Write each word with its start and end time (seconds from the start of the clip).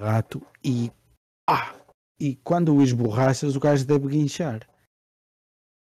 rato 0.00 0.42
e. 0.64 0.90
Ah! 1.48 1.74
E 2.18 2.36
quando 2.44 2.74
o 2.74 2.82
esborrachas, 2.82 3.56
o 3.56 3.60
gajo 3.60 3.86
deve 3.86 4.08
guinchar. 4.08 4.60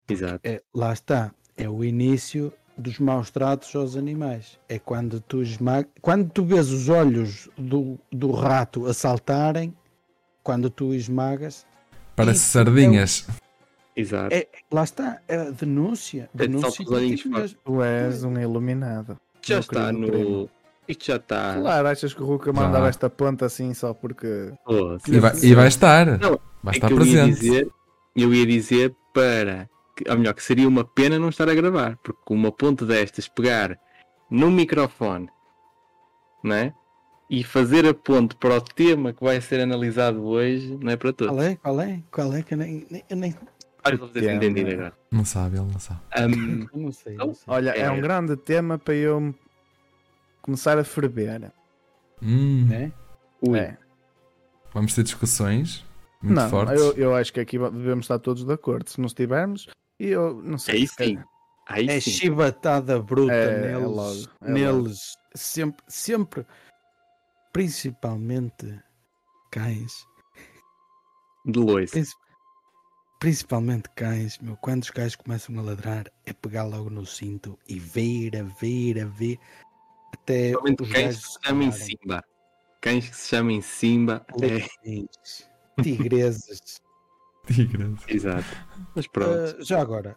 Exato. 0.09 0.41
É, 0.45 0.63
lá 0.75 0.93
está. 0.93 1.35
É 1.57 1.69
o 1.69 1.85
início 1.85 2.53
dos 2.77 2.99
maus 2.99 3.31
tratos 3.31 3.75
aos 3.75 3.97
animais. 3.97 4.59
É 4.69 4.79
quando 4.79 5.21
tu 5.21 5.43
esmaga... 5.43 5.89
quando 6.01 6.31
tu 6.31 6.45
vês 6.45 6.71
os 6.71 6.89
olhos 6.89 7.49
do, 7.59 7.99
do 8.13 8.31
rato 8.31 8.87
a 8.87 8.95
saltarem, 8.95 9.77
quando 10.43 10.71
tu 10.71 10.95
esmagas, 10.95 11.67
Parece 12.21 12.41
Isso 12.41 12.51
sardinhas. 12.51 13.27
Exato. 13.97 14.35
é, 14.35 14.47
lá 14.71 14.85
está, 14.85 15.21
é 15.27 15.37
a 15.37 15.51
denúncia. 15.51 16.29
É 16.35 16.39
de 16.39 16.49
denúncia 16.49 16.85
tipo 16.85 16.93
mesmo. 17.31 17.59
Tu 17.65 17.83
és 17.83 18.25
um 18.25 18.39
iluminado. 18.39 19.19
já 19.43 19.61
está 19.61 19.91
querido 19.91 20.07
primo. 20.07 20.51
Isto 20.91 21.07
já 21.07 21.17
está. 21.17 21.55
Claro, 21.61 21.89
achas 21.89 22.13
que 22.13 22.23
o 22.23 22.27
Ruka 22.27 22.53
mandava 22.53 22.89
esta 22.89 23.09
ponta 23.09 23.47
assim 23.47 23.73
só 23.75 23.95
porque. 23.95 24.53
Oh, 24.67 24.97
E 25.09 25.19
vai, 25.19 25.33
e 25.43 25.55
vai 25.55 25.69
estar. 25.69 26.07
Não, 26.19 26.41
vai 26.63 26.75
é 26.75 26.77
estar 26.77 26.89
que 26.89 26.93
eu 26.95 26.99
ia 26.99 27.23
presente. 27.23 27.41
dizer, 27.41 27.71
eu 28.17 28.35
ia 28.35 28.47
dizer 28.47 28.95
para. 29.15 29.69
que- 29.97 30.09
Ou 30.11 30.19
melhor, 30.19 30.35
que 30.35 30.43
seria 30.43 30.67
uma 30.69 30.85
pena 30.85 31.19
não 31.19 31.29
estar 31.29 31.49
a 31.49 31.55
gravar, 31.55 31.97
porque 32.03 32.21
uma 32.35 32.51
ponte 32.51 32.85
destas 32.85 33.29
pegar 33.29 33.79
no 34.31 34.51
microfone, 34.51 35.29
não 36.43 36.55
é? 36.57 36.75
E 37.29 37.45
fazer 37.45 37.87
a 37.87 37.95
ponte 37.95 38.35
para 38.37 38.57
o 38.57 38.61
tema 38.61 39.13
que 39.13 39.23
vai 39.23 39.41
ser 39.41 39.61
analisado 39.61 40.25
hoje, 40.25 40.77
não 40.83 40.91
é 40.91 40.97
para 40.97 41.13
todos. 41.13 41.33
Qual 41.33 41.43
é? 41.43 41.57
Qual 41.57 41.81
é? 41.81 42.03
Qual 42.11 42.35
é 42.35 42.43
que 42.43 42.55
eu 42.55 42.59
nem, 42.59 42.87
nem, 42.91 43.05
eu 43.09 43.17
nem 43.17 43.35
Olha, 43.87 43.95
agora. 43.95 44.93
Não 45.13 45.25
sabe, 45.25 45.57
ele 45.57 45.67
não 45.73 45.79
sabe. 45.79 46.01
Eu 46.17 46.29
não 46.29 46.93
sei. 46.93 47.15
Então, 47.15 47.27
Não 47.29 47.35
sei. 47.35 47.45
Olha, 47.47 47.71
é, 47.71 47.81
É. 47.83 47.91
um 47.91 48.01
grande 48.01 48.37
tema 48.37 48.79
para 48.79 48.95
eu 48.95 49.35
começar 50.43 50.79
a 50.79 50.85
ferver. 50.85 51.53
Hum, 52.23 52.67
Né? 52.67 52.93
ui, 53.43 53.59
É. 53.59 53.77
Vamos 54.73 54.95
ter 54.95 55.03
discussões 55.03 55.85
muito 56.23 56.37
Não, 56.41 56.49
fortes. 56.51 56.81
eu, 56.81 56.93
eu 56.95 57.15
acho 57.15 57.33
que 57.33 57.41
aqui 57.41 57.59
devemos 57.59 58.05
estar 58.05 58.19
todos 58.19 58.45
de 58.45 58.53
acordo. 58.53 58.89
Se 58.89 58.99
não 59.01 59.07
estivermos, 59.07 59.69
eu 59.99 60.41
não 60.43 60.59
sei. 60.59 60.75
aí 60.77 60.87
se 60.87 60.95
sim. 60.95 61.19
Aí 61.67 61.89
É 61.89 62.01
sim. 62.01 62.11
É, 62.11 62.13
chibatada 62.15 63.01
bruta 63.01 63.33
é 63.33 63.51
neles, 63.51 63.81
logo, 63.87 64.29
é 64.43 64.53
neles 64.53 65.13
sempre, 65.35 65.85
sempre, 65.89 66.47
principalmente 67.53 68.81
cães, 69.51 70.07
De. 71.45 71.91
Princi- 71.91 72.17
principalmente 73.19 73.89
cães, 73.97 74.39
meu, 74.39 74.57
quando 74.57 74.83
os 74.83 74.91
cães 74.91 75.15
começam 75.17 75.59
a 75.59 75.63
ladrar, 75.63 76.07
é 76.27 76.33
pegar 76.33 76.65
logo 76.65 76.91
no 76.91 77.05
cinto 77.07 77.59
e 77.69 77.79
ver, 77.79 78.37
a 78.37 78.43
ver, 78.43 79.01
a 79.01 79.07
ver, 79.07 79.39
até 80.13 80.53
Principalmente 80.59 80.83
os 80.83 80.93
cães 80.93 81.17
que 81.17 81.33
se 81.33 81.39
chamem. 81.45 81.73
Simba. 81.73 82.25
Cães 82.81 83.09
que 83.09 83.17
se 83.17 83.29
chamem 83.29 83.61
Simba. 83.61 84.27
É, 84.43 84.47
Leões, 84.89 85.51
tigresas. 85.83 86.81
Tigres. 87.47 87.99
exato. 88.09 88.47
Mas 88.95 89.07
pronto. 89.07 89.57
Ah, 89.59 89.63
já 89.63 89.81
agora, 89.81 90.17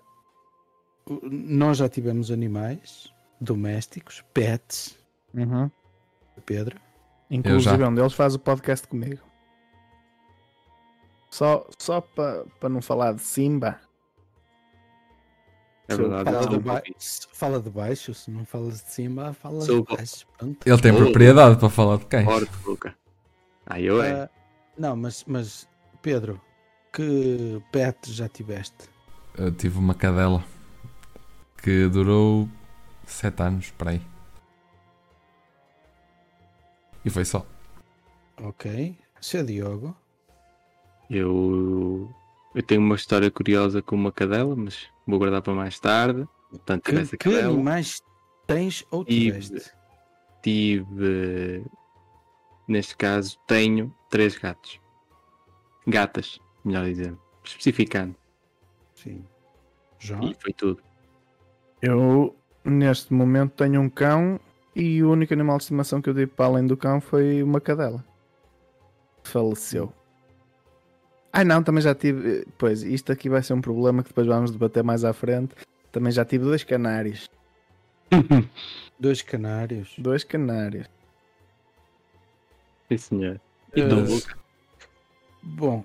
nós 1.24 1.78
já 1.78 1.90
tivemos 1.90 2.32
animais 2.32 3.12
domésticos, 3.40 4.24
pets, 4.34 4.98
Uhum. 5.34 5.70
Pedro. 6.46 6.80
Inclusive, 7.30 7.84
um 7.84 7.96
deles 7.96 8.14
faz 8.14 8.36
o 8.36 8.40
podcast 8.40 8.88
comigo. 8.88 9.22
Só, 11.32 11.68
só 11.80 12.00
para 12.02 12.70
não 12.70 12.82
falar 12.82 13.14
de 13.14 13.22
Simba. 13.22 13.80
É 15.88 15.96
verdade. 15.96 16.30
Fala 16.32 16.48
de, 16.48 16.60
ba- 16.60 16.84
fala 17.34 17.60
de 17.62 17.70
baixo, 17.70 18.14
se 18.14 18.32
não 18.32 18.46
falas 18.46 18.84
de 18.84 18.90
cima, 18.92 19.34
fala 19.34 19.62
Sou 19.62 19.84
de 19.86 19.96
baixo. 19.96 20.26
Pronto. 20.38 20.58
Ele 20.68 20.82
tem 20.82 20.92
Oh. 20.92 20.98
propriedade 20.98 21.60
para 21.60 21.70
falar 21.70 21.98
de 21.98 22.06
cães. 22.06 22.26
Forte, 22.26 22.52
Luca. 22.66 22.96
Aí 23.66 23.86
eu 23.86 24.02
é. 24.02 24.30
Não, 24.78 24.96
mas, 24.96 25.24
mas 25.28 25.68
Pedro, 26.02 26.40
que 26.92 27.62
pet 27.72 28.12
já 28.12 28.28
tiveste? 28.28 28.90
Eu 29.38 29.52
tive 29.52 29.78
uma 29.80 29.94
cadela 29.94 30.44
que 31.62 31.88
durou 31.88 32.48
sete 33.06 33.42
anos, 33.42 33.72
para 33.72 33.92
aí. 33.92 34.02
E 37.06 37.10
foi 37.10 37.26
só. 37.26 37.46
Ok. 38.42 38.98
Seu 39.22 39.44
Diogo. 39.46 39.96
Eu, 41.10 42.10
eu 42.54 42.62
tenho 42.64 42.82
uma 42.82 42.96
história 42.96 43.30
curiosa 43.32 43.82
com 43.82 43.96
uma 43.96 44.12
cadela, 44.12 44.56
mas 44.56 44.88
vou 45.08 45.18
guardar 45.20 45.42
para 45.42 45.54
mais 45.54 45.80
tarde. 45.80 46.28
Portanto, 46.50 46.84
Que, 46.84 46.96
essa 46.96 47.18
que 47.18 47.30
cadela. 47.30 47.54
animais 47.54 48.02
tens 48.46 48.86
ou 48.92 49.04
Tive. 49.04 49.40
tiveste? 49.40 49.72
Tive, 50.42 51.64
neste 52.68 52.96
caso, 52.98 53.38
tenho 53.48 53.94
três 54.10 54.38
gatos. 54.38 54.80
Gatas, 55.88 56.40
melhor 56.64 56.86
dizendo. 56.86 57.20
Especificando. 57.44 58.16
Sim. 58.96 59.24
João? 60.00 60.30
E 60.30 60.34
foi 60.36 60.54
tudo. 60.54 60.82
Eu, 61.82 62.36
neste 62.64 63.14
momento, 63.14 63.52
tenho 63.56 63.82
um 63.82 63.90
cão 63.90 64.40
e 64.76 65.04
o 65.04 65.12
único 65.12 65.34
animal 65.34 65.58
de 65.58 65.64
estimação 65.64 66.02
que 66.02 66.10
eu 66.10 66.14
tive 66.14 66.28
para 66.28 66.46
além 66.46 66.66
do 66.68 66.78
cão 66.78 67.02
foi 67.02 67.42
uma 67.44 67.60
cadela. 67.60 68.04
Faleceu. 69.24 69.92
Ai 71.34 71.44
não, 71.44 71.64
também 71.64 71.82
já 71.82 71.96
tive. 71.96 72.46
Pois, 72.58 72.84
isto 72.84 73.12
aqui 73.12 73.28
vai 73.28 73.42
ser 73.42 73.54
um 73.54 73.62
problema 73.62 74.04
que 74.04 74.10
depois 74.10 74.28
vamos 74.28 74.52
debater 74.52 74.84
mais 74.84 75.04
à 75.04 75.12
frente. 75.14 75.56
Também 75.92 76.12
já 76.12 76.24
tive 76.24 76.44
dois 76.46 76.64
canários. 76.64 77.30
Dois 79.00 79.22
canários. 79.24 79.96
Dois 79.98 80.24
canários. 80.24 80.88
Sim, 82.88 82.98
senhor. 82.98 83.42
E 83.76 83.82
Eh, 83.82 83.90
tu, 83.90 83.96
Luca? 83.96 84.38
Bom, 85.42 85.84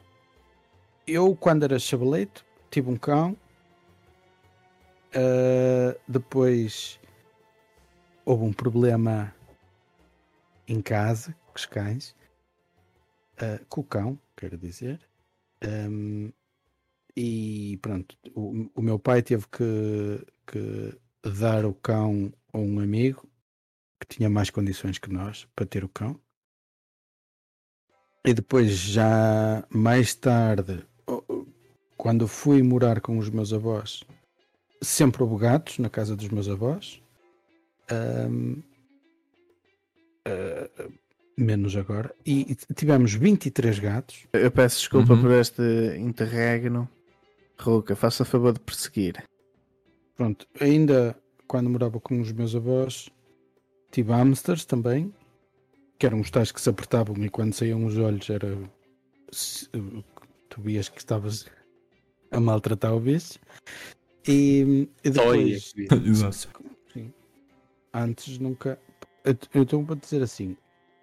eu 1.06 1.34
quando 1.34 1.62
era 1.64 1.78
chavalete 1.78 2.44
tive 2.70 2.90
um 2.90 2.96
cão. 2.96 3.34
Ah, 5.14 5.96
depois 6.06 7.00
houve 8.26 8.44
um 8.44 8.52
problema 8.52 9.34
em 10.68 10.82
casa 10.82 11.34
com 11.46 11.56
os 11.56 11.64
cães. 11.66 12.14
ah, 13.38 13.58
com 13.70 13.80
o 13.80 13.84
cão, 13.84 14.18
quero 14.36 14.58
dizer. 14.58 15.00
Ahm, 15.62 16.30
e 17.16 17.78
pronto, 17.82 18.16
o, 18.34 18.70
o 18.74 18.82
meu 18.82 18.98
pai 18.98 19.22
teve 19.22 19.46
que, 19.48 20.24
que 20.46 20.96
dar 21.38 21.64
o 21.64 21.74
cão 21.74 22.32
a 22.52 22.58
um 22.58 22.78
amigo 22.78 23.28
que 24.00 24.06
tinha 24.06 24.30
mais 24.30 24.50
condições 24.50 24.98
que 24.98 25.10
nós 25.10 25.46
para 25.56 25.66
ter 25.66 25.84
o 25.84 25.88
cão. 25.88 26.20
E 28.24 28.32
depois, 28.34 28.70
já 28.70 29.66
mais 29.70 30.14
tarde, 30.14 30.84
quando 31.96 32.28
fui 32.28 32.62
morar 32.62 33.00
com 33.00 33.18
os 33.18 33.28
meus 33.30 33.52
avós, 33.52 34.04
sempre 34.82 35.22
houve 35.22 35.38
gatos 35.38 35.78
na 35.78 35.88
casa 35.90 36.14
dos 36.14 36.28
meus 36.28 36.48
avós. 36.48 37.02
Ahm, 37.90 38.62
ah, 40.24 40.88
menos 41.38 41.76
agora. 41.76 42.14
E, 42.26 42.56
e 42.68 42.74
tivemos 42.74 43.14
23 43.14 43.78
gatos. 43.78 44.26
Eu 44.32 44.50
peço 44.50 44.78
desculpa 44.78 45.14
Uhum. 45.14 45.22
por 45.22 45.30
este 45.32 45.62
interregno. 45.98 46.88
Ruca, 47.60 47.96
faça 47.96 48.24
favor 48.24 48.52
de 48.52 48.60
perseguir. 48.60 49.24
Pronto, 50.16 50.46
ainda 50.60 51.16
quando 51.46 51.70
morava 51.70 51.98
com 52.00 52.20
os 52.20 52.30
meus 52.32 52.54
avós, 52.54 53.08
tive 53.90 54.12
hamsters 54.12 54.64
também, 54.64 55.12
que 55.98 56.06
eram 56.06 56.20
os 56.20 56.30
tais 56.30 56.52
que 56.52 56.60
se 56.60 56.68
apertavam 56.68 57.16
e 57.24 57.28
quando 57.28 57.54
saíam 57.54 57.84
os 57.84 57.96
olhos 57.98 58.28
era. 58.30 58.56
Tu 60.48 60.60
vias 60.62 60.88
que 60.88 60.98
estavas 60.98 61.46
a 62.30 62.40
maltratar 62.40 62.94
o 62.94 63.00
bicho. 63.00 63.38
E, 64.26 64.88
e 65.04 65.10
depois. 65.10 65.72
Exato. 66.06 66.48
Sim. 66.92 67.12
Antes 67.92 68.38
nunca. 68.38 68.78
Eu 69.24 69.36
eu 69.54 69.62
estou 69.64 69.84
para 69.84 69.96
dizer 69.96 70.22
assim: 70.22 70.56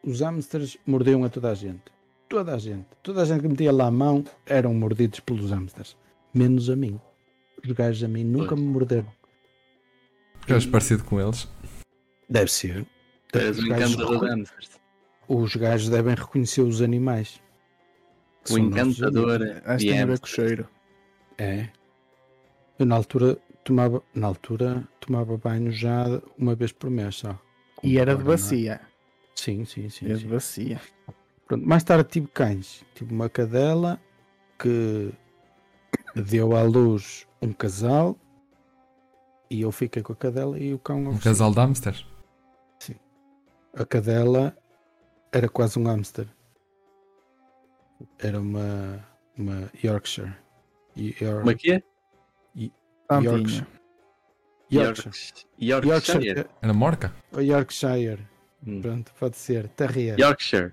os 0.05 0.21
hamsters 0.21 0.77
mordiam 0.85 1.23
a 1.23 1.29
toda 1.29 1.49
a 1.51 1.55
gente. 1.55 1.83
Toda 2.29 2.53
a 2.55 2.57
gente. 2.57 2.85
Toda 3.01 3.21
a 3.23 3.25
gente 3.25 3.41
que 3.41 3.47
metia 3.47 3.71
lá 3.71 3.87
a 3.87 3.91
mão 3.91 4.23
eram 4.45 4.73
mordidos 4.73 5.19
pelos 5.19 5.51
hamsters. 5.51 5.97
Menos 6.33 6.69
a 6.69 6.75
mim. 6.75 6.99
Os 7.63 7.71
gajos 7.71 8.03
a 8.03 8.07
mim 8.07 8.23
nunca 8.23 8.49
Pois. 8.49 8.61
me 8.61 8.67
morderam. 8.67 9.11
Ficas 10.41 10.65
parecido 10.65 11.03
com 11.03 11.19
eles. 11.19 11.47
Deve 12.29 12.51
ser. 12.51 12.85
Os 13.33 13.59
um 13.59 13.67
gajos, 13.67 13.97
os 15.27 15.55
gajos 15.55 15.89
devem 15.89 16.15
reconhecer 16.15 16.61
os 16.61 16.81
animais. 16.81 17.41
O 18.49 18.57
encantador. 18.57 19.41
Acho 19.65 19.85
que 19.85 19.91
tem 19.91 20.01
a 20.01 20.05
ver 20.05 20.11
hamsters. 20.11 20.19
com 20.19 20.25
o 20.25 20.29
cheiro. 20.29 20.69
É. 21.37 21.67
Eu 22.77 22.85
na 22.85 22.95
altura 22.95 23.37
tomava. 23.63 24.03
Na 24.13 24.27
altura 24.27 24.87
tomava 24.99 25.37
banho 25.37 25.71
já 25.71 26.21
uma 26.37 26.55
vez 26.55 26.71
por 26.71 26.89
mês 26.89 27.15
só. 27.15 27.39
E 27.83 27.97
era 27.97 28.15
de 28.15 28.23
bacia. 28.23 28.79
Sim, 29.35 29.65
sim, 29.65 29.89
sim. 29.89 30.05
Era 30.05 30.15
sim. 30.17 30.23
de 30.23 30.27
bacia. 30.33 30.81
Pronto, 31.47 31.65
mais 31.67 31.83
tarde 31.83 32.09
tive 32.09 32.27
cães. 32.27 32.83
Tive 32.95 33.13
uma 33.13 33.29
cadela 33.29 33.99
que 34.57 35.13
deu 36.15 36.55
à 36.55 36.63
luz 36.63 37.27
um 37.41 37.51
casal 37.53 38.17
e 39.49 39.61
eu 39.61 39.71
fiquei 39.71 40.01
com 40.01 40.13
a 40.13 40.15
cadela 40.15 40.57
e 40.57 40.73
o 40.73 40.79
cão 40.79 41.05
Um 41.07 41.17
casal 41.19 41.51
de 41.51 41.59
hamsters. 41.59 42.05
A 43.73 43.85
cadela 43.85 44.57
era 45.31 45.49
quase 45.49 45.77
um 45.77 45.83
hamster. 45.83 46.27
Era 48.17 48.39
uma, 48.39 49.05
uma 49.37 49.69
Yorkshire. 49.83 50.33
Yor- 50.95 51.39
Como 51.39 51.51
é 51.51 51.55
que 51.55 51.71
é? 51.73 51.83
Yorkshire. 52.55 52.71
Yorkshire. 53.11 53.67
Yorkshire. 54.71 55.45
Yorkshire. 55.61 55.87
Yorkshire. 55.89 56.45
Era 56.61 56.73
Morca? 56.73 57.13
Yorkshire. 57.37 58.25
Hum. 58.67 58.81
Pronto, 58.81 59.11
pode 59.19 59.37
ser. 59.37 59.67
Terrier. 59.69 60.19
Yorkshire. 60.19 60.71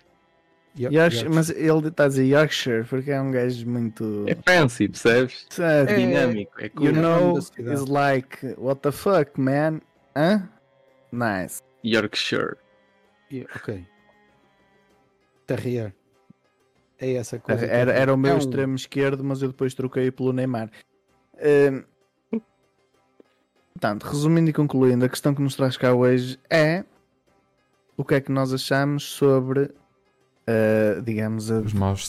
Yo- 0.75 0.91
Yorkshire, 0.91 1.29
mas 1.29 1.51
ele 1.51 1.89
está 1.89 2.05
a 2.05 2.09
dizer 2.09 2.25
Yorkshire 2.25 2.85
porque 2.85 3.11
é 3.11 3.21
um 3.21 3.31
gajo 3.31 3.69
muito. 3.69 4.25
É 4.27 4.35
fancy, 4.35 4.89
percebes? 4.89 5.47
Sabe? 5.51 5.93
É, 5.93 5.97
Dinâmico. 5.97 6.53
É 6.59 6.69
cool. 6.71 6.87
you 6.87 6.97
é 6.97 7.01
know, 7.03 7.41
cidade. 7.43 7.71
it's 7.77 7.89
like, 7.91 8.55
what 8.57 8.81
the 8.81 8.91
fuck, 8.91 9.39
man? 9.39 9.81
Hã? 10.17 10.49
Nice. 11.13 11.61
Yorkshire. 11.85 12.57
Yo- 13.31 13.47
Ok. 13.55 13.85
Terrier. 15.47 15.93
É 16.99 17.15
essa 17.15 17.39
coisa. 17.39 17.67
Era, 17.67 17.93
era 17.93 18.15
o 18.15 18.17
meu 18.17 18.33
é 18.33 18.35
um- 18.35 18.39
extremo 18.39 18.75
esquerdo, 18.75 19.23
mas 19.23 19.43
eu 19.43 19.49
depois 19.49 19.75
troquei 19.75 20.11
pelo 20.11 20.33
Neymar. 20.33 20.71
Hum, 21.37 22.41
Portanto, 23.75 24.05
resumindo 24.05 24.49
e 24.49 24.53
concluindo, 24.53 25.05
a 25.05 25.09
questão 25.09 25.35
que 25.35 25.43
nos 25.43 25.57
traz 25.57 25.77
cá 25.77 25.93
hoje 25.93 26.39
é 26.49 26.85
o 28.03 28.05
que 28.05 28.15
é 28.15 28.21
que 28.21 28.31
nós 28.33 28.53
achamos 28.53 29.05
sobre, 29.05 29.71
eh, 30.47 31.01
digamos, 31.05 31.51
a 31.51 31.63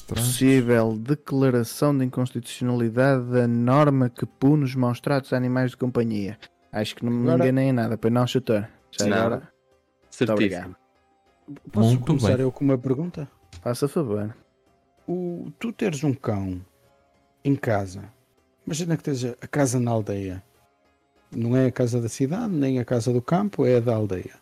possível 0.08 0.98
declaração 0.98 1.98
de 1.98 2.04
inconstitucionalidade 2.06 3.24
da 3.32 3.48
norma 3.48 4.10
que 4.10 4.26
pune 4.26 4.64
os 4.64 4.76
maus 4.76 5.00
tratos 5.00 5.32
a 5.34 5.38
animais 5.38 5.72
de 5.72 5.78
companhia. 5.78 6.38
Acho 6.72 6.96
que 6.96 7.06
não 7.06 7.12
me 7.12 7.28
Agora- 7.30 7.44
enganei 7.46 7.70
em 7.70 7.72
nada, 7.72 7.98
pois 7.98 8.12
não, 8.14 8.26
chutor. 8.26 8.68
Já 8.92 9.06
Não. 9.08 9.18
agora, 9.18 9.50
Certíssimo. 10.10 10.34
obrigado. 10.34 10.76
Posso 11.72 11.90
Muito 11.90 12.06
começar 12.06 12.28
bem. 12.38 12.42
eu 12.42 12.52
com 12.52 12.64
uma 12.66 12.78
pergunta? 12.78 13.30
faça 13.62 13.88
favor. 13.88 14.36
O, 15.08 15.52
tu 15.60 15.72
teres 15.72 16.04
um 16.04 16.14
cão 16.14 16.60
em 17.46 17.56
casa, 17.56 18.04
imagina 18.66 18.98
que 18.98 19.04
tens 19.04 19.24
a 19.26 19.36
a 19.42 19.48
casa 19.48 19.80
na 19.80 19.92
aldeia. 19.92 20.42
Não 21.32 21.56
é 21.58 21.66
a 21.68 21.72
casa 21.72 22.00
da 22.02 22.08
cidade, 22.10 22.54
nem 22.54 22.80
a 22.80 22.86
casa 22.86 23.12
do 23.12 23.22
campo, 23.22 23.66
é 23.66 23.78
a 23.78 23.80
da 23.80 23.94
aldeia. 23.96 24.36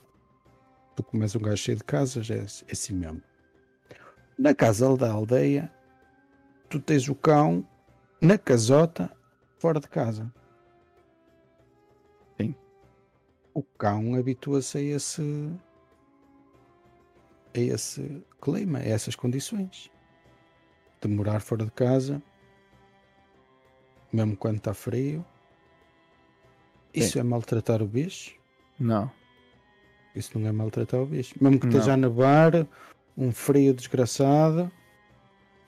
Tu 1.02 1.04
comes 1.06 1.36
um 1.36 1.40
gajo 1.40 1.58
cheio 1.58 1.78
de 1.78 1.84
casas, 1.84 2.30
é, 2.30 2.38
é 2.38 2.72
assim 2.72 2.94
mesmo. 2.94 3.24
Na 4.38 4.54
casa 4.54 4.96
da 4.96 5.12
aldeia, 5.12 5.72
tu 6.70 6.80
tens 6.80 7.10
o 7.10 7.16
cão 7.16 7.68
na 8.22 8.38
casota, 8.38 9.12
fora 9.58 9.80
de 9.80 9.88
casa. 9.88 10.32
Sim. 12.40 12.56
O 13.52 13.64
cão 13.64 14.14
habitua-se 14.14 14.78
a 14.78 14.82
esse 14.82 15.52
a 17.56 17.60
esse 17.60 18.24
clima, 18.40 18.78
a 18.78 18.84
essas 18.84 19.16
condições 19.16 19.90
de 21.02 21.08
morar 21.08 21.42
fora 21.42 21.66
de 21.66 21.72
casa, 21.72 22.22
mesmo 24.14 24.38
quando 24.38 24.58
está 24.58 24.74
frio. 24.74 25.26
Isso 26.94 27.18
é 27.18 27.24
maltratar 27.24 27.82
o 27.82 27.88
bicho? 27.88 28.40
Não. 28.80 29.12
Isso 30.16 30.38
não 30.38 30.48
é 30.48 30.52
maltratar 30.52 31.00
o 31.02 31.06
bicho. 31.06 31.36
Mesmo 31.42 31.60
que 31.60 31.66
Não. 31.68 31.74
esteja 31.74 31.94
a 31.94 31.98
nevar, 31.98 32.68
um 33.18 33.32
frio 33.32 33.74
desgraçado, 33.74 34.70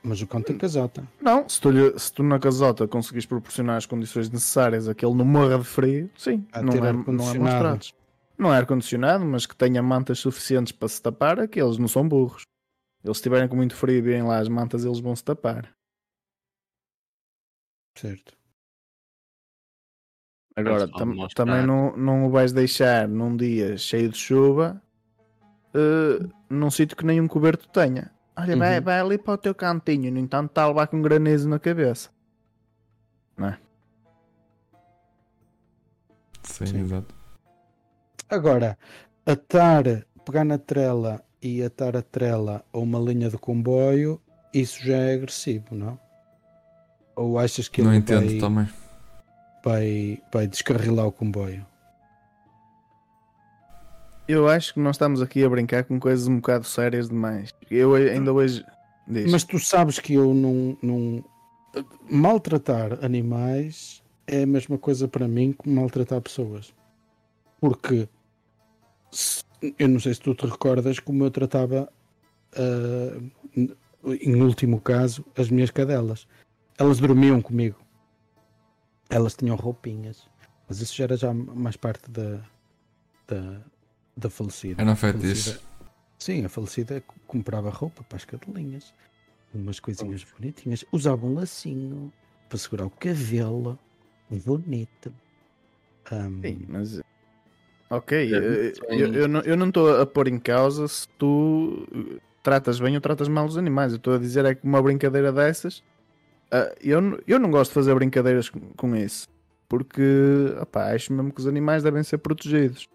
mas 0.03 0.21
o 0.21 0.27
cão 0.27 0.41
tem 0.41 0.57
casota. 0.57 1.07
Não, 1.21 1.47
se 1.47 1.61
tu, 1.61 1.69
lhe- 1.71 1.97
se 1.97 2.11
tu 2.11 2.23
na 2.23 2.37
casota 2.39 2.87
conseguires 2.87 3.25
proporcionar 3.25 3.77
as 3.77 3.85
condições 3.85 4.29
necessárias 4.29 4.87
a 4.89 4.93
que 4.93 5.05
ele 5.05 5.15
não 5.15 5.23
morra 5.25 5.57
de 5.57 5.63
frio, 5.63 6.09
sim, 6.17 6.45
A 6.51 6.61
não 6.61 6.73
é, 6.73 6.91
não 6.93 7.31
é 7.31 7.39
mostrado. 7.39 7.85
Não 8.37 8.53
é 8.53 8.57
ar-condicionado, 8.57 9.23
mas 9.23 9.45
que 9.45 9.55
tenha 9.55 9.81
mantas 9.81 10.19
suficientes 10.19 10.73
para 10.73 10.87
se 10.89 11.01
tapar, 11.01 11.37
é 11.39 11.47
que 11.47 11.61
eles 11.61 11.77
não 11.77 11.87
são 11.87 12.05
burros. 12.07 12.41
Eles 13.03 13.17
se 13.17 13.21
estiverem 13.21 13.47
com 13.47 13.55
muito 13.55 13.75
frio 13.75 13.97
e 13.97 14.01
virem 14.01 14.23
lá 14.23 14.39
as 14.39 14.49
mantas, 14.49 14.83
eles 14.83 14.99
vão 14.99 15.15
se 15.15 15.23
tapar. 15.23 15.69
Certo. 17.95 18.33
Agora, 20.55 20.87
tam- 20.87 21.27
também 21.35 21.65
não, 21.65 21.95
não 21.97 22.25
o 22.27 22.29
vais 22.29 22.53
deixar 22.53 23.07
num 23.07 23.35
dia 23.35 23.77
cheio 23.77 24.09
de 24.09 24.17
chuva 24.17 24.81
eh, 25.73 26.25
num 26.49 26.69
sítio 26.69 26.95
que 26.95 27.05
nenhum 27.05 27.27
coberto 27.27 27.67
tenha. 27.69 28.11
Olha, 28.35 28.55
vai, 28.57 28.77
Uhum. 28.77 28.83
vai 28.83 28.99
ali 28.99 29.17
para 29.17 29.33
o 29.33 29.37
teu 29.37 29.55
cantinho, 29.55 30.11
no 30.11 30.19
entanto 30.19 30.49
está 30.49 30.63
a 30.63 30.67
levar 30.67 30.87
com 30.87 31.01
granizo 31.01 31.49
na 31.49 31.59
cabeça. 31.59 32.09
Sim, 36.43 36.65
Sim. 36.65 36.79
exato. 36.81 37.13
Agora, 38.29 38.77
atar, 39.25 39.83
pegar 40.25 40.43
na 40.43 40.57
trela 40.57 41.23
e 41.41 41.63
atar 41.63 41.95
a 41.95 42.01
trela 42.01 42.63
a 42.71 42.77
uma 42.77 42.99
linha 42.99 43.29
de 43.29 43.37
comboio, 43.37 44.21
isso 44.53 44.83
já 44.85 44.95
é 44.97 45.13
agressivo, 45.15 45.73
não? 45.75 45.99
Ou 47.15 47.37
achas 47.39 47.67
que 47.67 47.81
Não 47.81 47.91
ele 47.91 47.99
entendo 47.99 48.29
vai, 48.29 48.39
também. 48.39 48.69
Vai, 49.63 50.21
vai 50.31 50.47
descarrilar 50.47 51.07
o 51.07 51.11
comboio? 51.11 51.65
Eu 54.27 54.47
acho 54.47 54.73
que 54.73 54.79
nós 54.79 54.95
estamos 54.95 55.21
aqui 55.21 55.43
a 55.43 55.49
brincar 55.49 55.83
com 55.83 55.99
coisas 55.99 56.27
um 56.27 56.37
bocado 56.37 56.65
sérias 56.65 57.09
demais. 57.09 57.53
Eu 57.69 57.93
ainda 57.95 58.31
hoje. 58.31 58.65
Diz. 59.05 59.29
Mas 59.31 59.43
tu 59.43 59.59
sabes 59.59 59.99
que 59.99 60.13
eu 60.13 60.33
não, 60.33 60.77
não. 60.81 61.23
Maltratar 62.09 63.03
animais 63.03 64.01
é 64.25 64.43
a 64.43 64.47
mesma 64.47 64.77
coisa 64.77 65.07
para 65.09 65.27
mim 65.27 65.51
que 65.51 65.69
maltratar 65.69 66.21
pessoas. 66.21 66.73
Porque 67.59 68.07
se- 69.11 69.43
eu 69.77 69.89
não 69.89 69.99
sei 69.99 70.13
se 70.13 70.21
tu 70.21 70.33
te 70.33 70.45
recordas 70.45 70.99
como 70.99 71.25
eu 71.25 71.31
tratava, 71.31 71.91
n- 73.57 73.75
em 74.21 74.41
último 74.41 74.79
caso, 74.79 75.25
as 75.37 75.49
minhas 75.49 75.69
cadelas. 75.69 76.25
Elas 76.77 76.99
dormiam 76.99 77.41
comigo. 77.41 77.77
Elas 79.13 79.35
tinham 79.35 79.55
roupinhas. 79.55 80.27
Mas 80.67 80.81
isso 80.81 80.95
já 80.95 81.03
era 81.03 81.15
já 81.17 81.33
mais 81.33 81.75
parte 81.77 82.09
da, 82.09 82.39
da, 83.27 83.61
da 84.17 84.29
falecida. 84.29 84.81
Era 84.81 84.91
um 84.91 84.95
fetiche. 84.95 85.59
Sim, 86.17 86.45
a 86.45 86.49
falecida 86.49 87.01
co- 87.01 87.15
comprava 87.27 87.69
roupa 87.69 88.03
para 88.03 88.15
as 88.17 88.25
cadelinhas. 88.25 88.93
Umas 89.53 89.79
coisinhas 89.79 90.23
bonitinhas. 90.23 90.83
Usava 90.91 91.25
um 91.25 91.33
lacinho 91.35 92.11
para 92.49 92.57
segurar 92.57 92.85
o 92.85 92.89
cabelo. 92.89 93.77
Bonito. 94.29 95.13
Ahm, 96.11 96.41
Sim, 96.41 96.65
mas. 96.67 97.01
Ok, 97.89 98.33
É, 98.33 98.73
eu, 98.89 99.13
eu 99.13 99.27
não- 99.27 99.41
eu 99.41 99.55
não 99.55 99.67
estou 99.67 100.01
a 100.01 100.05
pôr 100.05 100.27
em 100.27 100.39
causa 100.39 100.87
se 100.87 101.07
tu 101.19 101.85
tratas 102.41 102.79
bem 102.79 102.95
ou 102.95 103.01
tratas 103.01 103.27
mal 103.27 103.45
os 103.45 103.57
animais. 103.57 103.91
Eu 103.91 103.97
estou 103.97 104.15
a 104.15 104.17
dizer 104.17 104.43
é 104.45 104.55
que 104.55 104.65
uma 104.65 104.81
brincadeira 104.81 105.31
dessas. 105.31 105.83
Ah, 106.53 106.71
eu, 106.79 107.19
eu 107.27 107.39
não 107.39 107.49
gosto 107.49 107.71
de 107.71 107.73
fazer 107.73 107.95
brincadeiras 107.95 108.47
com, 108.47 108.59
com 108.77 108.95
isso. 108.95 109.27
Porque 109.67 110.55
opá, 110.61 110.93
acho 110.93 111.11
mesmo 111.11 111.33
que 111.33 111.39
os 111.39 111.47
animais 111.47 111.81
devem 111.81 112.03
ser 112.03 112.19
protegidos. 112.19 112.87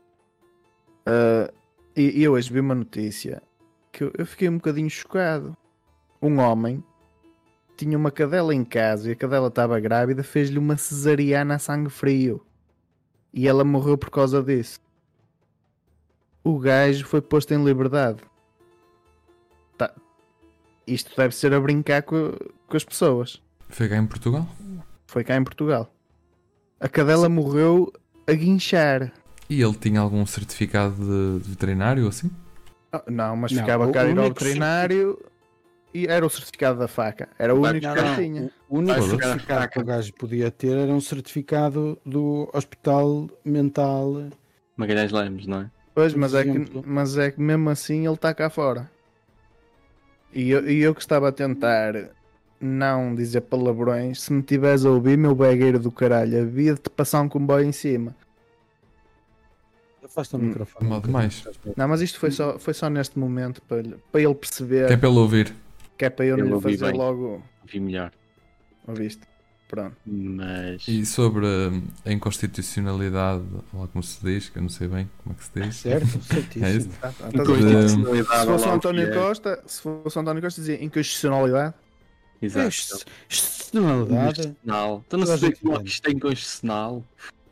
Ah, 1.04 1.52
e, 1.96 2.22
eu 2.22 2.34
hoje 2.34 2.52
vi 2.52 2.60
uma 2.60 2.74
notícia 2.76 3.42
que 3.90 4.04
eu, 4.04 4.12
eu 4.16 4.24
fiquei 4.24 4.48
um 4.48 4.58
bocadinho 4.58 4.88
chocado. 4.88 5.56
Um 6.22 6.38
homem 6.38 6.84
tinha 7.76 7.98
uma 7.98 8.12
cadela 8.12 8.54
em 8.54 8.64
casa 8.64 9.08
e 9.08 9.12
a 9.12 9.16
cadela 9.16 9.48
estava 9.48 9.80
grávida, 9.80 10.22
fez-lhe 10.22 10.58
uma 10.58 10.76
cesariana 10.76 11.56
a 11.56 11.58
sangue 11.58 11.90
frio. 11.90 12.40
E 13.34 13.48
ela 13.48 13.64
morreu 13.64 13.98
por 13.98 14.10
causa 14.10 14.40
disso. 14.40 14.80
O 16.44 16.60
gajo 16.60 17.04
foi 17.06 17.20
posto 17.20 17.52
em 17.52 17.64
liberdade. 17.64 18.22
Tá. 19.76 19.92
Isto 20.86 21.16
deve 21.16 21.34
ser 21.34 21.52
a 21.52 21.60
brincar 21.60 22.02
co- 22.02 22.36
com, 22.68 22.76
as 22.76 22.84
pessoas. 22.84 23.42
Foi 23.68 23.88
cá 23.88 23.96
em 23.96 24.06
Portugal? 24.06 24.46
Foi 25.06 25.24
cá 25.24 25.36
em 25.36 25.44
Portugal. 25.44 25.92
A 26.80 26.88
cadela 26.88 27.28
morreu 27.28 27.92
a 28.26 28.32
guinchar. 28.32 29.12
E 29.48 29.60
ele 29.62 29.74
tinha 29.74 30.00
algum 30.00 30.24
certificado 30.26 30.94
de, 30.96 31.42
de 31.44 31.50
veterinário 31.50 32.02
ou 32.04 32.08
assim? 32.08 32.30
Ah, 32.92 33.02
Não, 33.08 33.36
mas 33.36 33.52
Não, 33.52 33.60
ficava 33.60 33.86
o 33.86 33.92
cá 33.92 34.02
a 34.02 34.04
ir 34.08 34.18
ao 34.18 34.24
único 34.24 34.40
veterinário 34.40 35.18
e 35.92 36.06
era 36.06 36.24
o 36.24 36.30
certificado 36.30 36.78
da 36.78 36.86
faca. 36.88 37.28
Era 37.38 37.54
o 37.54 37.60
Vai 37.60 37.72
único 37.72 37.88
que 37.92 38.00
não, 38.00 38.06
ele 38.14 38.16
tinha. 38.16 38.50
O 38.68 38.78
único 38.78 39.00
Vai 39.00 39.08
certificado 39.08 39.68
que 39.68 39.78
o 39.80 39.84
gajo 39.84 40.12
podia 40.14 40.50
ter 40.50 40.76
era 40.76 40.92
um 40.92 41.00
certificado 41.00 41.98
do 42.04 42.48
Hospital 42.52 43.28
Mental. 43.44 44.28
Magalhães 44.76 45.10
Lemos, 45.10 45.46
não 45.46 45.62
é? 45.62 45.70
Pois, 45.94 46.14
mas 46.14 46.34
é, 46.34 46.44
que, 46.44 46.82
mas 46.86 47.18
é 47.18 47.30
que 47.30 47.40
mesmo 47.40 47.70
assim 47.70 48.06
ele 48.06 48.14
está 48.14 48.32
cá 48.32 48.48
fora. 48.48 48.88
E 50.32 50.50
eu, 50.50 50.68
e 50.70 50.78
eu 50.80 50.94
que 50.94 51.00
estava 51.00 51.28
a 51.28 51.32
tentar 51.32 51.94
não 52.60 53.14
dizer 53.14 53.42
palavrões, 53.42 54.20
se 54.22 54.32
me 54.32 54.42
tivesse 54.42 54.86
a 54.86 54.90
ouvir, 54.90 55.16
meu 55.16 55.34
begueiro 55.34 55.78
do 55.78 55.90
caralho, 55.92 56.42
havia 56.42 56.74
de 56.74 56.80
te 56.80 56.90
passar 56.90 57.20
um 57.22 57.28
comboio 57.28 57.64
em 57.64 57.72
cima. 57.72 58.14
Afasta 60.04 60.36
o 60.36 60.40
Hum, 60.40 60.44
microfone. 60.46 60.88
mal 60.88 61.00
demais. 61.00 61.44
Não, 61.76 61.88
mas 61.88 62.00
isto 62.00 62.18
foi 62.18 62.30
só, 62.30 62.58
foi 62.58 62.72
só 62.74 62.88
neste 62.88 63.18
momento 63.18 63.60
para, 63.62 63.82
lhe- 63.82 63.96
para 64.10 64.20
ele 64.22 64.34
perceber 64.34 64.86
Que 64.86 64.92
é 64.94 64.96
para 64.96 65.08
ele 65.08 65.18
ouvir. 65.18 65.54
que 65.98 66.04
é 66.04 66.10
para 66.10 66.24
eu 66.24 66.36
não 66.36 66.56
lhe 66.56 66.60
fazer 66.62 66.86
bem. 66.90 66.96
logo. 66.96 67.42
Vi 67.64 67.80
melhor. 67.80 68.12
Ouviste? 68.86 69.22
Pronto. 69.68 69.96
Mas. 70.06 70.88
E 70.88 71.04
sobre 71.04 71.44
hum, 71.46 71.82
a 72.06 72.10
inconstitucionalidade, 72.12 73.44
ou 73.74 73.86
como 73.88 74.02
se 74.02 74.18
diz, 74.24 74.48
que 74.48 74.56
eu 74.58 74.62
não 74.62 74.70
sei 74.70 74.88
bem 74.88 75.10
como 75.22 75.34
é 75.34 75.38
que 75.38 75.44
se 75.44 75.50
diz. 75.60 75.76
Certo, 75.76 76.06
certíssimo. 76.24 76.64
É 76.64 76.72
isso. 76.72 76.88
Tá, 77.00 77.12
tá, 77.12 77.26
a 77.26 77.28
ver? 77.30 77.42
Inconstitucionalidade. 77.42 78.40
Se 78.40 78.46
fosse 78.46 78.66
o 78.66 78.70
António 78.72 79.02
é. 79.02 79.10
Costa, 79.12 79.62
se 79.66 79.82
fosse 79.82 80.16
o 80.16 80.20
António 80.22 80.42
Costa, 80.42 80.60
dizia 80.62 80.82
inconstitucionalidade. 80.82 81.74
Exato. 82.40 83.04
Constitucionalidade. 83.28 84.36
Constitucional. 84.36 85.04
Então 85.06 85.18
não 85.18 85.26
Toda 85.26 85.34
a 85.34 85.38
se 85.38 85.40
vê 85.40 85.46
gente 85.48 85.60
como 85.62 85.76
é 85.76 85.82
que 85.82 85.88
isto 85.88 86.06
é 86.08 86.10
inconstitucional. 86.12 87.04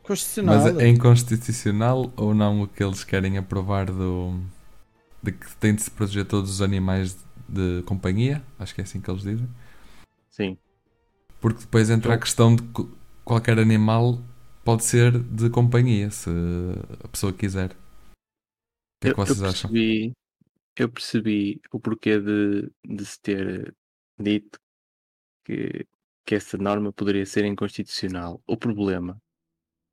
Constitucional. 0.03 0.55
Mas 0.63 0.77
é 0.77 0.87
inconstitucional 0.87 2.13
ou 2.15 2.33
não 2.33 2.61
o 2.61 2.67
que 2.67 2.83
eles 2.83 3.03
querem 3.03 3.37
aprovar 3.37 3.85
do. 3.91 4.39
de 5.21 5.31
que 5.33 5.55
tem 5.57 5.75
de 5.75 5.81
se 5.81 5.91
proteger 5.91 6.25
todos 6.25 6.49
os 6.49 6.61
animais 6.61 7.17
de 7.47 7.81
companhia? 7.83 8.43
Acho 8.57 8.73
que 8.73 8.81
é 8.81 8.83
assim 8.83 9.01
que 9.01 9.09
eles 9.11 9.23
dizem. 9.23 9.47
Sim. 10.29 10.57
Porque 11.41 11.61
depois 11.61 11.89
entra 11.89 12.13
a 12.13 12.17
questão 12.17 12.55
de 12.55 12.63
que 12.63 12.87
qualquer 13.25 13.59
animal 13.59 14.21
pode 14.63 14.83
ser 14.85 15.11
de 15.19 15.49
companhia, 15.49 16.09
se 16.09 16.29
a 17.03 17.07
pessoa 17.07 17.31
quiser. 17.33 17.71
O 17.71 17.75
que 19.01 19.07
é 19.09 19.13
que 19.13 19.19
Eu- 19.19 19.25
vocês 19.25 19.41
eu 19.41 19.49
acham? 19.49 19.69
percebi, 19.71 20.13
Eu 20.79 20.89
percebi 20.89 21.61
o 21.71 21.79
porquê 21.79 22.19
de, 22.19 22.69
de 22.87 23.05
se 23.05 23.19
ter 23.19 23.73
dito 24.19 24.59
que, 25.47 25.87
que 26.25 26.35
essa 26.35 26.57
norma 26.57 26.91
poderia 26.91 27.25
ser 27.25 27.45
inconstitucional. 27.45 28.41
O 28.45 28.57
problema 28.57 29.21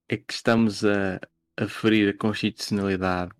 é 0.08 0.16
que 0.16 0.32
estamos 0.32 0.84
a, 0.84 1.20
a 1.56 1.68
ferir 1.68 2.08
a 2.08 2.18
constitucionalidade 2.18 3.30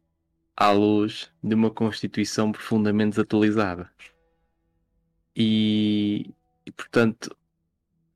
à 0.57 0.71
luz 0.71 1.31
de 1.43 1.55
uma 1.57 1.71
Constituição 1.71 2.53
profundamente 2.53 3.11
desatualizada. 3.11 3.91
E, 5.37 6.31
e, 6.65 6.71
portanto, 6.71 7.37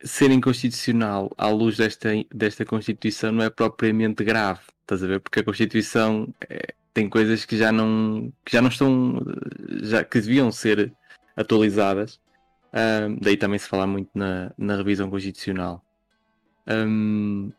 ser 0.05 0.31
inconstitucional 0.31 1.33
à 1.37 1.49
luz 1.49 1.77
desta, 1.77 2.11
desta 2.33 2.65
Constituição 2.65 3.33
não 3.33 3.45
é 3.45 3.51
propriamente 3.51 4.23
grave, 4.23 4.61
estás 4.83 5.03
a 5.03 5.09
ver? 5.09 5.21
Porque 5.21 5.41
a 5.41 5.45
Constituição 5.45 6.33
eh, 6.49 6.73
tem 6.95 7.09
coisas 7.09 7.45
que 7.45 7.57
já 7.57 7.73
não, 7.73 8.33
que 8.45 8.53
já 8.53 8.63
não 8.63 8.69
estão, 8.69 9.19
eh, 9.19 9.85
já, 9.85 10.05
que 10.05 10.21
deviam 10.21 10.53
ser 10.53 10.93
atualizadas. 11.37 12.21
Ahm, 12.73 13.19
daí 13.21 13.37
também 13.37 13.59
se 13.59 13.69
falar 13.69 13.87
muito 13.87 14.11
na, 14.15 14.53
na 14.59 14.77
revisão 14.77 15.09
constitucional. 15.11 15.83
Ahm, 16.67 17.51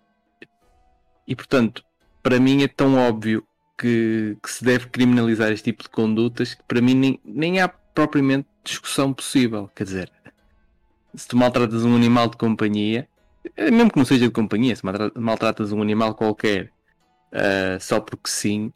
e 1.27 1.35
portanto, 1.35 1.83
para 2.21 2.39
mim 2.39 2.63
é 2.63 2.67
tão 2.67 2.95
óbvio 2.95 3.45
que, 3.77 4.37
que 4.41 4.51
se 4.51 4.63
deve 4.63 4.87
criminalizar 4.87 5.51
este 5.51 5.71
tipo 5.71 5.83
de 5.83 5.89
condutas 5.89 6.53
que 6.53 6.63
para 6.63 6.81
mim 6.81 6.93
nem, 6.93 7.19
nem 7.23 7.59
há 7.61 7.67
propriamente 7.67 8.47
discussão 8.63 9.13
possível. 9.13 9.69
Quer 9.75 9.83
dizer, 9.83 10.11
se 11.15 11.27
tu 11.27 11.37
maltratas 11.37 11.83
um 11.83 11.95
animal 11.95 12.29
de 12.29 12.37
companhia, 12.37 13.07
eh, 13.55 13.71
mesmo 13.71 13.91
que 13.91 13.97
não 13.97 14.05
seja 14.05 14.27
de 14.27 14.33
companhia, 14.33 14.75
se 14.75 14.85
maltra- 14.85 15.11
maltratas 15.15 15.71
um 15.71 15.81
animal 15.81 16.13
qualquer 16.13 16.71
ah, 17.31 17.79
só 17.79 17.99
porque 17.99 18.29
sim, 18.29 18.71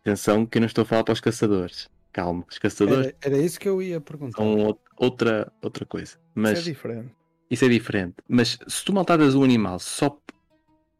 atenção 0.00 0.46
que 0.46 0.58
eu 0.58 0.60
não 0.60 0.66
estou 0.66 0.82
a 0.82 0.86
falar 0.86 1.04
para 1.04 1.12
os 1.12 1.20
caçadores. 1.20 1.88
Calma, 2.12 2.44
os 2.50 2.58
caçadores 2.58 3.08
Era, 3.08 3.16
era 3.22 3.38
isso 3.38 3.60
que 3.60 3.68
eu 3.68 3.82
ia 3.82 4.00
perguntar. 4.00 4.38
são 4.38 4.56
ou- 4.56 4.80
outra, 4.96 5.52
outra 5.62 5.84
coisa. 5.86 6.18
Mas 6.34 6.58
Isso 6.60 6.68
é 6.68 6.72
diferente. 6.72 7.14
isso 7.50 7.64
é 7.64 7.68
diferente. 7.68 8.14
Mas 8.28 8.58
se 8.66 8.84
tu 8.84 8.92
maltratas 8.92 9.34
um 9.34 9.42
animal 9.44 9.78
só 9.78 10.18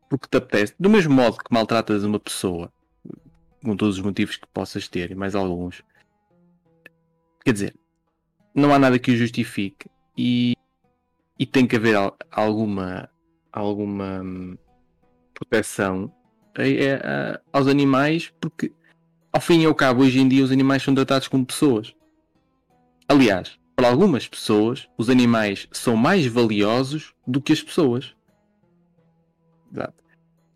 porque 0.08 0.28
te 0.28 0.36
apetece, 0.36 0.74
do 0.78 0.88
mesmo 0.88 1.12
modo 1.14 1.36
que 1.38 1.52
maltratas 1.52 2.04
uma 2.04 2.20
pessoa, 2.20 2.72
com 3.62 3.76
todos 3.76 3.96
os 3.98 4.02
motivos 4.04 4.36
que 4.36 4.46
possas 4.48 4.86
ter, 4.88 5.10
e 5.10 5.14
mais 5.14 5.34
alguns, 5.34 5.82
quer 7.44 7.52
dizer, 7.52 7.74
não 8.54 8.72
há 8.72 8.78
nada 8.78 8.98
que 8.98 9.10
o 9.10 9.16
justifique 9.16 9.88
e, 10.16 10.54
e 11.38 11.44
tem 11.44 11.66
que 11.66 11.76
haver 11.76 11.96
al- 11.96 12.16
alguma, 12.30 13.10
alguma 13.52 14.22
hum, 14.22 14.56
proteção 15.34 16.12
a- 16.56 16.62
a- 16.62 17.34
a- 17.34 17.40
aos 17.52 17.66
animais, 17.66 18.32
porque 18.40 18.72
ao 19.32 19.40
fim 19.40 19.60
e 19.62 19.66
ao 19.66 19.74
cabo, 19.74 20.02
hoje 20.02 20.20
em 20.20 20.28
dia, 20.28 20.44
os 20.44 20.52
animais 20.52 20.82
são 20.82 20.94
tratados 20.94 21.26
como 21.28 21.44
pessoas. 21.44 21.94
Aliás, 23.08 23.58
para 23.76 23.88
algumas 23.88 24.26
pessoas, 24.26 24.88
os 24.97 25.11
animais 25.11 25.68
são 25.71 25.95
mais 25.97 26.26
valiosos 26.26 27.14
do 27.26 27.40
que 27.40 27.52
as 27.52 27.62
pessoas. 27.62 28.16
Exato. 29.73 30.02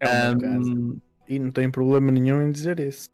É 0.00 0.08
uma 0.30 0.40
casa. 0.40 0.70
Ahm, 0.72 0.96
E 1.28 1.38
não 1.38 1.50
tem 1.52 1.70
problema 1.70 2.10
nenhum 2.10 2.42
em 2.42 2.50
dizer 2.50 2.80
isso. 2.80 3.08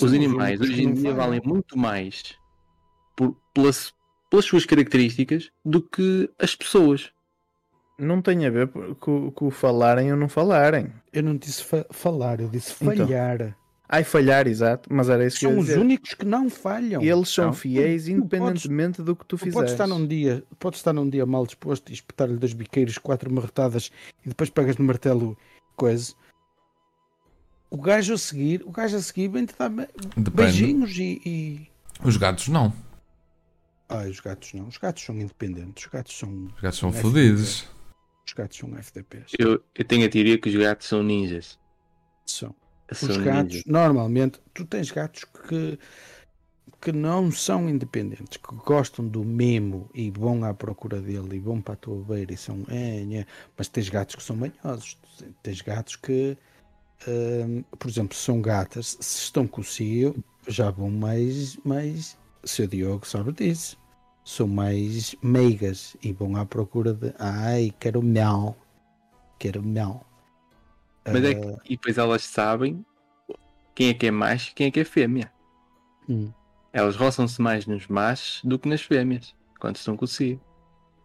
os 0.00 0.12
animais 0.12 0.60
hoje 0.60 0.82
em 0.82 0.92
dia 0.92 1.14
valem 1.14 1.40
muito 1.44 1.76
mais 1.78 2.36
por- 3.16 3.36
pelas, 3.54 3.92
pelas 4.30 4.44
suas 4.44 4.64
características 4.66 5.50
do 5.64 5.80
que 5.82 6.28
as 6.38 6.54
pessoas. 6.54 7.10
Não 7.98 8.20
tem 8.20 8.44
a 8.44 8.50
ver 8.50 8.68
com, 9.00 9.30
com 9.30 9.46
o 9.46 9.50
falarem 9.50 10.10
ou 10.12 10.18
não 10.18 10.28
falarem. 10.28 10.92
Eu 11.12 11.22
não 11.22 11.36
disse 11.36 11.62
fa- 11.64 11.86
falar, 11.90 12.40
eu 12.40 12.48
disse 12.48 12.74
Então. 12.82 13.06
Ai, 13.94 14.02
falhar, 14.04 14.46
exato. 14.48 14.92
Mas 14.92 15.08
era 15.08 15.24
isso 15.24 15.38
que 15.38 15.46
eu 15.46 15.50
São 15.50 15.58
os 15.60 15.66
dizer. 15.66 15.78
únicos 15.78 16.14
que 16.14 16.24
não 16.24 16.50
falham. 16.50 17.00
E 17.02 17.08
eles 17.08 17.28
são 17.28 17.46
Não. 17.46 17.52
fiéis 17.52 18.04
Tu- 18.06 18.10
independentemente 18.10 19.02
do 19.02 19.14
que 19.14 19.24
tu 19.24 19.36
Tu 19.36 19.38
fizeres. 19.38 19.54
podes 19.54 19.72
estar 19.72 19.86
num 19.86 20.04
dia, 20.06 20.42
podes 20.58 20.80
estar 20.80 20.92
num 20.92 21.08
dia 21.08 21.24
mal 21.24 21.46
disposto 21.46 21.90
e 21.90 21.92
espetar-lhe 21.92 22.36
dois 22.36 22.52
biqueiros, 22.52 22.98
quatro 22.98 23.32
marretadas 23.32 23.92
e 24.24 24.28
depois 24.30 24.50
pegas 24.50 24.76
no 24.78 24.84
martelo 24.84 25.38
coisa. 25.76 26.12
O 27.70 27.76
gajo 27.76 28.14
a 28.14 28.18
seguir, 28.18 28.62
o 28.64 28.70
gajo 28.70 28.96
a 28.96 29.00
seguir 29.00 29.28
vem-te 29.28 29.54
dar 29.58 29.68
be- 29.68 29.88
Depende. 30.16 30.30
beijinhos 30.30 30.96
e, 30.98 31.20
e- 31.24 31.70
Os 32.04 32.16
gatos 32.16 32.48
não. 32.48 32.72
Ah, 33.88 34.04
os 34.08 34.18
gatos 34.18 34.52
não. 34.54 34.66
Os 34.66 34.76
gatos 34.78 35.04
são 35.04 35.14
independentes. 35.16 35.84
Os 35.84 35.90
gatos 35.90 36.18
são. 36.18 36.46
Os 36.54 36.60
gatos 36.60 36.78
são 36.78 36.92
fodidos. 36.92 37.68
Os 38.26 38.32
gatos 38.32 38.56
são 38.58 38.76
FDPs. 38.76 39.32
Eu, 39.38 39.62
eu 39.74 39.84
tenho 39.84 40.04
a 40.06 40.08
teoria 40.08 40.36
que 40.38 40.48
os 40.48 40.56
gatos 40.56 40.88
são 40.88 41.02
ninjas. 41.02 41.58
São. 42.26 42.54
São 42.92 43.10
Os 43.10 43.16
gatos, 43.18 43.64
normalmente, 43.66 44.40
tu 44.52 44.66
tens 44.66 44.90
gatos 44.90 45.24
que, 45.24 45.78
que 46.80 46.92
não 46.92 47.30
são 47.30 47.68
independentes, 47.68 48.36
que 48.36 48.54
gostam 48.56 49.06
do 49.06 49.24
mimo 49.24 49.88
e 49.94 50.10
vão 50.10 50.44
à 50.44 50.52
procura 50.52 51.00
dele 51.00 51.36
e 51.36 51.40
vão 51.40 51.60
para 51.60 51.74
a 51.74 51.76
tua 51.78 52.02
beira 52.04 52.32
e 52.32 52.36
são. 52.36 52.64
É, 52.68 53.00
é, 53.00 53.26
mas 53.56 53.68
tens 53.68 53.88
gatos 53.88 54.16
que 54.16 54.22
são 54.22 54.36
manhosos. 54.36 54.98
Tens 55.42 55.62
gatos 55.62 55.96
que, 55.96 56.36
hum, 57.08 57.64
por 57.78 57.88
exemplo, 57.88 58.16
são 58.16 58.42
gatas, 58.42 58.98
se 59.00 59.24
estão 59.24 59.46
com 59.46 59.62
o 59.62 59.64
cio, 59.64 60.22
já 60.46 60.70
vão 60.70 60.90
mais. 60.90 61.56
mais 61.64 62.18
seu 62.44 62.66
Diogo 62.66 63.06
sabe 63.06 63.32
disso. 63.32 63.78
São 64.24 64.46
mais 64.46 65.14
meigas 65.22 65.96
e 66.02 66.12
vão 66.12 66.36
à 66.36 66.44
procura 66.44 66.92
de. 66.92 67.14
Ai, 67.18 67.72
quero 67.80 68.02
mel. 68.02 68.56
Quero 69.38 69.62
mel. 69.62 70.04
Mas 71.06 71.24
é 71.24 71.34
que, 71.34 71.48
e 71.66 71.76
depois 71.76 71.98
elas 71.98 72.22
sabem 72.24 72.84
quem 73.74 73.88
é 73.90 73.94
que 73.94 74.06
é 74.06 74.10
macho 74.10 74.50
e 74.50 74.54
quem 74.54 74.66
é 74.68 74.70
que 74.70 74.80
é 74.80 74.84
fêmea. 74.84 75.30
hum. 76.08 76.32
Elas 76.72 76.96
roçam-se 76.96 77.40
mais 77.40 77.66
nos 77.66 77.86
machos 77.86 78.40
do 78.44 78.58
que 78.58 78.68
nas 78.68 78.82
fêmeas, 78.82 79.34
quando 79.60 79.76
estão 79.76 79.96
com 79.96 80.04
o 80.04 80.08
cio, 80.08 80.40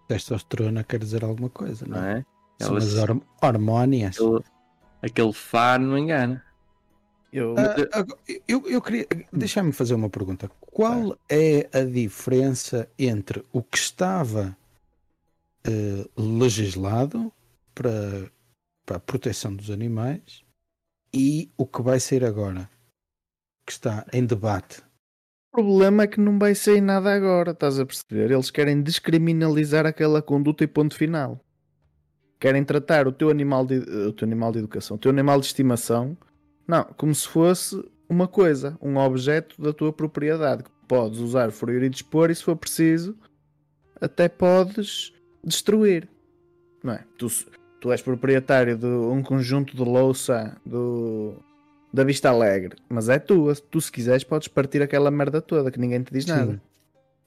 testosterona 0.07 0.83
quer 0.83 0.99
dizer 0.99 1.23
alguma 1.23 1.49
coisa, 1.49 1.85
não 1.87 1.97
não 1.97 2.03
é? 2.07 2.19
é? 2.19 2.25
São 2.63 2.71
Elas- 2.71 2.95
as 2.95 2.99
horm- 3.03 3.21
hormónias. 3.41 4.15
Aquele, 4.17 4.43
aquele 5.03 5.33
faro 5.33 5.83
não 5.83 5.97
engana. 5.97 6.43
Eu, 7.31 7.53
Ah, 7.57 7.75
agora, 7.99 8.19
eu, 8.47 8.67
eu 8.67 8.81
queria. 8.81 9.05
Deixa-me 9.31 9.71
fazer 9.71 9.93
uma 9.93 10.09
pergunta. 10.09 10.49
Qual 10.59 11.15
é 11.29 11.69
a 11.71 11.83
diferença 11.83 12.89
entre 12.97 13.45
o 13.53 13.61
que 13.61 13.77
estava 13.77 14.57
eh, 15.63 16.05
legislado 16.17 17.31
para, 17.75 18.31
para 18.89 18.97
a 18.97 18.99
proteção 18.99 19.55
dos 19.55 19.69
animais 19.69 20.43
e 21.13 21.51
o 21.55 21.67
que 21.67 21.79
vai 21.79 21.99
ser 21.99 22.25
agora? 22.25 22.67
Que 23.63 23.71
está 23.71 24.03
em 24.11 24.25
debate. 24.25 24.81
O 25.53 25.61
problema 25.61 26.03
é 26.03 26.07
que 26.07 26.19
não 26.19 26.39
vai 26.39 26.55
sair 26.55 26.81
nada 26.81 27.13
agora, 27.13 27.51
estás 27.51 27.79
a 27.79 27.85
perceber? 27.85 28.31
Eles 28.31 28.49
querem 28.49 28.81
descriminalizar 28.81 29.85
aquela 29.85 30.23
conduta 30.23 30.63
e 30.63 30.67
ponto 30.67 30.95
final. 30.95 31.39
Querem 32.39 32.63
tratar 32.63 33.07
o 33.07 33.11
teu 33.11 33.29
animal 33.29 33.63
de, 33.63 33.77
o 33.77 34.11
teu 34.11 34.25
animal 34.25 34.51
de 34.51 34.57
educação, 34.57 34.97
o 34.97 34.99
teu 34.99 35.11
animal 35.11 35.39
de 35.39 35.45
estimação, 35.45 36.17
não, 36.67 36.83
como 36.97 37.13
se 37.13 37.27
fosse 37.27 37.79
uma 38.09 38.27
coisa, 38.27 38.75
um 38.81 38.97
objeto 38.97 39.61
da 39.61 39.71
tua 39.71 39.93
propriedade 39.93 40.63
que 40.63 40.71
podes 40.87 41.19
usar, 41.19 41.51
ferir 41.51 41.83
e 41.83 41.89
dispor 41.89 42.31
e 42.31 42.35
se 42.35 42.43
for 42.43 42.55
preciso, 42.55 43.15
até 44.01 44.27
podes 44.27 45.13
destruir. 45.43 46.09
Não 46.83 46.93
é? 46.93 47.05
Tu, 47.19 47.27
tu 47.79 47.91
és 47.91 48.01
proprietário 48.01 48.77
de 48.77 48.85
um 48.85 49.21
conjunto 49.23 49.75
de 49.75 49.83
louça 49.83 50.57
do, 50.65 51.35
da 51.93 52.03
Vista 52.03 52.29
Alegre, 52.29 52.75
mas 52.89 53.09
é 53.09 53.19
tua. 53.19 53.55
Tu, 53.55 53.81
se 53.81 53.91
quiseres, 53.91 54.23
podes 54.23 54.47
partir 54.47 54.81
aquela 54.81 55.11
merda 55.11 55.41
toda 55.41 55.71
que 55.71 55.79
ninguém 55.79 56.01
te 56.03 56.13
diz 56.13 56.25
nada. 56.25 56.61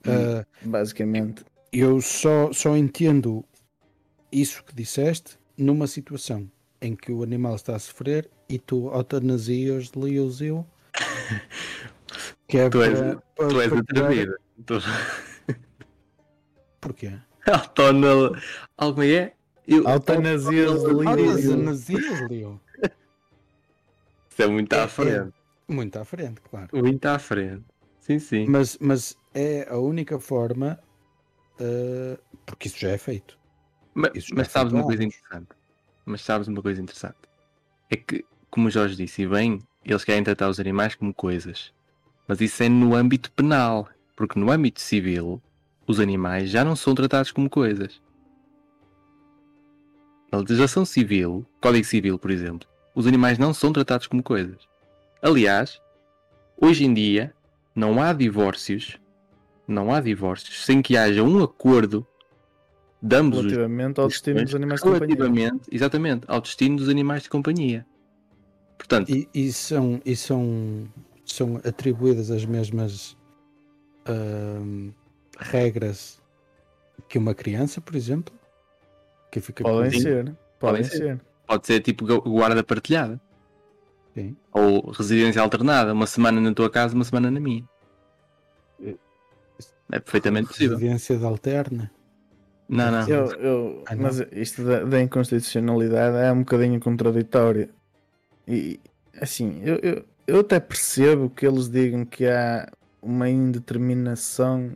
Ah, 0.05 0.45
Basicamente, 0.61 1.43
eu 1.71 2.01
só, 2.01 2.51
só 2.53 2.75
entendo 2.75 3.43
isso 4.31 4.63
que 4.63 4.75
disseste 4.75 5.37
numa 5.57 5.87
situação 5.87 6.49
em 6.81 6.95
que 6.95 7.11
o 7.11 7.23
animal 7.23 7.55
está 7.55 7.75
a 7.75 7.79
sofrer 7.79 8.29
e 8.49 8.59
tu 8.59 8.91
eutanasias 8.93 9.91
o 10.19 10.29
zio. 10.31 10.65
Que 12.47 12.59
é 12.59 12.69
Tu 12.69 12.83
és- 12.83 12.99
para- 12.99 13.47
Tu 13.49 13.61
és 13.61 13.73
atrevida. 13.73 14.37
Tu... 14.65 14.75
Porquê? 16.79 17.13
Autónomo. 17.47 18.35
Algo 18.77 19.01
é? 19.03 19.33
Eu... 19.67 19.87
Eutanasias, 19.87 20.83
Leo. 22.29 22.59
Isso 24.29 24.41
é 24.41 24.47
muito 24.47 24.73
É, 24.73 24.79
à 24.81 24.87
frente. 24.87 25.33
Muito 25.67 25.97
à 25.97 26.05
frente, 26.05 26.41
claro. 26.41 26.69
Muito 26.73 27.05
à 27.05 27.19
frente. 27.19 27.63
Sim, 27.99 28.19
sim. 28.19 28.45
Mas, 28.47 28.77
mas 28.81 29.15
é 29.33 29.67
a 29.69 29.77
única 29.77 30.19
forma 30.19 30.79
uh, 31.59 32.17
porque 32.45 32.67
isso 32.67 32.77
já 32.79 32.89
é 32.89 32.97
feito. 32.97 33.37
Mas, 33.93 34.11
mas 34.13 34.27
foi 34.29 34.45
sabes 34.45 34.73
uma 34.73 34.81
há 34.81 34.85
coisa 34.85 35.03
interessante. 35.03 35.49
Mas 36.05 36.21
sabes 36.21 36.47
uma 36.47 36.61
coisa 36.61 36.81
interessante. 36.81 37.17
É 37.89 37.95
que, 37.95 38.25
como 38.49 38.67
o 38.67 38.71
Jorge 38.71 38.95
disse, 38.95 39.21
e 39.21 39.27
bem, 39.27 39.61
eles 39.85 40.03
querem 40.03 40.23
tratar 40.23 40.49
os 40.49 40.59
animais 40.59 40.95
como 40.95 41.13
coisas. 41.13 41.71
Mas 42.27 42.41
isso 42.41 42.61
é 42.63 42.69
no 42.69 42.95
âmbito 42.95 43.31
penal. 43.31 43.87
Porque 44.15 44.39
no 44.39 44.51
âmbito 44.51 44.81
civil, 44.81 45.41
os 45.87 45.99
animais 45.99 46.49
já 46.49 46.63
não 46.65 46.75
são 46.75 46.93
tratados 46.93 47.31
como 47.31 47.49
coisas. 47.49 48.01
Na 50.33 50.39
legislação 50.39 50.83
civil, 50.83 51.45
Código 51.61 51.85
Civil, 51.85 52.17
por 52.17 52.31
exemplo, 52.31 52.67
os 52.95 53.05
animais 53.05 53.37
não 53.37 53.53
são 53.53 53.71
tratados 53.71 54.07
como 54.07 54.23
coisas. 54.23 54.57
Aliás, 55.21 55.79
hoje 56.59 56.85
em 56.85 56.91
dia, 56.91 57.31
não 57.75 58.01
há 58.01 58.11
divórcios, 58.13 58.97
não 59.67 59.93
há 59.93 60.01
divórcios 60.01 60.65
sem 60.65 60.81
que 60.81 60.97
haja 60.97 61.21
um 61.21 61.43
acordo 61.43 62.03
de 62.99 63.15
ambos 63.15 63.37
os 63.37 63.45
Relativamente 63.45 63.99
ao 63.99 64.07
destino 64.07 64.43
dos 64.43 64.55
animais 64.55 64.81
de 64.81 64.89
companhia. 64.89 65.55
exatamente, 65.71 66.25
ao 66.27 66.41
destino 66.41 66.77
dos 66.77 66.89
animais 66.89 67.21
de 67.21 67.29
companhia. 67.29 67.85
Portanto, 68.75 69.11
E, 69.11 69.29
e 69.35 69.53
são, 69.53 70.01
e 70.03 70.15
são, 70.15 70.87
são 71.23 71.57
atribuídas 71.57 72.31
as 72.31 72.43
mesmas 72.43 73.15
ahm, 74.07 74.89
regras 75.37 76.19
que 77.07 77.19
uma 77.19 77.35
criança, 77.35 77.79
por 77.79 77.95
exemplo, 77.95 78.33
que 79.33 79.41
fica 79.41 79.63
Podem 79.63 79.91
com- 79.91 79.99
ser. 79.99 80.23
Podem 80.25 80.35
Podem 80.59 80.83
ser. 80.83 80.97
ser. 80.97 81.21
pode 81.47 81.65
ser 81.67 81.79
tipo 81.81 82.05
gu- 82.05 82.21
guarda 82.21 82.63
partilhada 82.63 83.19
Sim. 84.13 84.35
ou 84.51 84.91
residência 84.91 85.41
alternada, 85.41 85.91
uma 85.93 86.05
semana 86.07 86.39
na 86.39 86.53
tua 86.53 86.69
casa, 86.69 86.93
uma 86.93 87.03
semana 87.03 87.31
na 87.31 87.39
minha. 87.39 87.63
É 89.91 89.99
perfeitamente 89.99 90.47
possível. 90.47 90.77
residência 90.77 91.19
alterna. 91.25 91.91
Não, 92.69 92.89
não. 92.91 93.07
Eu, 93.07 93.25
eu- 93.33 93.83
Ah, 93.85 93.95
não? 93.95 94.03
mas 94.03 94.19
isto 94.31 94.63
da, 94.63 94.83
da 94.83 95.01
inconstitucionalidade 95.01 96.17
é 96.17 96.31
um 96.31 96.39
bocadinho 96.39 96.79
contraditório. 96.79 97.69
E 98.47 98.79
assim, 99.21 99.61
eu, 99.63 99.75
eu, 99.83 100.05
eu 100.25 100.39
até 100.39 100.59
percebo 100.59 101.29
que 101.29 101.45
eles 101.45 101.69
digam 101.69 102.05
que 102.05 102.25
há 102.25 102.67
uma 103.01 103.29
indeterminação 103.29 104.71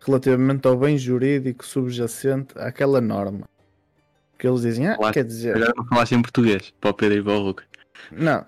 relativamente 0.00 0.66
ao 0.68 0.76
bem 0.76 0.96
jurídico 0.98 1.64
subjacente 1.66 2.54
àquela 2.58 3.00
norma. 3.00 3.48
Que 4.40 4.48
eles 4.48 4.62
dizem, 4.62 4.88
ah, 4.88 4.96
Claro. 4.96 5.12
quer 5.12 5.24
dizer, 5.24 5.54
Agora 5.54 5.74
não 5.76 5.84
falaste 5.86 6.12
em 6.14 6.22
português 6.22 6.72
para 6.80 6.90
o 6.90 6.94
Pedro 6.94 7.18
e 7.18 7.22
para 7.22 7.32
o 7.34 7.42
Hulk. 7.42 7.62
não, 8.10 8.44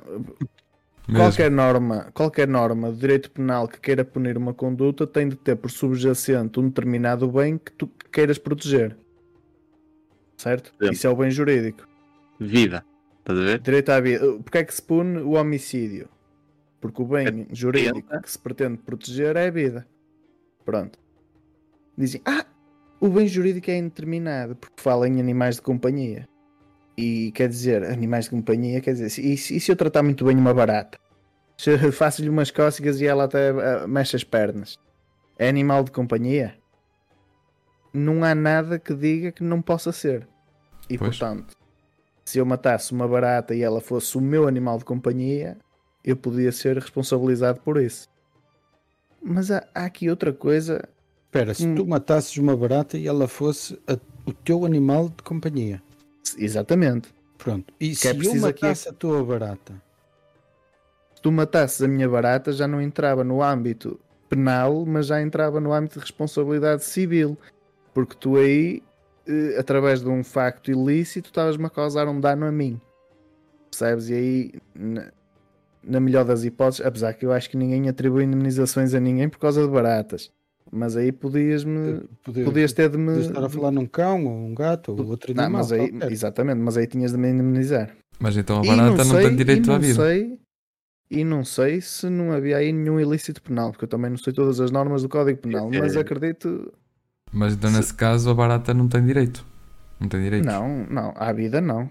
Mesmo. 1.07 1.17
qualquer 1.25 1.51
norma, 1.51 2.11
qualquer 2.15 2.49
norma 2.49 2.91
de 2.91 2.99
direito 2.99 3.31
penal 3.31 3.69
que 3.69 3.79
queira 3.79 4.03
punir 4.05 4.39
uma 4.39 4.55
conduta 4.55 5.07
tem 5.07 5.29
de 5.29 5.37
ter 5.37 5.55
por 5.57 5.71
subjacente 5.71 6.59
um 6.59 6.69
determinado 6.69 7.31
bem 7.31 7.59
que 7.59 7.73
tu 7.73 7.87
queiras 8.11 8.39
proteger. 8.39 8.97
Certo? 10.39 10.73
Sim. 10.83 10.91
Isso 10.93 11.07
é 11.07 11.11
o 11.11 11.15
bem 11.17 11.31
jurídico. 11.31 11.87
Vida. 12.41 12.85
Estás 13.19 13.39
a 13.39 13.43
ver? 13.43 13.59
Direito 13.61 13.91
à 13.91 14.01
vida. 14.01 14.33
Porquê 14.39 14.59
é 14.59 14.65
que 14.65 14.75
se 14.75 14.83
pune 14.83 15.19
o 15.19 15.33
homicídio? 15.33 16.09
Porque 16.81 17.01
o 17.03 17.05
bem 17.05 17.47
jurídico 17.53 18.09
pena. 18.09 18.23
que 18.23 18.31
se 18.31 18.39
pretende 18.39 18.79
proteger 18.79 19.37
é 19.37 19.47
a 19.47 19.51
vida. 19.51 19.87
Pronto. 20.65 20.99
Dizem, 21.97 22.21
ah, 22.25 22.45
o 23.05 23.09
bem 23.11 23.27
jurídico 23.27 23.71
é 23.71 23.77
indeterminado 23.79 24.55
porque 24.57 24.81
fala 24.81 25.09
em 25.09 25.19
animais 25.21 25.57
de 25.57 25.63
companhia. 25.63 26.29
E 26.97 27.33
quer 27.33 27.49
dizer, 27.49 27.83
animais 27.85 28.25
de 28.27 28.31
companhia, 28.31 28.81
quer 28.81 28.93
dizer, 28.93 29.07
e, 29.21 29.37
se- 29.37 29.57
e 29.57 29.61
se 29.61 29.73
eu 29.73 29.77
tratar 29.77 30.03
muito 30.03 30.25
bem 30.25 30.37
uma 30.37 30.53
barata? 30.55 30.99
Se 31.59 31.71
eu 31.71 31.93
faço-lhe 31.93 32.29
umas 32.29 32.51
cócegas 32.51 33.01
e 33.01 33.07
ela 33.07 33.25
até 33.25 33.51
ah, 33.51 33.87
mexe 33.87 34.15
as 34.17 34.25
pernas. 34.25 34.79
É 35.39 35.49
animal 35.49 35.83
de 35.85 35.91
companhia? 35.91 36.55
Não 37.93 38.25
há 38.25 38.35
nada 38.35 38.79
que 38.79 38.95
diga 38.95 39.33
que 39.33 39.43
não 39.43 39.61
possa 39.61 39.93
ser. 39.93 40.27
E 40.89 40.97
Pois. 40.99 41.19
portanto, 41.19 41.55
se 42.25 42.39
eu 42.39 42.47
matasse 42.47 42.93
uma 42.93 43.07
barata 43.09 43.55
e 43.55 43.63
ela 43.63 43.81
fosse 43.81 44.17
o 44.17 44.21
meu 44.21 44.47
animal 44.47 44.79
de 44.79 44.85
companhia, 44.85 45.57
eu 46.05 46.17
podia 46.17 46.53
ser 46.53 46.77
responsabilizado 46.79 47.61
por 47.61 47.81
isso. 47.81 48.09
Mas 49.23 49.51
há, 49.51 49.67
há 49.75 49.85
aqui 49.85 50.09
outra 50.11 50.33
coisa. 50.33 50.89
Espera, 51.33 51.55
se 51.55 51.67
Hum. 51.67 51.75
tu 51.75 51.87
matasses 51.87 52.37
uma 52.37 52.55
barata 52.55 52.99
e 52.99 53.09
ela 53.09 53.27
fosse 53.27 53.81
a- 53.87 53.97
o 54.27 54.35
teu 54.35 54.67
animal 54.67 55.09
de 55.09 55.23
companhia. 55.23 55.83
Exatamente. 56.37 57.09
Pronto. 57.39 57.73
E 57.81 57.89
Que 57.89 57.95
se 57.97 58.09
é 58.09 58.11
eu 58.13 58.35
matasse 58.37 58.87
a 58.91 58.93
tua 58.93 59.25
barata? 59.25 59.73
Se 61.15 61.23
tu 61.23 61.33
matasses 61.33 61.81
a 61.81 61.89
minha 61.89 62.07
barata, 62.07 62.53
já 62.53 62.69
não 62.69 62.83
entrava 62.83 63.25
no 63.25 63.43
âmbito 63.43 63.99
penal, 64.29 64.85
mas 64.85 65.07
já 65.07 65.23
entrava 65.23 65.59
no 65.59 65.73
âmbito 65.73 65.95
de 65.95 66.01
responsabilidade 66.01 66.85
civil. 66.85 67.39
Porque 67.95 68.15
tu 68.15 68.37
aí, 68.37 68.83
eh, 69.27 69.57
através 69.59 70.03
de 70.03 70.11
um 70.11 70.23
facto 70.23 70.71
ilícito, 70.71 71.31
estavas-me 71.31 71.65
a 71.65 71.71
causar 71.71 72.09
um 72.09 72.21
dano 72.21 72.45
a 72.45 72.53
mim. 72.53 72.79
Percebes? 73.71 74.11
E 74.11 74.15
aí, 74.15 74.53
na, 74.75 75.11
na 75.83 75.99
melhor 75.99 76.27
das 76.27 76.45
hipóteses, 76.45 76.85
apesar 76.85 77.15
que 77.15 77.25
eu 77.25 77.33
acho 77.33 77.49
que 77.49 77.57
ninguém 77.57 77.89
atribui 77.89 78.25
indemnizações 78.25 78.93
a 78.93 79.01
ninguém 79.01 79.31
por 79.31 79.39
causa 79.39 79.63
de 79.63 79.69
baratas. 79.73 80.31
Mas 80.75 80.97
aí 80.97 81.13
podias-me. 81.13 82.01
Poder- 82.25 82.45
Podias 82.45 82.73
ter 82.73 82.89
de 82.89 82.97
me. 82.97 83.09
podias 83.09 83.27
estar 83.27 83.45
a 83.45 83.49
falar 83.49 83.71
num 83.71 83.85
cão 83.87 84.25
ou 84.25 84.33
um 84.47 84.55
gato 84.55 84.93
ou 84.93 85.07
outro 85.07 85.35
Não, 85.35 85.45
animal. 85.45 85.61
mas 85.63 85.71
aí, 85.73 85.91
qualquer. 85.91 86.11
exatamente, 86.13 86.59
mas 86.59 86.77
aí 86.79 86.87
tinhas 86.87 87.13
de 87.13 87.19
me 87.19 87.29
indemnizar. 87.29 87.91
Mas 88.19 88.37
então 88.37 88.59
a 88.61 88.63
barata 88.65 89.05
não, 89.05 89.17
sei- 89.17 89.27
tem 89.27 89.37
direito 89.37 89.67
e 89.67 89.71
à 89.71 89.75
não 89.75 89.81
vida. 89.81 89.95
Sei, 90.03 90.39
e 91.11 91.25
não 91.25 91.45
sei 91.45 91.81
se 91.83 92.09
não 92.09 92.33
havia 92.33 92.57
aí 92.57 92.73
nenhum 92.73 92.99
ilícito 92.99 93.43
penal, 93.43 93.71
porque 93.71 93.85
eu 93.85 93.89
também 93.89 94.11
não 94.11 94.17
sei 94.17 94.33
todas 94.33 94.61
as 94.61 94.71
normas 94.71 95.03
do 95.03 95.11
Código 95.11 95.41
Penal, 95.41 95.69
É. 95.73 95.79
mas 95.79 95.95
acredito. 95.95 96.73
Mas 97.31 97.53
então 97.53 97.71
nesse 97.71 97.93
caso 97.93 98.31
a 98.31 98.35
barata 98.35 98.73
não 98.73 98.89
tem 98.89 99.05
direito. 99.05 99.45
Não 100.01 100.09
tem 100.09 100.23
direito. 100.23 100.45
Não, 100.47 100.87
não, 100.89 101.13
à 101.17 101.33
vida 101.35 101.61
não, 101.61 101.89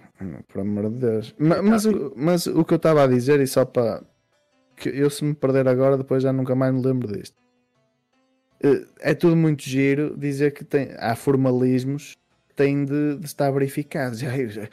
por 0.48 0.62
amor 0.62 0.90
de 0.90 0.98
Deus. 0.98 1.36
Ma- 1.40 1.62
Mas, 1.62 1.86
o- 1.86 2.14
mas 2.18 2.48
o 2.48 2.66
que 2.66 2.74
eu 2.74 2.78
estava 2.78 3.04
a 3.04 3.08
dizer, 3.08 3.40
e 3.40 3.46
só 3.48 3.64
para. 3.64 4.02
que 4.76 4.90
eu 4.90 5.10
se 5.12 5.24
me 5.24 5.36
perder 5.36 5.68
agora, 5.68 5.96
depois 5.98 6.24
já 6.24 6.34
nunca 6.34 6.56
mais 6.56 6.74
me 6.74 6.82
lembro 6.82 7.08
disto. 7.08 7.36
Eh, 8.64 8.86
É 9.00 9.14
tudo 9.14 9.36
muito 9.36 9.64
giro 9.64 10.16
dizer 10.18 10.52
que 10.54 10.64
tem, 10.64 10.90
há 10.98 11.16
formalismos 11.16 12.16
que 12.50 12.56
têm 12.56 12.86
de, 12.86 13.18
de 13.18 13.26
estar 13.26 13.50
verificados. 13.52 14.20
Já- 14.22 14.46
já- 14.48 14.70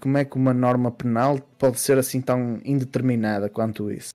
Como 0.00 0.18
é 0.18 0.24
que 0.24 0.36
uma 0.36 0.52
norma 0.54 0.90
penal 0.90 1.38
pode 1.58 1.78
ser 1.78 1.98
assim 1.98 2.20
tão 2.20 2.58
indeterminada 2.64 3.48
quanto 3.48 3.90
isso? 3.92 4.12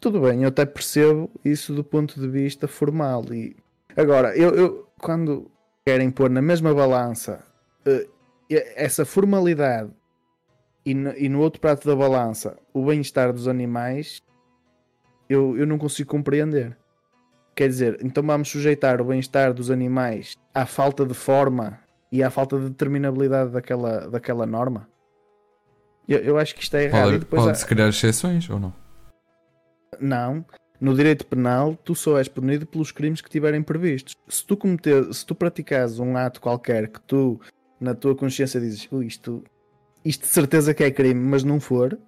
Tudo 0.00 0.20
bem, 0.20 0.42
eu 0.42 0.48
até 0.48 0.64
percebo 0.64 1.30
isso 1.44 1.74
do 1.74 1.84
ponto 1.84 2.18
de 2.18 2.26
vista 2.28 2.66
formal. 2.68 3.24
E 3.34 3.54
agora, 3.96 4.34
eu, 4.36 4.54
eu 4.54 4.88
quando 4.98 5.50
querem 5.84 6.10
pôr 6.10 6.30
na 6.30 6.40
mesma 6.40 6.72
balança 6.72 7.42
eh, 7.84 8.06
essa 8.76 9.04
formalidade 9.04 9.90
e 10.86 10.94
no, 10.94 11.12
e 11.16 11.28
no 11.28 11.40
outro 11.40 11.60
prato 11.60 11.86
da 11.86 11.94
balança 11.94 12.56
o 12.72 12.86
bem-estar 12.86 13.32
dos 13.32 13.46
animais, 13.48 14.22
eu, 15.28 15.56
eu 15.58 15.66
não 15.66 15.76
consigo 15.76 16.08
compreender. 16.10 16.76
Quer 17.60 17.68
dizer, 17.68 17.98
então 18.02 18.22
vamos 18.22 18.48
sujeitar 18.48 19.02
o 19.02 19.04
bem-estar 19.04 19.52
dos 19.52 19.70
animais 19.70 20.34
à 20.54 20.64
falta 20.64 21.04
de 21.04 21.12
forma 21.12 21.78
e 22.10 22.22
à 22.22 22.30
falta 22.30 22.58
de 22.58 22.70
determinabilidade 22.70 23.50
daquela, 23.50 24.08
daquela 24.08 24.46
norma? 24.46 24.88
Eu, 26.08 26.20
eu 26.20 26.38
acho 26.38 26.54
que 26.54 26.62
isto 26.62 26.74
é 26.74 26.84
errado. 26.84 27.08
e 27.08 27.10
Pode- 27.10 27.18
depois 27.18 27.42
há- 27.42 27.44
Pode-se 27.48 27.66
criar 27.66 27.88
exceções 27.90 28.48
ou 28.48 28.58
não? 28.58 28.72
não. 30.00 30.42
No 30.80 30.94
direito 30.94 31.26
penal, 31.26 31.76
tu 31.84 31.94
só 31.94 32.16
és 32.16 32.28
punido 32.28 32.64
pelos 32.64 32.90
crimes 32.92 33.20
que 33.20 33.28
tiverem 33.28 33.62
previstos. 33.62 34.14
Se 34.26 34.42
tu 34.42 34.56
cometer, 34.56 35.12
se 35.12 35.26
tu 35.26 35.34
praticares 35.34 35.98
um 35.98 36.16
ato 36.16 36.40
qualquer 36.40 36.88
que 36.88 37.02
tu, 37.02 37.38
na 37.78 37.94
tua 37.94 38.16
consciência, 38.16 38.58
dizes 38.58 38.88
"Ui, 38.90 39.04
isto, 39.04 39.44
isto 40.02 40.22
de 40.22 40.28
certeza 40.28 40.72
que 40.72 40.82
é 40.82 40.90
crime, 40.90 41.20
mas 41.20 41.44
não 41.44 41.60
for, 41.60 41.98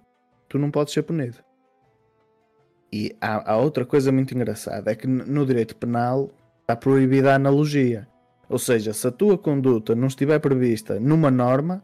tu 0.49 0.57
não 0.57 0.71
podes 0.71 0.95
ser 0.95 1.03
punido. 1.03 1.37
E 2.93 3.15
há, 3.19 3.53
há 3.53 3.57
outra 3.57 3.83
coisa 3.83 4.11
muito 4.11 4.35
engraçada: 4.35 4.91
é 4.91 4.95
que 4.95 5.07
no 5.07 5.47
direito 5.47 5.75
penal 5.75 6.29
está 6.61 6.75
proibida 6.75 7.31
a 7.31 7.35
analogia. 7.35 8.07
Ou 8.47 8.59
seja, 8.59 8.93
se 8.93 9.07
a 9.07 9.11
tua 9.11 9.35
conduta 9.35 9.95
não 9.95 10.05
estiver 10.07 10.37
prevista 10.39 10.99
numa 10.99 11.31
norma, 11.31 11.83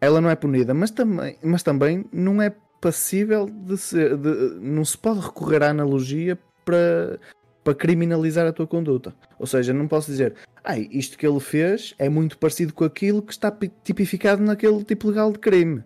ela 0.00 0.20
não 0.20 0.30
é 0.30 0.36
punida, 0.36 0.72
mas 0.72 0.92
também, 0.92 1.36
mas 1.42 1.64
também 1.64 2.04
não 2.12 2.40
é 2.40 2.54
passível 2.80 3.46
de 3.46 3.76
ser. 3.76 4.16
de- 4.16 4.54
não 4.60 4.84
se 4.84 4.96
pode 4.96 5.18
recorrer 5.18 5.64
à 5.64 5.70
analogia 5.70 6.38
para, 6.64 7.18
para 7.64 7.74
criminalizar 7.74 8.46
a 8.46 8.52
tua 8.52 8.68
conduta. 8.68 9.12
Ou 9.36 9.48
seja, 9.48 9.72
não 9.74 9.88
posso 9.88 10.12
dizer, 10.12 10.36
ai, 10.62 10.86
isto 10.92 11.18
que 11.18 11.26
ele 11.26 11.40
fez 11.40 11.92
é 11.98 12.08
muito 12.08 12.38
parecido 12.38 12.72
com 12.72 12.84
aquilo 12.84 13.20
que 13.20 13.32
está 13.32 13.50
pi- 13.50 13.72
tipificado 13.82 14.40
naquele 14.44 14.84
tipo 14.84 15.08
legal 15.08 15.32
de 15.32 15.40
crime. 15.40 15.82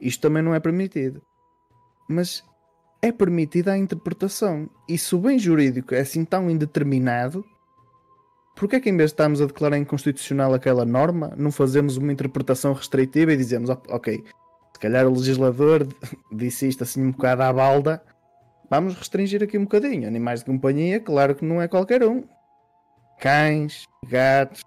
Isto 0.00 0.22
também 0.22 0.42
não 0.42 0.52
é 0.52 0.58
permitido. 0.58 1.22
Mas 2.08 2.42
é 3.04 3.12
permitida 3.12 3.72
a 3.72 3.78
interpretação. 3.78 4.68
E 4.88 4.96
se 4.96 5.14
o 5.14 5.18
bem 5.18 5.38
jurídico 5.38 5.94
é 5.94 6.00
assim 6.00 6.24
tão 6.24 6.50
indeterminado, 6.50 7.44
Porquê 8.56 8.76
é 8.76 8.80
que 8.80 8.88
em 8.88 8.96
vez 8.96 9.10
de 9.10 9.14
estarmos 9.14 9.40
a 9.42 9.46
declarar 9.46 9.76
inconstitucional 9.76 10.54
aquela 10.54 10.84
norma, 10.84 11.34
não 11.36 11.50
fazemos 11.50 11.96
uma 11.96 12.12
interpretação 12.12 12.72
restritiva 12.72 13.32
e 13.32 13.36
dizemos, 13.36 13.68
"Ok, 13.68 14.22
se 14.72 14.80
calhar 14.80 15.06
o 15.06 15.12
legislador 15.12 15.86
disse 16.32 16.68
isto 16.68 16.84
assim 16.84 17.02
um 17.02 17.10
bocado 17.10 17.42
à 17.42 17.52
balda, 17.52 18.00
vamos 18.70 18.94
restringir 18.94 19.42
aqui 19.42 19.58
um 19.58 19.64
bocadinho. 19.64 20.06
Animais 20.06 20.40
de 20.40 20.46
companhia, 20.46 21.00
claro 21.00 21.34
que 21.34 21.44
não 21.44 21.60
é 21.60 21.66
qualquer 21.66 22.04
um. 22.04 22.24
cães, 23.20 23.84
gatos, 24.08 24.62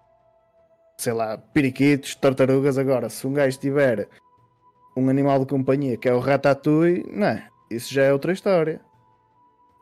sei 0.97 1.13
lá, 1.13 1.37
periquitos, 1.37 2.15
tartarugas. 2.15 2.77
Agora, 2.77 3.09
se 3.09 3.25
um 3.25 3.33
gajo 3.33 3.57
tiver 3.57 4.09
um 4.97 5.09
animal 5.09 5.39
de 5.39 5.45
companhia 5.45 5.97
que 5.97 6.09
é 6.09 6.13
o 6.13 6.19
ratatouille, 6.19 7.05
não 7.11 7.27
é? 7.27 7.47
Isso 7.69 7.93
já 7.93 8.03
é 8.03 8.13
outra 8.13 8.31
história. 8.31 8.81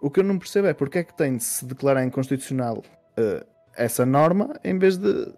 O 0.02 0.10
que 0.10 0.20
eu 0.20 0.24
não 0.24 0.38
percebo 0.38 0.68
é 0.68 0.74
porque 0.74 1.00
é 1.00 1.04
que 1.04 1.16
tem 1.16 1.38
de 1.38 1.44
se 1.44 1.66
declarar 1.66 2.04
inconstitucional 2.04 2.84
uh, 3.18 3.46
essa 3.76 4.06
norma 4.06 4.54
em 4.64 4.78
vez 4.78 4.98
de 4.98 5.34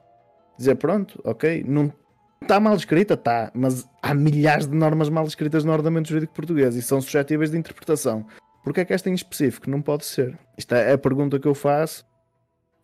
dizer 0.57 0.75
pronto, 0.75 1.19
ok, 1.23 1.63
não 1.67 1.93
está 2.41 2.59
mal 2.59 2.75
escrita, 2.75 3.13
está, 3.13 3.51
mas 3.53 3.87
há 4.01 4.13
milhares 4.13 4.67
de 4.67 4.75
normas 4.75 5.09
mal 5.09 5.25
escritas 5.25 5.63
no 5.63 5.71
ordenamento 5.71 6.09
jurídico 6.09 6.33
português 6.33 6.75
e 6.75 6.81
são 6.81 7.01
suscetíveis 7.01 7.51
de 7.51 7.57
interpretação. 7.57 8.25
Porque 8.63 8.81
é 8.81 8.85
que 8.85 8.93
esta 8.93 9.09
em 9.09 9.13
específico 9.13 9.69
não 9.69 9.81
pode 9.81 10.05
ser? 10.05 10.37
Isto 10.57 10.75
é 10.75 10.93
a 10.93 10.97
pergunta 10.97 11.39
que 11.39 11.47
eu 11.47 11.55
faço 11.55 12.05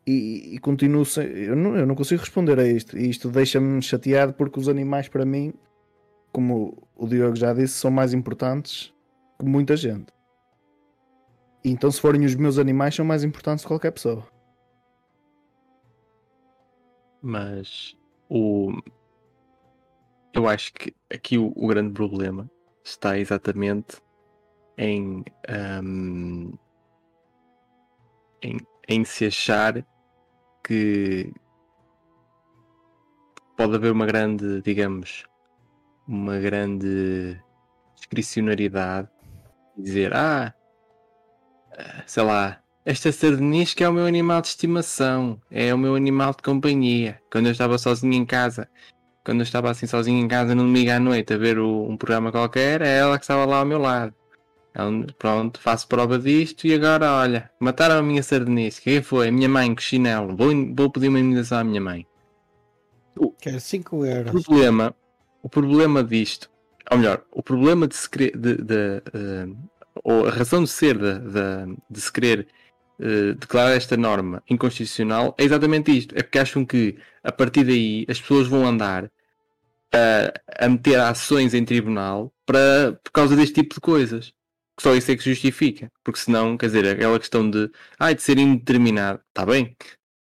e, 0.07 0.55
e 0.55 0.59
continuo 0.59 1.05
sem. 1.05 1.25
Eu 1.25 1.55
não, 1.55 1.75
eu 1.75 1.85
não 1.85 1.95
consigo 1.95 2.21
responder 2.21 2.57
a 2.59 2.65
isto. 2.65 2.97
E 2.97 3.09
isto 3.09 3.29
deixa-me 3.29 3.81
chateado 3.81 4.33
porque 4.33 4.59
os 4.59 4.69
animais, 4.69 5.09
para 5.09 5.25
mim, 5.25 5.53
como 6.31 6.87
o 6.95 7.07
Diogo 7.07 7.35
já 7.35 7.53
disse, 7.53 7.73
são 7.73 7.91
mais 7.91 8.13
importantes 8.13 8.93
que 9.37 9.45
muita 9.45 9.75
gente. 9.75 10.11
Então, 11.65 11.89
se 11.89 12.01
forem 12.01 12.25
os 12.25 12.35
meus 12.35 12.57
animais, 12.57 12.95
são 12.95 13.05
mais 13.05 13.23
importantes 13.23 13.63
que 13.63 13.69
qualquer 13.69 13.91
pessoa. 13.91 14.27
Mas 17.21 17.97
o. 18.29 18.73
Eu 20.33 20.47
acho 20.47 20.73
que 20.73 20.93
aqui 21.13 21.37
o, 21.37 21.53
o 21.55 21.67
grande 21.67 21.93
problema 21.93 22.49
está 22.83 23.17
exatamente 23.17 24.01
em, 24.77 25.23
um, 25.81 26.51
em, 28.41 28.57
em 28.89 29.05
se 29.05 29.27
achar 29.27 29.85
que 30.65 31.31
pode 33.55 33.75
haver 33.75 33.91
uma 33.91 34.05
grande, 34.05 34.61
digamos, 34.61 35.23
uma 36.07 36.39
grande 36.39 37.39
discricionariedade 37.95 39.12
dizer, 39.77 40.13
ah, 40.13 40.53
sei 42.05 42.23
lá, 42.23 42.59
esta 42.85 43.11
sardinisca 43.11 43.83
é 43.83 43.89
o 43.89 43.93
meu 43.93 44.05
animal 44.05 44.41
de 44.41 44.47
estimação, 44.47 45.39
é 45.49 45.73
o 45.73 45.77
meu 45.77 45.95
animal 45.95 46.31
de 46.31 46.43
companhia. 46.43 47.19
Quando 47.31 47.47
eu 47.47 47.51
estava 47.51 47.77
sozinho 47.77 48.13
em 48.13 48.25
casa, 48.25 48.67
quando 49.23 49.39
eu 49.39 49.43
estava 49.43 49.71
assim 49.71 49.87
sozinho 49.87 50.23
em 50.23 50.27
casa 50.27 50.53
no 50.53 50.63
domingo 50.63 50.91
à 50.91 50.99
noite 50.99 51.33
a 51.33 51.37
ver 51.37 51.57
o, 51.59 51.87
um 51.89 51.95
programa 51.95 52.31
qualquer, 52.31 52.81
é 52.81 52.97
ela 52.97 53.17
que 53.17 53.23
estava 53.23 53.45
lá 53.45 53.59
ao 53.59 53.65
meu 53.65 53.79
lado. 53.79 54.13
Então, 54.71 55.05
pronto, 55.17 55.59
faço 55.59 55.87
prova 55.87 56.17
disto 56.17 56.65
e 56.65 56.73
agora, 56.73 57.11
olha, 57.11 57.49
mataram 57.59 57.99
a 57.99 58.03
minha 58.03 58.23
sardinisca. 58.23 58.83
Quem 58.83 59.01
foi? 59.01 59.27
A 59.27 59.31
minha 59.31 59.47
mãe 59.47 59.73
com 59.73 59.79
chinelo. 59.79 60.35
Vou, 60.35 60.49
vou 60.75 60.89
pedir 60.89 61.09
uma 61.09 61.19
indenização 61.19 61.59
à 61.59 61.63
minha 61.63 61.79
mãe. 61.79 62.07
Quero 63.39 63.59
5 63.59 64.05
euros. 64.05 64.33
O 64.33 64.43
problema, 64.43 64.95
o 65.43 65.49
problema 65.49 66.03
disto, 66.03 66.49
ou 66.91 66.97
melhor, 66.97 67.23
o 67.31 67.41
problema 67.41 67.87
de 67.87 67.95
se 67.95 68.09
querer, 68.09 68.37
de, 68.37 68.55
de, 68.57 69.01
uh, 69.13 69.57
ou 70.03 70.27
a 70.27 70.31
razão 70.31 70.63
de 70.63 70.69
ser 70.69 70.97
de, 70.97 71.19
de, 71.89 72.01
se 72.01 72.11
querer 72.11 72.47
uh, 72.99 73.33
declarar 73.35 73.71
esta 73.71 73.97
norma 73.97 74.43
inconstitucional 74.49 75.35
é 75.37 75.43
exatamente 75.43 75.97
isto. 75.97 76.15
É 76.17 76.23
porque 76.23 76.39
acham 76.39 76.65
que 76.65 76.97
a 77.23 77.31
partir 77.31 77.63
daí 77.63 78.05
as 78.09 78.19
pessoas 78.19 78.47
vão 78.47 78.65
andar 78.65 79.11
a, 79.93 80.65
a 80.65 80.69
meter 80.69 80.99
ações 80.99 81.53
em 81.53 81.65
tribunal 81.65 82.33
para, 82.45 82.99
por 83.03 83.11
causa 83.11 83.35
deste 83.35 83.55
tipo 83.55 83.75
de 83.75 83.81
coisas 83.81 84.33
só 84.79 84.95
isso 84.95 85.11
é 85.11 85.15
que 85.15 85.23
justifica. 85.23 85.91
Porque 86.03 86.19
senão, 86.19 86.57
quer 86.57 86.67
dizer, 86.67 86.87
aquela 86.87 87.19
questão 87.19 87.49
de, 87.49 87.69
ah, 87.99 88.13
de 88.13 88.21
ser 88.21 88.37
indeterminado, 88.37 89.21
está 89.29 89.45
bem, 89.45 89.75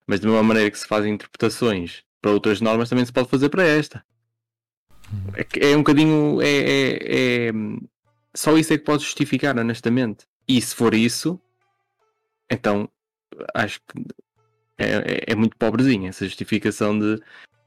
mas 0.07 0.19
de 0.19 0.27
uma 0.27 0.43
maneira 0.43 0.69
que 0.71 0.79
se 0.79 0.87
fazem 0.87 1.13
interpretações 1.13 2.03
para 2.21 2.31
outras 2.31 2.61
normas 2.61 2.89
também 2.89 3.05
se 3.05 3.13
pode 3.13 3.29
fazer 3.29 3.49
para 3.49 3.63
esta. 3.63 4.05
É, 5.33 5.71
é 5.71 5.75
um 5.75 5.79
bocadinho. 5.79 6.41
É, 6.41 6.47
é, 6.47 7.47
é, 7.47 7.51
só 8.33 8.57
isso 8.57 8.73
é 8.73 8.77
que 8.77 8.83
pode 8.83 9.03
justificar, 9.03 9.57
honestamente. 9.57 10.25
E 10.47 10.61
se 10.61 10.75
for 10.75 10.93
isso, 10.93 11.39
então 12.49 12.89
acho 13.53 13.79
que 13.81 14.05
é, 14.77 14.85
é, 14.85 15.23
é 15.27 15.35
muito 15.35 15.55
pobrezinha 15.57 16.09
essa 16.09 16.25
justificação 16.25 16.97
de 16.97 17.21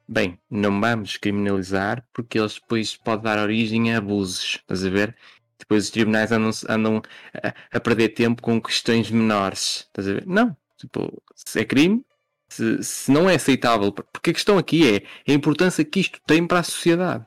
bem, 0.08 0.38
não 0.50 0.80
vamos 0.80 1.16
criminalizar 1.18 2.04
porque 2.12 2.38
eles 2.38 2.54
depois 2.54 2.96
pode 2.96 3.22
dar 3.22 3.38
origem 3.38 3.94
a 3.94 3.98
abusos. 3.98 4.56
Estás 4.62 4.84
a 4.84 4.90
ver? 4.90 5.16
Depois 5.58 5.84
os 5.84 5.90
tribunais 5.90 6.32
andam, 6.32 6.50
andam 6.68 7.02
a, 7.34 7.54
a, 7.76 7.80
perder 7.80 8.10
tempo 8.10 8.40
com 8.40 8.60
questões 8.60 9.10
menores. 9.10 9.86
Estás 9.88 10.08
a 10.08 10.14
ver? 10.14 10.26
Não. 10.26 10.56
Tipo, 10.76 11.22
se 11.34 11.60
é 11.60 11.64
crime, 11.64 12.04
se, 12.48 12.82
se 12.82 13.10
não 13.10 13.28
é 13.28 13.34
aceitável. 13.34 13.92
Porque 13.92 14.30
a 14.30 14.34
questão 14.34 14.56
aqui 14.56 14.96
é 14.96 15.32
a 15.32 15.34
importância 15.34 15.84
que 15.84 16.00
isto 16.00 16.20
tem 16.26 16.46
para 16.46 16.60
a 16.60 16.62
sociedade. 16.62 17.26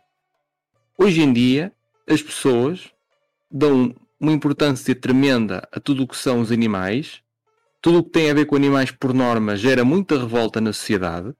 Hoje 1.01 1.23
em 1.23 1.33
dia, 1.33 1.73
as 2.07 2.21
pessoas 2.21 2.91
dão 3.49 3.91
uma 4.19 4.31
importância 4.31 4.93
tremenda 4.93 5.67
a 5.71 5.79
tudo 5.79 6.03
o 6.03 6.07
que 6.07 6.15
são 6.15 6.41
os 6.41 6.51
animais. 6.51 7.23
Tudo 7.81 7.97
o 7.97 8.03
que 8.03 8.11
tem 8.11 8.29
a 8.29 8.35
ver 8.35 8.45
com 8.45 8.55
animais, 8.55 8.91
por 8.91 9.11
norma, 9.11 9.57
gera 9.57 9.83
muita 9.83 10.15
revolta 10.15 10.61
na 10.61 10.71
sociedade. 10.71 11.33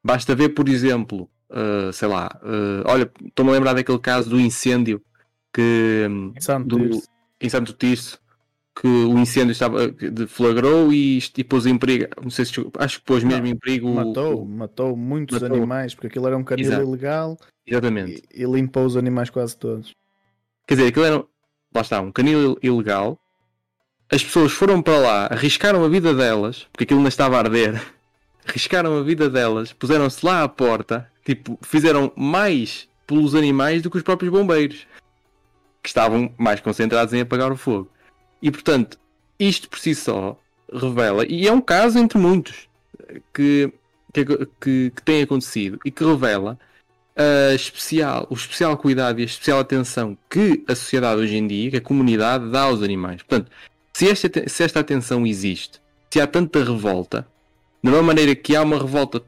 Basta 0.00 0.36
ver, 0.36 0.50
por 0.50 0.68
exemplo, 0.68 1.28
uh, 1.50 1.92
sei 1.92 2.06
lá, 2.06 2.30
uh, 2.40 2.84
olha, 2.88 3.10
estou-me 3.20 3.50
a 3.50 3.54
lembrar 3.54 3.72
daquele 3.72 3.98
caso 3.98 4.30
do 4.30 4.38
incêndio 4.38 5.02
que 5.52 6.08
Santo 6.38 6.68
do, 6.68 6.78
Tirso. 6.78 7.08
em 7.40 7.48
Santo 7.48 7.72
Tirso 7.72 8.20
que 8.76 8.86
o 8.88 9.16
incêndio 9.18 9.52
estava 9.52 9.86
deflagrou 9.88 10.92
e, 10.92 11.18
e 11.36 11.44
pôs 11.44 11.64
em 11.64 11.78
perigo, 11.78 12.06
não 12.22 12.28
sei 12.30 12.44
se 12.44 12.54
acho 12.78 12.98
que 12.98 13.04
pôs 13.04 13.22
Não, 13.22 13.30
mesmo 13.30 13.46
em 13.46 13.56
perigo 13.56 13.88
Matou, 13.94 14.42
o- 14.42 14.46
matou 14.46 14.96
muitos 14.96 15.40
matou. 15.40 15.56
animais, 15.56 15.94
porque 15.94 16.08
aquilo 16.08 16.26
era 16.26 16.36
um 16.36 16.42
canil 16.42 16.66
Exato. 16.66 16.82
ilegal 16.82 17.38
exatamente. 17.66 18.22
e, 18.34 18.42
e 18.42 18.44
limpou 18.44 18.84
os 18.84 18.96
animais 18.96 19.30
quase 19.30 19.56
todos. 19.56 19.92
Quer 20.66 20.74
dizer, 20.74 20.88
aquilo 20.88 21.04
era 21.04 21.16
lá 21.74 21.80
está, 21.82 22.00
um 22.00 22.10
canil 22.10 22.58
ilegal. 22.62 23.18
As 24.10 24.22
pessoas 24.22 24.52
foram 24.52 24.82
para 24.82 24.98
lá, 24.98 25.26
arriscaram 25.30 25.84
a 25.84 25.88
vida 25.88 26.12
delas, 26.14 26.66
porque 26.72 26.84
aquilo 26.84 26.98
ainda 27.00 27.08
estava 27.08 27.36
a 27.36 27.40
arder. 27.40 27.80
Arriscaram 28.46 28.98
a 28.98 29.02
vida 29.02 29.30
delas, 29.30 29.72
puseram-se 29.72 30.24
lá 30.26 30.42
à 30.42 30.48
porta, 30.48 31.10
tipo, 31.24 31.58
fizeram 31.62 32.12
mais 32.14 32.86
pelos 33.06 33.34
animais 33.34 33.80
do 33.80 33.90
que 33.90 33.96
os 33.96 34.02
próprios 34.02 34.30
bombeiros, 34.30 34.86
que 35.82 35.88
estavam 35.88 36.30
mais 36.36 36.60
concentrados 36.60 37.14
em 37.14 37.22
apagar 37.22 37.50
o 37.50 37.56
fogo. 37.56 37.88
E 38.44 38.50
portanto, 38.50 38.98
isto 39.40 39.70
por 39.70 39.78
si 39.78 39.94
só 39.94 40.38
revela, 40.70 41.24
e 41.26 41.48
é 41.48 41.52
um 41.52 41.62
caso 41.62 41.98
entre 41.98 42.18
muitos 42.18 42.68
que, 43.32 43.72
que, 44.12 44.24
que, 44.60 44.92
que 44.94 45.02
tem 45.02 45.22
acontecido 45.22 45.78
e 45.82 45.90
que 45.90 46.04
revela 46.04 46.58
a 47.16 47.54
especial, 47.54 48.26
o 48.28 48.34
especial 48.34 48.76
cuidado 48.76 49.18
e 49.18 49.22
a 49.22 49.24
especial 49.24 49.60
atenção 49.60 50.18
que 50.28 50.62
a 50.68 50.74
sociedade 50.74 51.22
hoje 51.22 51.36
em 51.36 51.46
dia, 51.46 51.70
que 51.70 51.78
a 51.78 51.80
comunidade 51.80 52.50
dá 52.50 52.64
aos 52.64 52.82
animais. 52.82 53.22
Portanto, 53.22 53.50
se 53.94 54.10
esta, 54.10 54.28
se 54.46 54.62
esta 54.62 54.80
atenção 54.80 55.26
existe, 55.26 55.80
se 56.10 56.20
há 56.20 56.26
tanta 56.26 56.62
revolta, 56.62 57.26
da 57.82 57.90
mesma 57.90 58.06
maneira 58.08 58.34
que 58.34 58.54
há 58.54 58.62
uma 58.62 58.78
revolta 58.78 59.22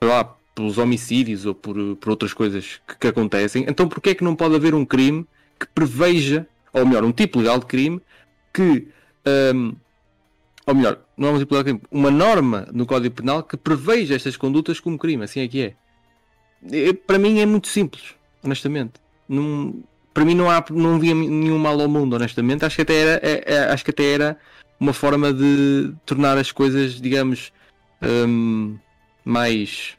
lá, 0.00 0.36
pelos 0.54 0.78
homicídios 0.78 1.44
ou 1.44 1.56
por, 1.56 1.74
por 1.96 2.10
outras 2.10 2.32
coisas 2.32 2.80
que, 2.86 2.98
que 3.00 3.08
acontecem, 3.08 3.64
então 3.66 3.88
porquê 3.88 4.10
é 4.10 4.14
que 4.14 4.22
não 4.22 4.36
pode 4.36 4.54
haver 4.54 4.76
um 4.76 4.84
crime 4.84 5.26
que 5.58 5.66
preveja, 5.66 6.46
ou 6.72 6.86
melhor, 6.86 7.02
um 7.02 7.10
tipo 7.10 7.40
legal 7.40 7.58
de 7.58 7.66
crime 7.66 8.00
que, 8.52 8.88
hum, 9.54 9.74
ou 10.66 10.74
melhor, 10.74 11.00
não 11.16 11.28
é 11.28 11.32
um 11.32 11.38
tipo 11.38 11.56
de 11.56 11.64
crime, 11.64 11.80
uma 11.90 12.10
norma 12.10 12.68
no 12.72 12.86
Código 12.86 13.14
Penal 13.14 13.42
que 13.42 13.56
preveja 13.56 14.14
estas 14.14 14.36
condutas 14.36 14.78
como 14.80 14.98
crime, 14.98 15.24
assim 15.24 15.40
é 15.40 15.48
que 15.48 15.62
é. 15.62 15.74
Eh, 16.70 16.92
Para 16.92 17.18
mim 17.18 17.38
é 17.40 17.46
muito 17.46 17.68
simples, 17.68 18.14
honestamente. 18.42 18.94
Para 20.12 20.24
mim 20.24 20.34
não 20.34 20.50
há 20.50 20.64
não 20.70 20.98
via 20.98 21.14
nenhum 21.14 21.58
mal 21.58 21.80
ao 21.80 21.88
mundo, 21.88 22.14
honestamente. 22.16 22.64
Acho 22.64 22.76
que 22.76 22.82
até 22.82 22.94
era, 22.94 23.26
é- 23.26 23.44
é- 23.46 23.72
acho 23.72 23.84
que 23.84 23.90
até 23.90 24.12
era 24.12 24.38
uma 24.78 24.92
forma 24.92 25.32
de 25.32 25.92
tornar 26.04 26.36
as 26.36 26.50
coisas, 26.50 27.00
digamos, 27.00 27.52
hum, 28.02 28.76
mais, 29.24 29.94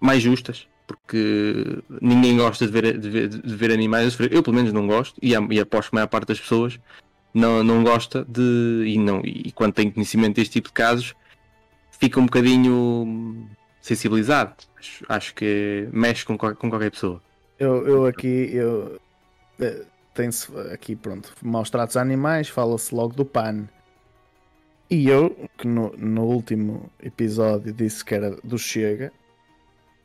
mais 0.00 0.22
justas. 0.22 0.66
Porque 0.86 1.78
ninguém 2.02 2.36
gosta 2.36 2.66
de 2.66 2.72
ver, 2.72 2.98
de 2.98 3.08
ver, 3.08 3.28
de 3.28 3.56
ver 3.56 3.70
animais. 3.70 4.18
Eu, 4.30 4.42
pelo 4.42 4.56
menos, 4.56 4.72
não 4.72 4.86
gosto. 4.86 5.16
E, 5.22 5.30
e 5.32 5.60
aposto 5.60 5.90
que 5.90 5.96
a 5.96 5.98
maior 5.98 6.08
parte 6.08 6.28
das 6.28 6.40
pessoas 6.40 6.78
não, 7.34 7.64
não 7.64 7.82
gosta 7.82 8.24
de. 8.26 8.84
E, 8.86 8.98
não, 8.98 9.20
e 9.24 9.50
quando 9.52 9.74
tem 9.74 9.90
conhecimento 9.90 10.36
deste 10.36 10.52
tipo 10.52 10.68
de 10.68 10.74
casos, 10.74 11.14
fica 11.90 12.20
um 12.20 12.26
bocadinho 12.26 13.48
sensibilizado. 13.80 14.54
Acho, 14.78 15.04
acho 15.08 15.34
que 15.34 15.88
mexe 15.92 16.24
com, 16.24 16.38
com 16.38 16.70
qualquer 16.70 16.92
pessoa. 16.92 17.20
Eu, 17.58 17.86
eu 17.86 18.06
aqui, 18.06 18.50
eu 18.52 19.00
eh, 19.60 19.82
tem-se 20.14 20.48
aqui, 20.72 20.94
pronto, 20.94 21.34
maus 21.42 21.70
tratos 21.70 21.96
a 21.96 22.00
animais, 22.00 22.48
fala-se 22.48 22.94
logo 22.94 23.14
do 23.14 23.24
PAN. 23.24 23.68
E 24.88 25.08
eu, 25.08 25.48
que 25.58 25.66
no, 25.66 25.92
no 25.96 26.24
último 26.24 26.90
episódio 27.02 27.72
disse 27.72 28.04
que 28.04 28.14
era 28.14 28.36
do 28.44 28.58
Chega, 28.58 29.12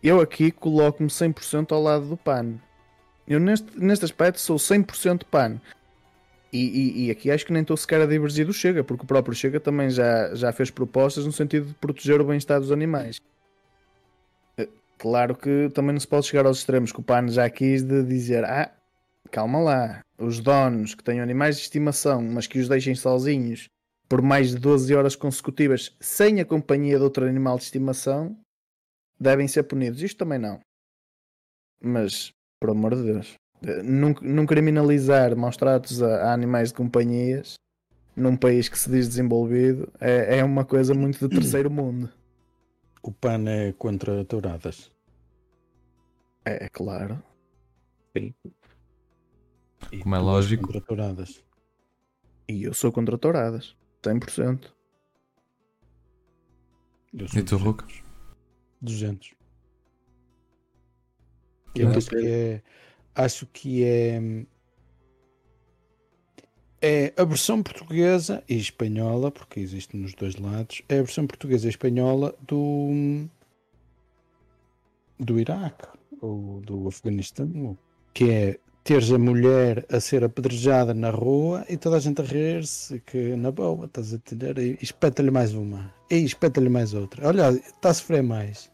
eu 0.01 0.19
aqui 0.19 0.51
coloco-me 0.51 1.09
100% 1.09 1.71
ao 1.73 1.81
lado 1.81 2.07
do 2.07 2.17
PAN. 2.17 2.55
Eu 3.27 3.39
neste, 3.39 3.67
neste 3.77 4.05
aspecto 4.05 4.39
sou 4.39 4.57
100% 4.57 5.23
PAN. 5.29 5.61
E, 6.51 6.57
e- 6.57 7.05
e 7.05 7.11
aqui 7.11 7.29
acho 7.29 7.45
que 7.45 7.53
nem 7.53 7.61
estou 7.61 7.77
sequer 7.77 8.01
a 8.01 8.05
divergir 8.07 8.45
do 8.45 8.53
Chega, 8.53 8.83
porque 8.83 9.03
o 9.03 9.07
próprio 9.07 9.35
Chega 9.35 9.59
também 9.59 9.89
já, 9.89 10.33
já 10.33 10.51
fez 10.51 10.71
propostas 10.71 11.25
no 11.25 11.31
sentido 11.31 11.67
de 11.67 11.73
proteger 11.75 12.19
o 12.19 12.25
bem-estar 12.25 12.59
dos 12.59 12.71
animais. 12.71 13.21
Eh, 14.57 14.67
Claro 14.97 15.35
que 15.35 15.69
também 15.73 15.93
não 15.93 15.99
se 15.99 16.07
pode 16.07 16.25
chegar 16.25 16.45
aos 16.45 16.57
extremos 16.57 16.91
que 16.91 16.99
o 16.99 17.03
PAN 17.03 17.27
já 17.29 17.49
quis 17.49 17.83
de 17.83 18.03
dizer: 18.03 18.43
ah, 18.45 18.71
calma 19.31 19.59
lá, 19.59 20.01
os 20.17 20.39
donos 20.39 20.95
que 20.95 21.03
tenham 21.03 21.23
animais 21.23 21.55
de 21.57 21.61
estimação, 21.63 22.21
mas 22.21 22.47
que 22.47 22.59
os 22.59 22.67
deixem 22.67 22.95
sozinhos 22.95 23.67
por 24.09 24.23
mais 24.23 24.49
de 24.49 24.57
12 24.57 24.93
horas 24.95 25.15
consecutivas 25.15 25.95
sem 25.99 26.41
a 26.41 26.45
companhia 26.45 26.97
de 26.97 27.03
outro 27.03 27.27
animal 27.27 27.57
de 27.57 27.65
estimação 27.65 28.35
devem 29.19 29.47
ser 29.47 29.63
punidos. 29.63 30.01
Isto 30.01 30.17
também 30.17 30.39
não. 30.39 30.59
Mas, 31.81 32.31
por 32.59 32.71
amor 32.71 32.95
de 32.95 33.03
Deus, 33.03 33.35
não, 33.83 34.15
não 34.21 34.45
criminalizar 34.45 35.35
maus 35.35 35.57
tratos 35.57 36.01
a, 36.01 36.29
a 36.29 36.33
animais 36.33 36.69
de 36.69 36.75
companhias 36.75 37.55
num 38.15 38.35
país 38.35 38.67
que 38.67 38.77
se 38.77 38.89
diz 38.89 39.07
desenvolvido 39.07 39.91
é, 39.99 40.39
é 40.39 40.43
uma 40.43 40.65
coisa 40.65 40.93
muito 40.93 41.19
de 41.19 41.35
terceiro 41.35 41.69
mundo. 41.69 42.09
O 43.01 43.11
PAN 43.11 43.45
é 43.47 43.71
contra 43.73 44.25
touradas. 44.25 44.91
É, 46.43 46.65
é 46.65 46.69
claro. 46.69 47.21
E 48.15 48.33
Como 50.01 50.15
é 50.15 50.19
lógico. 50.19 50.65
Contra 50.65 50.81
touradas. 50.81 51.43
E 52.47 52.63
eu 52.63 52.73
sou 52.73 52.91
contra 52.91 53.17
touradas. 53.17 53.75
100%. 54.03 54.71
Eu 57.13 57.27
sou 57.27 57.39
E 57.39 57.43
tu, 57.43 57.57
200. 57.57 57.61
Ruca? 57.61 57.87
200. 58.81 59.33
E 61.75 61.81
Eu 61.81 61.89
acho 61.89 62.09
que 62.09 62.27
é. 62.27 62.61
Acho 63.19 63.45
que 63.47 63.83
é. 63.83 64.21
É 66.81 67.13
a 67.17 67.25
versão 67.25 67.61
portuguesa 67.61 68.41
e 68.47 68.55
espanhola, 68.57 69.29
porque 69.29 69.59
existe 69.59 69.97
nos 69.97 70.13
dois 70.13 70.37
lados, 70.37 70.81
é 70.87 70.99
a 70.99 71.03
versão 71.03 71.27
portuguesa 71.27 71.67
e 71.67 71.69
espanhola 71.69 72.33
do. 72.47 73.27
do 75.19 75.37
Iraque 75.37 75.85
ou 76.21 76.61
do 76.61 76.87
Afeganistão, 76.87 77.77
que 78.13 78.31
é 78.31 78.59
teres 78.85 79.11
a 79.11 79.19
mulher 79.19 79.85
a 79.91 79.99
ser 79.99 80.23
apedrejada 80.23 80.93
na 80.93 81.09
rua 81.09 81.65
e 81.67 81.75
toda 81.75 81.97
a 81.97 81.99
gente 81.99 82.21
a 82.21 82.23
rir-se, 82.23 83.01
que 83.01 83.35
na 83.35 83.51
boa, 83.51 83.85
estás 83.85 84.13
a 84.13 84.15
entender? 84.15 84.57
E 84.57 84.77
espeta-lhe 84.81 85.29
mais 85.29 85.53
uma, 85.53 85.93
e 86.09 86.23
espeta-lhe 86.23 86.69
mais 86.69 86.93
outra. 86.93 87.27
Olha, 87.27 87.49
está 87.49 87.89
a 87.89 87.93
sofrer 87.93 88.23
mais. 88.23 88.71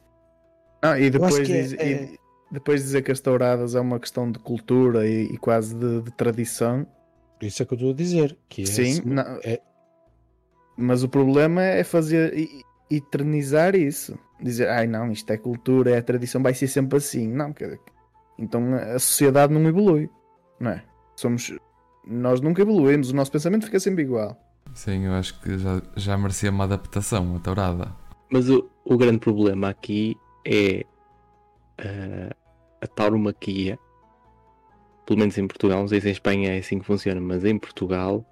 Ah, 0.84 0.99
e 0.99 1.10
depois, 1.10 1.49
é- 1.49 1.75
é- 1.77 2.03
e 2.03 2.24
depois 2.56 2.82
dizer 2.82 3.02
que 3.04 3.12
as 3.12 3.20
touradas 3.20 3.76
é 3.76 3.80
uma 3.80 4.00
questão 4.00 4.32
de 4.32 4.39
cultura 4.39 5.08
e, 5.08 5.26
e 5.26 5.38
quase 5.38 5.76
de, 5.76 6.02
de 6.02 6.12
tradição. 6.12 6.86
Isso 7.41 7.62
é 7.62 7.65
que 7.65 7.74
eu 7.74 7.76
estou 7.78 7.91
a 7.91 7.96
dizer. 7.96 8.38
Que 8.50 8.63
é 8.63 8.65
Sim, 8.65 8.82
assim, 8.91 9.02
não- 9.06 9.39
é- 9.44 9.62
Mas 10.78 11.04
o 11.04 11.10
problema 11.10 11.62
é 11.63 11.84
fazer 11.84 12.34
eternizar 12.89 13.76
isso. 13.76 14.18
Dizer, 14.41 14.68
ai 14.70 14.88
não, 14.88 15.12
isto 15.12 15.30
é 15.32 15.38
cultura, 15.38 15.91
é 15.91 16.02
tradição, 16.02 16.41
vai 16.44 16.54
ser 16.54 16.68
sempre 16.68 16.98
assim. 16.98 17.28
Não, 17.28 17.54
quer 17.54 17.65
dizer, 17.65 17.80
então 18.38 18.74
a 18.76 19.00
sociedade 19.00 19.54
não 19.54 19.65
evolui, 19.68 20.10
não 20.60 20.72
é? 20.72 20.84
Somos, 21.15 21.54
nós 22.06 22.41
nunca 22.41 22.62
evoluímos, 22.62 23.12
o 23.12 23.15
nosso 23.15 23.32
pensamento 23.32 23.65
fica 23.65 23.80
sempre 23.80 24.04
igual. 24.04 24.38
Sim, 24.74 25.06
eu 25.06 25.13
acho 25.13 25.39
que 25.39 25.58
já, 25.58 25.82
já 25.96 26.18
merecia 26.18 26.52
uma 26.52 26.65
adaptação, 26.65 27.36
a 27.36 27.39
tourada. 27.39 27.96
Mas 28.30 28.50
o, 28.50 28.70
o 28.84 28.98
grande 28.98 29.20
problema 29.20 29.70
aqui 29.70 30.18
é 30.46 30.86
eh, 31.78 32.30
a 32.86 32.88
tauromaquia. 32.88 33.78
Pelo 35.06 35.19
menos 35.19 35.38
em 35.38 35.48
Portugal, 35.48 35.82
não 35.82 35.88
sei 35.88 36.02
se 36.02 36.08
em 36.08 36.12
Espanha 36.12 36.56
é 36.56 36.60
assim 36.60 36.80
que 36.80 36.86
funciona, 36.86 37.21
mas 37.21 37.45
em 37.45 37.58
Portugal 37.58 38.26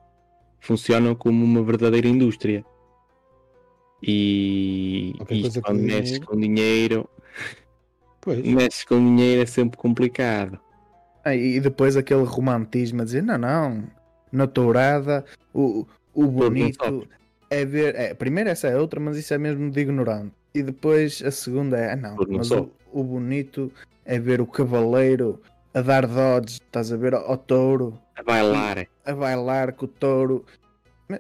funciona 0.59 1.13
como 1.13 1.43
uma 1.43 1.61
verdadeira 1.61 2.07
indústria. 2.07 2.65
E 4.01 5.13
quando 5.27 5.61
com 5.61 5.73
mexes 5.73 6.19
com 6.19 6.39
dinheiro, 6.39 7.07
Pois. 8.19 8.43
mexes 8.43 8.83
com 8.83 8.97
dinheiro 8.97 9.43
é 9.43 9.45
sempre 9.45 9.77
complicado. 9.77 10.59
Ah, 11.23 11.35
e 11.35 11.59
depois 11.59 11.95
aquele 11.95 12.23
romantismo 12.23 13.01
a 13.01 13.05
dizer, 13.05 13.23
não, 13.23 13.37
não, 13.37 13.83
na 14.31 14.47
tourada 14.47 15.23
o, 15.53 15.85
o 16.13 16.25
bonito 16.25 17.07
é 17.49 17.63
ver. 17.63 17.95
É, 17.95 18.13
primeiro 18.13 18.49
essa 18.49 18.67
é 18.67 18.77
outra, 18.77 18.99
mas 18.99 19.15
isso 19.15 19.33
é 19.33 19.37
mesmo 19.37 19.69
de 19.69 19.79
ignorante. 19.79 20.33
E 20.53 20.61
depois 20.61 21.21
a 21.23 21.31
segunda 21.31 21.77
é, 21.77 21.93
ah, 21.93 21.95
não, 21.95 22.17
mas 22.29 22.51
o, 22.51 22.69
o 22.91 23.03
bonito 23.03 23.71
é 24.05 24.19
ver 24.19 24.41
o 24.41 24.45
cavaleiro 24.47 25.41
a 25.73 25.81
dar 25.81 26.05
dodges, 26.05 26.55
estás 26.55 26.91
a 26.91 26.97
ver, 26.97 27.13
ao, 27.13 27.37
touro, 27.37 27.97
A 28.15 28.23
bailar. 28.23 28.85
a 29.05 29.13
bailar 29.13 29.73
com 29.73 29.85
o 29.85 29.87
touro. 29.87 30.45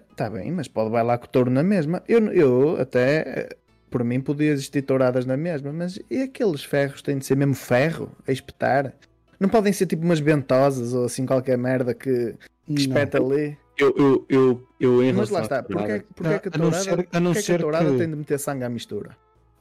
Está 0.09 0.29
bem, 0.29 0.51
mas 0.51 0.67
pode 0.67 0.89
bailar 0.89 1.17
com 1.17 1.25
o 1.25 1.29
touro 1.29 1.49
na 1.51 1.61
mesma. 1.63 2.01
Eu, 2.07 2.31
eu 2.31 2.79
até, 2.81 3.49
por 3.89 4.03
mim, 4.03 4.19
podia 4.21 4.51
existir 4.51 4.81
touradas 4.83 5.25
na 5.25 5.35
mesma, 5.37 5.71
mas 5.73 5.99
e 6.09 6.23
aqueles 6.23 6.63
ferros 6.63 7.01
têm 7.01 7.17
de 7.17 7.25
ser 7.25 7.35
mesmo 7.35 7.53
ferro 7.55 8.11
a 8.27 8.31
espetar? 8.31 8.93
Não 9.39 9.49
podem 9.49 9.73
ser 9.73 9.85
tipo 9.87 10.03
umas 10.03 10.19
ventosas 10.19 10.93
ou 10.93 11.05
assim 11.05 11.25
qualquer 11.25 11.57
merda 11.57 11.93
que, 11.93 12.35
que 12.65 12.73
espeta 12.73 13.17
ali. 13.21 13.57
Eu, 13.77 13.93
eu, 13.97 14.25
eu, 14.29 14.67
eu 14.79 15.03
em 15.03 15.11
Mas 15.13 15.29
lá 15.29 15.41
está, 15.41 15.63
porque, 15.63 15.91
é- 15.91 16.03
porque 16.15 16.33
é 16.33 16.39
que 16.39 16.47
a 16.49 16.51
A 16.53 16.57
não 16.57 16.69
tourada, 16.71 16.83
ser- 16.83 17.07
a 17.11 17.19
não 17.19 17.33
porque 17.33 17.39
é 17.39 17.41
que 17.43 17.51
a 17.51 17.55
ser 17.55 17.59
tourada 17.59 17.91
que- 17.91 17.97
tem 17.97 18.09
de 18.09 18.15
meter 18.15 18.39
sangue 18.39 18.63
à 18.63 18.69
mistura? 18.69 19.17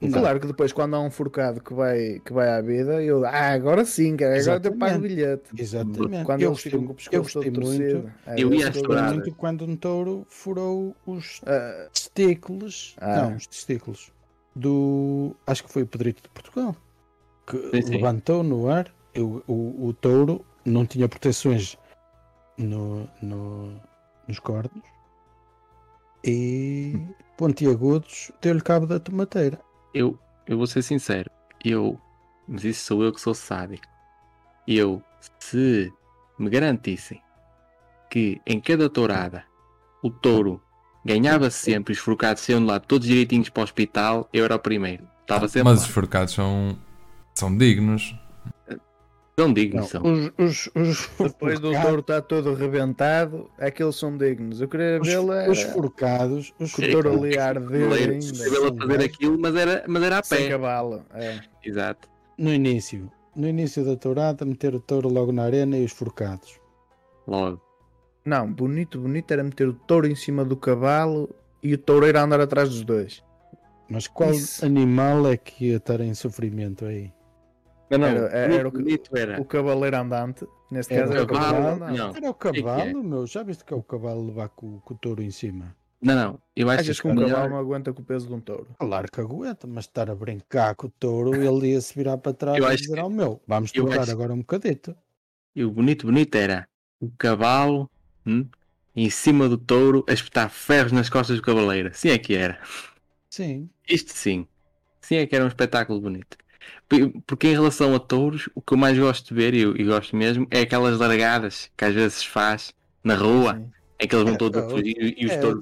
Não. 0.09 0.21
Claro 0.21 0.41
que 0.41 0.47
depois, 0.49 0.73
quando 0.73 0.95
há 0.97 1.01
um 1.01 1.11
forcado 1.11 1.61
que 1.63 1.73
vai, 1.73 2.21
que 2.25 2.33
vai 2.33 2.49
à 2.51 2.61
vida, 2.61 3.03
eu, 3.03 3.25
ah, 3.25 3.51
agora 3.53 3.85
sim, 3.85 4.17
cara, 4.17 4.39
agora 4.41 4.61
eu 4.65 4.77
pago 4.77 4.97
o 4.99 5.01
bilhete. 5.01 5.45
Exatamente. 5.57 6.25
Quando 6.25 6.43
eu 6.43 6.51
eles 6.51 6.61
ficam 6.61 6.81
gostei, 6.85 7.11
com 7.11 7.17
o 7.17 7.19
eu 7.19 7.23
pescoço 7.23 7.33
todo 7.35 7.45
muito. 7.45 7.61
torcido. 7.61 8.13
é, 8.27 8.35
Eu 8.35 8.53
ia 8.53 8.61
eu- 8.61 8.67
Gostei 8.67 8.83
touradas. 8.83 9.13
muito 9.15 9.35
quando 9.35 9.65
um 9.65 9.77
touro 9.77 10.27
furou 10.29 10.97
os 11.07 11.41
Ah, 11.47 11.89
testículos. 11.93 12.97
Ah. 13.01 13.17
Não, 13.23 13.37
os 13.37 13.47
testículos. 13.47 14.13
Do. 14.57 15.35
Acho 15.47 15.65
que 15.65 15.73
foi 15.73 15.83
o 15.83 15.87
Pedrito 15.87 16.23
de 16.23 16.29
Portugal. 16.31 16.77
Que 17.47 17.59
Sim, 17.71 17.83
sim. 17.83 17.91
levantou 17.95 18.43
no 18.43 18.69
ar. 18.69 18.93
O, 19.17 19.43
o, 19.47 19.87
o 19.89 19.93
touro 19.93 20.45
não 20.65 20.85
tinha 20.87 21.09
proteções 21.09 21.77
no, 22.59 23.09
no, 23.23 23.73
nos 24.27 24.39
cornos. 24.39 24.83
E 26.25 26.99
pontiagudos 27.37 28.31
deu-lhe 28.41 28.61
cabo 28.61 28.87
da 28.87 29.01
tomateira. 29.01 29.59
Eu, 29.95 30.19
eu 30.47 30.57
vou 30.57 30.67
ser 30.67 30.83
sincero, 30.83 31.31
eu, 31.65 31.99
mas 32.47 32.65
isso 32.65 32.85
sou 32.85 33.03
eu 33.03 33.13
que 33.13 33.21
sou 33.21 33.35
sádico. 33.35 33.87
Eu, 34.67 35.03
se 35.39 35.93
me 36.39 36.49
garantissem 36.51 37.21
que 38.11 38.41
em 38.47 38.61
cada 38.61 38.89
tourada 38.89 39.45
o 40.03 40.11
touro 40.11 40.61
ganhava 41.05 41.51
sempre, 41.51 41.93
os 41.93 41.99
forcados 41.99 42.43
saiam 42.43 42.61
de 42.61 42.67
lá 42.67 42.79
todos 42.79 43.07
direitinhos 43.07 43.49
para 43.49 43.61
o 43.61 43.65
hospital, 43.65 44.29
eu 44.33 44.45
era 44.45 44.55
o 44.57 44.59
primeiro. 44.59 45.09
Estava 45.23 45.49
sempre 45.49 45.71
Mas 45.71 45.81
lá. 45.81 45.87
os 45.87 45.93
forcados 45.93 46.35
são, 46.35 46.77
são 47.35 47.57
dignos. 47.57 48.15
Não 49.37 49.53
digo, 49.53 49.79
Não, 49.79 49.87
são. 49.87 50.03
os, 50.03 50.31
os, 50.39 50.71
os 50.75 51.09
Depois 51.19 51.59
do 51.59 51.73
touro 51.73 52.01
estar 52.01 52.21
todo 52.21 52.53
rebentado, 52.55 53.51
é 53.59 53.71
que 53.71 53.83
eles 53.83 53.97
são 53.97 54.17
dignos. 54.17 54.61
Eu 54.61 54.69
queria 54.69 55.01
os, 55.01 55.09
vê-lo 55.09 55.33
os 55.51 55.63
forcados. 55.63 56.53
Os 56.59 56.73
com 56.73 56.83
o 56.83 56.91
touro 56.91 57.13
ali 57.15 57.39
a 57.39 57.49
arder 57.49 57.89
Goleiro, 57.89 58.13
ainda, 58.13 58.27
percebeu 58.27 58.69
a 58.69 58.77
fazer 58.77 59.01
aquilo, 59.05 59.39
mas 59.41 59.57
era, 59.57 59.85
mas 59.89 60.03
era 60.03 60.19
a 60.19 60.23
sem 60.23 60.39
pé. 60.39 60.49
cavalo. 60.51 61.03
É. 61.15 61.41
Exato. 61.65 62.09
no 62.37 62.53
início. 62.53 63.11
No 63.35 63.49
início 63.49 63.83
da 63.83 63.97
tourada, 63.97 64.45
meter 64.45 64.75
o 64.75 64.81
touro 64.81 65.09
logo 65.09 65.33
na 65.33 65.45
arena 65.45 65.79
e 65.79 65.85
os 65.87 65.93
forcados. 65.93 66.61
Logo. 67.27 67.59
Não, 68.27 68.53
bonito, 68.53 69.01
bonito 69.01 69.31
era 69.33 69.43
meter 69.43 69.67
o 69.67 69.73
touro 69.73 70.07
em 70.07 70.15
cima 70.15 70.45
do 70.45 70.57
cavalo 70.57 71.35
e 71.63 71.73
o 71.73 71.79
toureiro 71.79 72.19
a 72.19 72.23
andar 72.23 72.41
atrás 72.41 72.69
dos 72.69 72.83
dois. 72.85 73.23
Mas 73.89 74.07
qual 74.07 74.33
Isso. 74.33 74.65
animal 74.65 75.27
é 75.27 75.39
que 75.39 75.69
ia 75.69 75.79
estar 75.79 76.01
em 76.03 76.13
sofrimento 76.13 76.85
aí? 76.85 77.11
Não, 77.99 77.99
não, 77.99 78.07
Era- 78.09 78.37
era- 78.37 78.55
era 78.55 78.69
o 78.69 78.71
bonito, 78.73 79.11
que- 79.11 79.11
bonito 79.11 79.17
era. 79.17 79.41
O 79.41 79.45
cavaleiro 79.45 79.97
andante, 79.97 80.47
neste 80.71 80.93
Era 80.95 81.03
caso 81.03 81.13
o 81.13 81.17
era 81.17 81.25
o 81.25 81.27
cavalo 81.27 81.53
cavalo, 81.57 81.75
andante. 81.85 81.99
não. 81.99 82.15
Era 82.17 82.31
o 82.31 82.35
que 82.35 82.49
é? 82.49 82.53
cavalo, 82.53 83.05
meu. 83.05 83.27
Já 83.27 83.43
viste 83.43 83.65
que 83.65 83.73
é 83.73 83.77
o 83.77 83.83
cavalo 83.83 84.27
levar 84.27 84.49
com, 84.51 84.81
com 84.81 84.95
o 84.95 84.97
touro 84.99 85.23
em 85.23 85.31
cima? 85.31 85.75
Não, 86.01 86.15
não. 86.17 86.39
Eu 86.57 86.69
acho 86.69 86.81
Achas 86.81 87.01
que 87.01 87.07
um 87.07 87.13
o 87.13 87.15
cavalo 87.15 87.31
melhor- 87.33 87.51
não 87.51 87.57
aguenta 87.59 87.93
com 87.93 88.03
o 88.03 88.05
peso 88.05 88.27
de 88.27 88.35
um 88.35 88.41
touro? 88.41 88.67
Claro 88.79 89.09
que 89.11 89.21
aguenta, 89.21 89.67
mas 89.69 89.85
estar 89.85 90.11
a 90.11 90.15
brincar 90.15 90.75
com 90.75 90.89
o 90.89 90.91
touro, 90.91 91.35
ele 91.35 91.69
ia 91.73 91.81
se 91.81 91.95
virar 91.95 92.19
para 92.19 92.33
trás 92.33 92.59
Eu 92.59 92.65
e 92.65 92.67
acho 92.67 92.79
dizer 92.83 92.95
que- 92.95 93.01
ao 93.01 93.09
meu, 93.11 93.41
vamos 93.47 93.71
tocar 93.71 94.01
acho- 94.01 94.11
agora 94.11 94.33
um 94.33 94.39
bocadito. 94.39 94.97
E 95.55 95.63
o 95.65 95.71
bonito, 95.71 96.07
bonito 96.07 96.35
era 96.35 96.67
o 97.01 97.11
cavalo 97.17 97.89
hum, 98.27 98.49
em 98.97 99.09
cima 99.11 99.49
do 99.49 99.57
touro 99.59 100.05
a 100.09 100.13
espetar 100.13 100.51
ferros 100.51 100.91
nas 100.93 101.09
costas 101.09 101.37
do 101.37 101.43
cavaleiro. 101.43 101.91
Assim 101.91 102.09
é 102.09 102.19
que 102.19 102.35
era. 102.35 102.59
Sim. 103.31 103.71
Isto 103.89 104.13
sim. 104.13 104.47
Sim 105.01 105.17
é 105.17 105.27
que 105.27 105.35
era 105.37 105.45
um 105.45 105.49
espetáculo 105.49 106.01
bonito. 106.01 106.37
Porque 107.27 107.49
em 107.49 107.53
relação 107.53 107.95
a 107.95 107.99
touros, 107.99 108.49
o 108.55 108.61
que 108.61 108.75
eu 108.75 108.79
mais 108.79 108.99
gosto 108.99 109.29
de 109.29 109.35
ver, 109.35 109.55
e, 109.55 109.61
eu- 109.61 109.77
e 109.77 109.85
gosto 109.85 110.15
mesmo, 110.17 110.47
é 110.51 110.61
aquelas 110.61 110.99
largadas 110.99 111.71
que 111.77 111.85
às 111.85 111.95
vezes 111.95 112.23
faz 112.25 112.73
na 113.03 113.15
rua, 113.15 113.55
Sim. 113.57 113.71
em 114.01 114.09
que 114.09 114.15
eles 114.15 114.25
vão 114.25 114.35
É, 114.35 114.37
todos 114.37 114.61
é, 114.63 114.67
a 114.67 114.69
fugir 114.69 114.97
e, 114.99 115.23
e 115.23 115.27
os 115.27 115.33
é 115.33 115.39
touros 115.39 115.61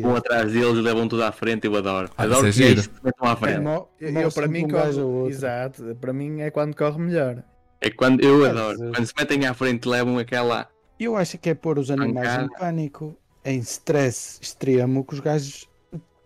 vão 0.00 0.16
atrás 0.16 0.52
deles 0.52 0.76
e 0.78 0.80
levam 0.80 1.06
tudo 1.08 1.22
à 1.22 1.32
frente. 1.32 1.66
Eu 1.66 1.76
adoro. 1.76 2.10
Ah, 2.16 2.24
adoro 2.24 2.48
isso 2.48 2.60
é 2.62 2.66
que 2.66 2.70
é 2.70 2.72
isso 2.74 2.90
que 2.90 3.04
metam 3.04 3.28
à 3.28 3.32
É, 3.32 3.36
frente. 3.36 3.64
Eu, 4.00 4.10
eu, 4.22 4.32
para 4.32 4.48
mim, 4.48 4.64
um 4.64 4.68
corre... 4.68 5.28
exato, 5.28 5.96
para 6.00 6.12
mim 6.12 6.40
é 6.40 6.50
quando 6.50 6.74
corre 6.76 6.98
melhor. 6.98 7.42
É 7.80 7.90
quando 7.90 8.20
eu 8.24 8.44
adoro. 8.44 8.78
Quando 8.78 9.06
se 9.06 9.14
metem 9.16 9.46
à 9.46 9.54
frente 9.54 9.88
levam 9.88 10.18
aquela 10.18 10.68
Eu 10.98 11.16
acho 11.16 11.38
que 11.38 11.50
é 11.50 11.54
pôr 11.54 11.78
os 11.78 11.90
animais 11.90 12.44
em 12.44 12.48
pânico, 12.48 13.16
em 13.44 13.60
stress 13.60 14.38
extremo, 14.42 15.04
que 15.04 15.14
os 15.14 15.20
gajos 15.20 15.68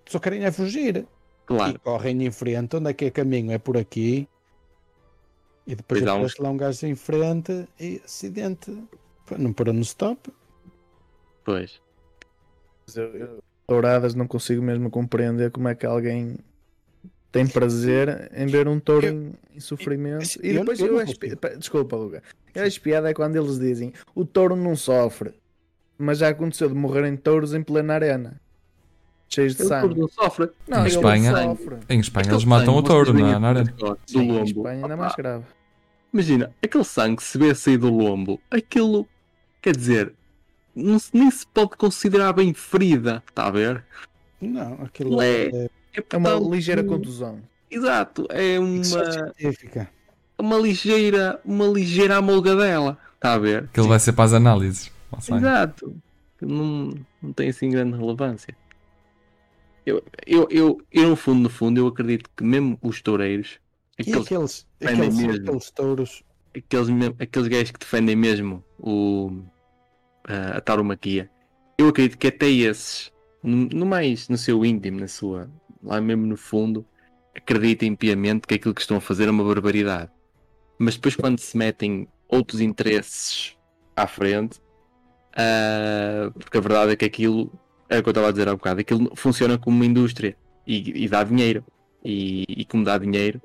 só 0.08 0.18
querem 0.18 0.44
é 0.44 0.50
fugir. 0.52 1.06
Claro. 1.56 1.74
E 1.74 1.78
correm 1.78 2.24
em 2.24 2.30
frente, 2.30 2.76
onde 2.76 2.90
é 2.90 2.92
que 2.92 3.04
é 3.06 3.10
caminho? 3.10 3.52
É 3.52 3.58
por 3.58 3.76
aqui. 3.76 4.28
E 5.66 5.74
depois 5.74 6.00
Pois 6.00 6.10
há 6.10 6.14
aparece 6.14 6.42
lá 6.42 6.50
um 6.50 6.56
gajo 6.56 6.86
em 6.86 6.94
frente 6.94 7.66
e 7.78 8.00
acidente. 8.04 8.76
Não 9.38 9.52
parou 9.52 9.72
no 9.72 9.80
stop. 9.82 10.30
Pois. 11.44 11.80
Mas 12.86 12.96
eu- 12.96 13.14
eu- 13.16 13.42
Touradas 13.66 14.14
não 14.14 14.26
consigo 14.26 14.60
mesmo 14.60 14.90
compreender 14.90 15.50
como 15.50 15.68
é 15.68 15.74
que 15.74 15.86
alguém 15.86 16.36
tem 17.30 17.46
prazer 17.46 18.30
em 18.34 18.46
ver 18.46 18.68
um 18.68 18.78
touro 18.78 19.06
Eu- 19.06 19.32
em, 19.54 19.60
sofrimento. 19.60 20.24
eu- 20.42 20.50
e 20.50 20.58
depois 20.58 20.78
eu 20.80 20.98
acho 20.98 21.14
Desculpa, 21.58 21.96
Luga. 21.96 22.22
Eu 22.54 22.64
acho 22.64 22.80
piada 22.82 23.08
é 23.08 23.14
quando 23.14 23.36
eles 23.36 23.58
dizem 23.58 23.92
o 24.14 24.24
touro 24.26 24.56
não 24.56 24.76
sofre, 24.76 25.32
mas 25.96 26.18
já 26.18 26.28
aconteceu 26.28 26.68
de 26.68 26.74
morrerem 26.74 27.16
touros 27.16 27.54
em 27.54 27.62
plena 27.62 27.94
arena, 27.94 28.40
cheios 29.34 29.54
de 29.56 29.64
sangue. 29.64 29.98
não 29.98 30.08
sofre. 30.08 30.50
Não, 30.68 30.84
Em 30.84 30.86
Espanha- 30.88 31.32
sofre. 31.48 31.76
Em 31.88 32.00
Espanha 32.00 32.22
Aquele 32.22 32.34
eles 32.36 32.44
matam 32.44 32.74
o 32.76 32.82
touro 32.82 33.12
vocês 33.12 33.24
veem 33.24 33.40
na, 33.40 33.48
arena. 33.48 33.72
Do 33.78 33.98
Sim, 34.06 34.18
em 34.20 34.32
lombo. 34.32 34.44
Espanha 34.44 34.82
ainda 34.82 34.92
é 34.92 34.96
mais 34.96 35.14
grave. 35.14 35.44
Imagina, 36.12 36.52
aquele 36.62 36.84
sangue 36.84 37.22
se 37.22 37.38
vê 37.38 37.54
sair 37.54 37.78
do 37.78 37.88
lombo, 37.90 38.38
aquilo, 38.50 39.06
quer 39.62 39.74
dizer, 39.74 40.12
não 40.76 40.98
nem 41.12 41.30
se 41.30 41.46
pode 41.46 41.70
considerar 41.76 42.32
bem 42.34 42.52
ferida, 42.52 43.22
está 43.28 43.46
a 43.46 43.50
ver? 43.50 43.82
Não, 44.40 44.74
aquilo 44.82 45.22
É. 45.22 45.44
é, 45.46 45.70
É 45.94 46.16
uma 46.16 46.30
portanto, 46.30 46.52
ligeira 46.54 46.84
contusão. 46.84 47.40
Exato, 47.70 48.26
é 48.28 48.58
uma, 48.58 48.84
científica. 48.84 49.88
uma 50.38 50.58
ligeira, 50.58 51.40
uma 51.44 51.66
ligeira 51.66 52.16
amolgadela, 52.18 52.98
está 53.14 53.32
a 53.32 53.38
ver? 53.38 53.64
Aquilo 53.64 53.88
vai 53.88 53.98
ser 53.98 54.12
para 54.12 54.24
as 54.24 54.32
análises. 54.34 54.90
Exato. 55.30 55.96
Não, 56.40 56.92
não 57.22 57.32
tem 57.32 57.48
assim 57.48 57.70
grande 57.70 57.96
relevância. 57.96 58.54
Eu, 59.84 60.02
eu, 60.26 60.48
eu, 60.50 60.80
eu, 60.92 61.08
no 61.10 61.16
fundo, 61.16 61.40
no 61.40 61.50
fundo, 61.50 61.80
eu 61.80 61.86
acredito 61.88 62.30
que 62.36 62.44
mesmo 62.44 62.78
os 62.80 63.02
toureiros, 63.02 63.58
aqueles, 63.98 64.22
aqueles, 64.22 64.66
aqueles, 64.80 65.16
mesmo. 65.16 65.42
aqueles 65.42 65.70
touros, 65.70 66.24
aqueles, 66.56 66.88
aqueles 67.18 67.48
gajos 67.48 67.70
que 67.72 67.80
defendem 67.80 68.14
mesmo 68.14 68.64
o, 68.78 69.42
a, 70.24 70.58
a 70.58 70.60
tauromaquia, 70.60 71.28
eu 71.76 71.88
acredito 71.88 72.16
que 72.16 72.28
até 72.28 72.48
esses, 72.48 73.12
no, 73.42 73.66
no 73.66 73.86
mais 73.86 74.28
no 74.28 74.38
seu 74.38 74.64
íntimo, 74.64 75.00
na 75.00 75.08
sua, 75.08 75.50
lá 75.82 76.00
mesmo 76.00 76.26
no 76.26 76.36
fundo, 76.36 76.86
acreditem 77.34 77.96
piamente 77.96 78.46
que 78.46 78.54
aquilo 78.54 78.74
que 78.74 78.82
estão 78.82 78.98
a 78.98 79.00
fazer 79.00 79.26
é 79.26 79.30
uma 79.30 79.44
barbaridade. 79.44 80.10
Mas 80.78 80.94
depois 80.94 81.16
quando 81.16 81.38
se 81.40 81.56
metem 81.56 82.06
outros 82.28 82.60
interesses 82.60 83.56
à 83.96 84.06
frente, 84.06 84.60
ah, 85.36 86.30
porque 86.34 86.58
a 86.58 86.60
verdade 86.60 86.92
é 86.92 86.96
que 86.96 87.04
aquilo, 87.04 87.52
é 87.92 87.98
o 87.98 88.02
que 88.02 88.08
eu 88.08 88.12
estava 88.12 88.28
a 88.28 88.30
dizer 88.32 88.48
há 88.48 88.52
bocado, 88.52 88.80
aquilo 88.80 89.12
funciona 89.14 89.58
como 89.58 89.76
uma 89.76 89.86
indústria 89.86 90.36
e, 90.66 91.04
e 91.04 91.08
dá 91.08 91.22
dinheiro. 91.22 91.64
E, 92.04 92.44
e 92.48 92.64
como 92.64 92.84
dá 92.84 92.98
dinheiro, 92.98 93.40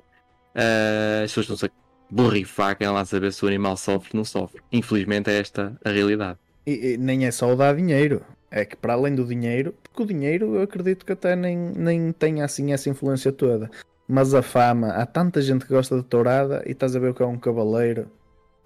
ah, 0.54 1.22
as 1.24 1.30
pessoas 1.30 1.44
estão-se 1.44 1.66
a 1.66 1.70
borrifar, 2.10 2.76
querem 2.76 2.92
lá 2.92 3.04
saber 3.04 3.32
se 3.32 3.44
o 3.44 3.48
animal 3.48 3.76
sofre 3.76 4.10
ou 4.12 4.18
não 4.18 4.24
sofre. 4.24 4.60
Infelizmente 4.72 5.30
é 5.30 5.38
esta 5.38 5.78
a 5.84 5.90
realidade. 5.90 6.38
E, 6.66 6.94
e 6.94 6.96
nem 6.96 7.26
é 7.26 7.30
só 7.30 7.52
o 7.52 7.56
dar 7.56 7.76
dinheiro. 7.76 8.22
É 8.50 8.64
que 8.64 8.74
para 8.76 8.94
além 8.94 9.14
do 9.14 9.26
dinheiro, 9.26 9.74
porque 9.82 10.02
o 10.02 10.06
dinheiro 10.06 10.56
eu 10.56 10.62
acredito 10.62 11.04
que 11.04 11.12
até 11.12 11.36
nem, 11.36 11.56
nem 11.56 12.12
tenha 12.12 12.46
assim 12.46 12.72
essa 12.72 12.88
influência 12.88 13.30
toda. 13.30 13.70
Mas 14.08 14.32
a 14.32 14.40
fama, 14.40 14.88
há 14.88 15.04
tanta 15.04 15.42
gente 15.42 15.66
que 15.66 15.72
gosta 15.72 15.96
de 15.96 16.02
tourada 16.02 16.62
e 16.66 16.72
estás 16.72 16.96
a 16.96 16.98
ver 16.98 17.10
o 17.10 17.14
que 17.14 17.22
é 17.22 17.26
um 17.26 17.38
cavaleiro 17.38 18.10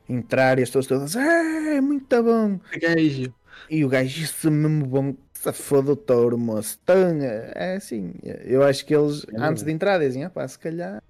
entrar 0.09 0.59
e 0.59 0.63
as 0.63 0.69
pessoas 0.69 0.87
todas, 0.87 1.17
é 1.17 1.81
muito 1.81 2.23
bom. 2.23 2.61
Gajo. 2.81 3.35
E 3.69 3.85
o 3.85 3.89
gajo, 3.89 4.23
isso 4.23 4.47
é 4.47 4.51
mesmo 4.51 4.87
bom, 4.87 5.17
se 5.51 5.53
foda 5.53 5.93
o 5.93 5.97
touro, 5.97 6.39
moço. 6.39 6.79
Tanga. 6.85 7.53
É 7.55 7.77
assim, 7.77 8.15
eu 8.23 8.63
acho 8.63 8.85
que 8.87 8.95
eles, 8.95 9.27
É 9.33 9.41
antes 9.41 9.63
de 9.63 9.73
entrar, 9.73 9.99
dizem, 9.99 10.25
ah 10.25 10.31
pá, 10.31 10.47
se 10.47 10.59
calhar. 10.59 11.03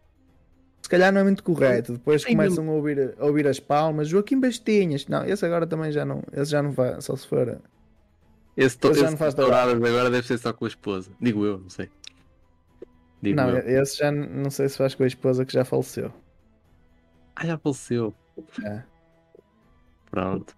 Se 0.80 0.88
calhar 0.88 1.12
não 1.12 1.20
é 1.20 1.24
muito 1.24 1.42
correto. 1.44 1.92
Depois 1.92 2.24
começam 2.24 2.68
a 2.68 2.72
ouvir, 2.72 3.14
a 3.18 3.24
ouvir 3.24 3.46
as 3.46 3.60
palmas. 3.60 4.08
Joaquim 4.08 4.40
Bastinhas. 4.40 5.06
Não, 5.06 5.24
esse 5.24 5.44
agora 5.44 5.66
também 5.66 5.92
já 5.92 6.04
não. 6.04 6.22
Esse 6.32 6.50
já 6.50 6.62
não 6.62 6.72
vai, 6.72 7.00
só 7.00 7.14
se 7.14 7.26
for. 7.26 7.60
Esse, 8.56 8.76
to 8.78 8.88
já 8.88 9.02
esse 9.02 9.10
não 9.10 9.16
faz 9.16 9.34
touradas 9.34 9.74
agora 9.74 10.10
deve 10.10 10.26
ser 10.26 10.38
só 10.38 10.52
com 10.52 10.64
a 10.64 10.68
esposa. 10.68 11.10
Digo 11.20 11.44
eu, 11.46 11.58
não 11.58 11.70
sei. 11.70 11.88
Digo 13.22 13.36
Não, 13.36 13.50
eu. 13.50 13.82
esse 13.82 13.98
já 13.98 14.10
não 14.10 14.50
sei 14.50 14.68
se 14.68 14.76
faz 14.76 14.94
com 14.94 15.04
a 15.04 15.06
esposa 15.06 15.44
que 15.44 15.52
já 15.52 15.64
faleceu. 15.64 16.12
Ah, 17.36 17.46
já 17.46 17.56
faleceu. 17.56 18.12
É. 18.64 18.82
Pronto. 20.10 20.54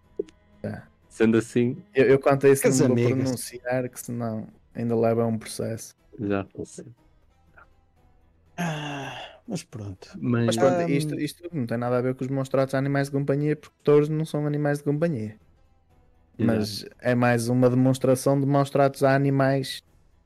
É. 0.62 0.82
Sendo 1.14 1.38
assim, 1.38 1.76
Eu, 1.94 2.06
eu 2.06 2.18
quanto 2.18 2.44
a 2.44 2.50
isso 2.50 2.68
não 2.68 2.76
vou 2.76 2.86
amigas. 2.86 3.12
pronunciar, 3.12 3.88
que 3.88 4.00
senão 4.00 4.48
ainda 4.74 4.96
leva 4.96 5.22
a 5.22 5.26
um 5.26 5.38
processo. 5.38 5.94
já 6.18 6.44
faleceu. 6.44 6.86
Ah, 8.56 9.16
mas 9.46 9.62
pronto. 9.62 10.08
Mas, 10.20 10.46
Mas 10.46 10.56
pronto, 10.56 10.80
Ahm. 10.80 10.90
isto, 10.90 11.14
isto 11.20 11.48
não 11.52 11.66
tem 11.66 11.78
nada 11.78 11.98
a 11.98 12.00
ver 12.02 12.16
com 12.16 12.24
os 12.24 12.30
maus 12.30 12.48
tratos 12.48 12.74
a 12.74 12.78
animais 12.78 13.06
de 13.08 13.12
companhia, 13.12 13.54
porque 13.54 13.76
touros 13.84 14.08
não 14.08 14.24
são 14.24 14.44
animais 14.44 14.78
de 14.78 14.84
companhia. 14.84 15.36
Mas 16.36 16.84
é 17.00 17.14
mais 17.14 17.48
uma 17.48 17.70
demonstração 17.70 18.40
de 18.40 18.44
maus 18.44 18.68
tratos 18.70 19.04
a 19.04 19.14
animais. 19.14 19.80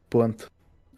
Ponto. 0.08 0.46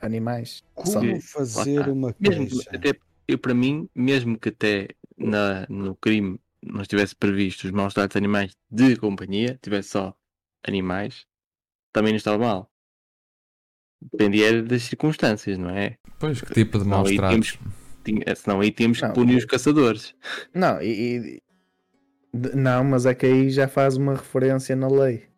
Animais. 0.00 0.62
Como 0.72 1.20
fazer 1.20 1.88
uma 1.88 2.14
mesmo 2.20 2.46
que, 2.46 2.52
queixa? 2.52 2.70
até 2.76 2.92
eu 3.26 3.38
para 3.38 3.54
mim, 3.54 3.88
mesmo 3.92 4.38
que 4.38 4.50
até 4.50 4.88
na, 5.18 5.66
no 5.68 5.96
crime 5.96 6.40
não 6.62 6.82
estivesse 6.82 7.14
previsto 7.16 7.64
os 7.64 7.70
maus 7.70 7.94
tratos 7.94 8.14
de 8.14 8.18
animais 8.18 8.56
de 8.70 8.96
companhia, 8.96 9.58
tivesse 9.62 9.90
só 9.90 10.14
animais, 10.66 11.26
também 11.92 12.12
não 12.12 12.18
estava 12.18 12.38
mal. 12.38 12.70
Dependia 14.12 14.62
das 14.62 14.82
circunstâncias, 14.84 15.58
não 15.58 15.70
é? 15.70 15.96
Pois, 16.18 16.40
que 16.40 16.54
tipo 16.54 16.78
de 16.78 16.84
Não, 16.84 16.98
maus 16.98 17.10
aí 17.10 17.16
tratos? 17.16 17.58
Tinha, 18.02 18.34
senão 18.34 18.60
aí 18.60 18.72
tínhamos 18.72 19.00
que 19.00 19.08
punir 19.12 19.36
os 19.36 19.44
caçadores. 19.44 20.14
Não, 20.54 20.80
e, 20.80 21.38
e- 21.38 21.42
não, 22.54 22.84
mas 22.84 23.04
é 23.06 23.14
que 23.14 23.26
aí 23.26 23.50
já 23.50 23.68
faz 23.68 23.96
uma 23.96 24.14
referência 24.14 24.74
na 24.74 24.88
lei 24.88 25.28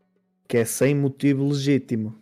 que 0.48 0.58
é 0.58 0.64
sem 0.64 0.94
motivo 0.94 1.48
legítimo. 1.48 2.14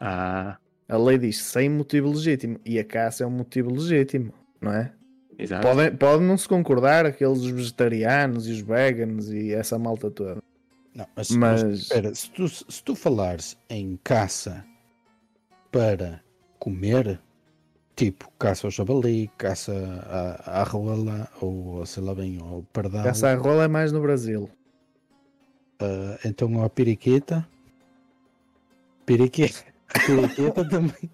Ah, 0.00 0.56
A 0.88 0.96
lei 0.96 1.18
diz 1.18 1.38
sem 1.38 1.68
motivo 1.68 2.10
legítimo 2.10 2.58
e 2.64 2.78
a 2.78 2.84
caça 2.84 3.24
é 3.24 3.26
um 3.26 3.30
motivo 3.30 3.70
legítimo, 3.72 4.32
não 4.60 4.72
é? 4.72 4.94
Exato. 5.38 5.66
Pode, 5.66 5.90
pode 5.96 6.22
não 6.24 6.36
se 6.36 6.48
concordar 6.48 7.06
aqueles 7.06 7.44
vegetarianos 7.44 8.46
e 8.48 8.52
os 8.52 8.60
veganos 8.60 9.30
e 9.32 9.52
essa 9.52 9.78
malta 9.78 10.10
toda. 10.10 10.42
Não, 10.94 11.06
mas, 11.16 11.30
Mas- 11.30 11.62
mas 11.64 11.78
espera, 11.80 12.14
se 12.14 12.30
tu, 12.30 12.48
se 12.48 12.82
tu 12.84 12.94
falares 12.94 13.56
em 13.70 13.98
caça 14.04 14.64
para 15.70 16.20
comer, 16.58 17.18
tipo 17.96 18.30
caça 18.38 18.66
ao 18.66 18.70
javali, 18.70 19.30
caça 19.38 19.72
à, 20.44 20.60
à 20.60 20.64
rola, 20.64 21.28
ou 21.40 21.84
sei 21.86 22.02
lá 22.02 22.14
bem, 22.14 22.38
ao 22.40 22.62
pardal, 22.72 23.04
Caça 23.04 23.30
à 23.30 23.34
rola 23.34 23.64
é 23.64 23.68
mais 23.68 23.90
no 23.90 24.02
Brasil. 24.02 24.50
ah, 25.80 26.18
então 26.24 26.62
a 26.62 26.68
periquita, 26.68 27.48
periquita, 29.06 29.64
a 29.88 29.98
periquita 30.06 30.64
também, 30.68 31.10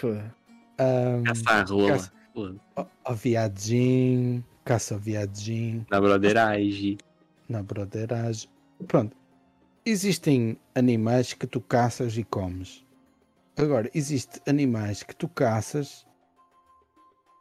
Pô, 0.00 0.08
Ahm, 0.80 1.24
Caça 1.24 1.50
à 1.50 1.62
rola. 1.62 1.88
caça- 1.88 2.12
Ao 3.04 3.14
viadinho, 3.14 4.44
caça 4.64 4.94
ao 4.94 5.00
viadinho, 5.00 5.86
Na 5.90 6.00
broderagem. 6.00 6.98
na 7.48 7.62
broderagem. 7.62 8.48
Pronto. 8.86 9.16
Existem 9.84 10.58
animais 10.74 11.32
que 11.32 11.46
tu 11.46 11.60
caças 11.60 12.16
e 12.18 12.24
comes. 12.24 12.84
Agora, 13.56 13.90
existem 13.94 14.40
animais 14.46 15.02
que 15.02 15.16
tu 15.16 15.28
caças 15.28 16.06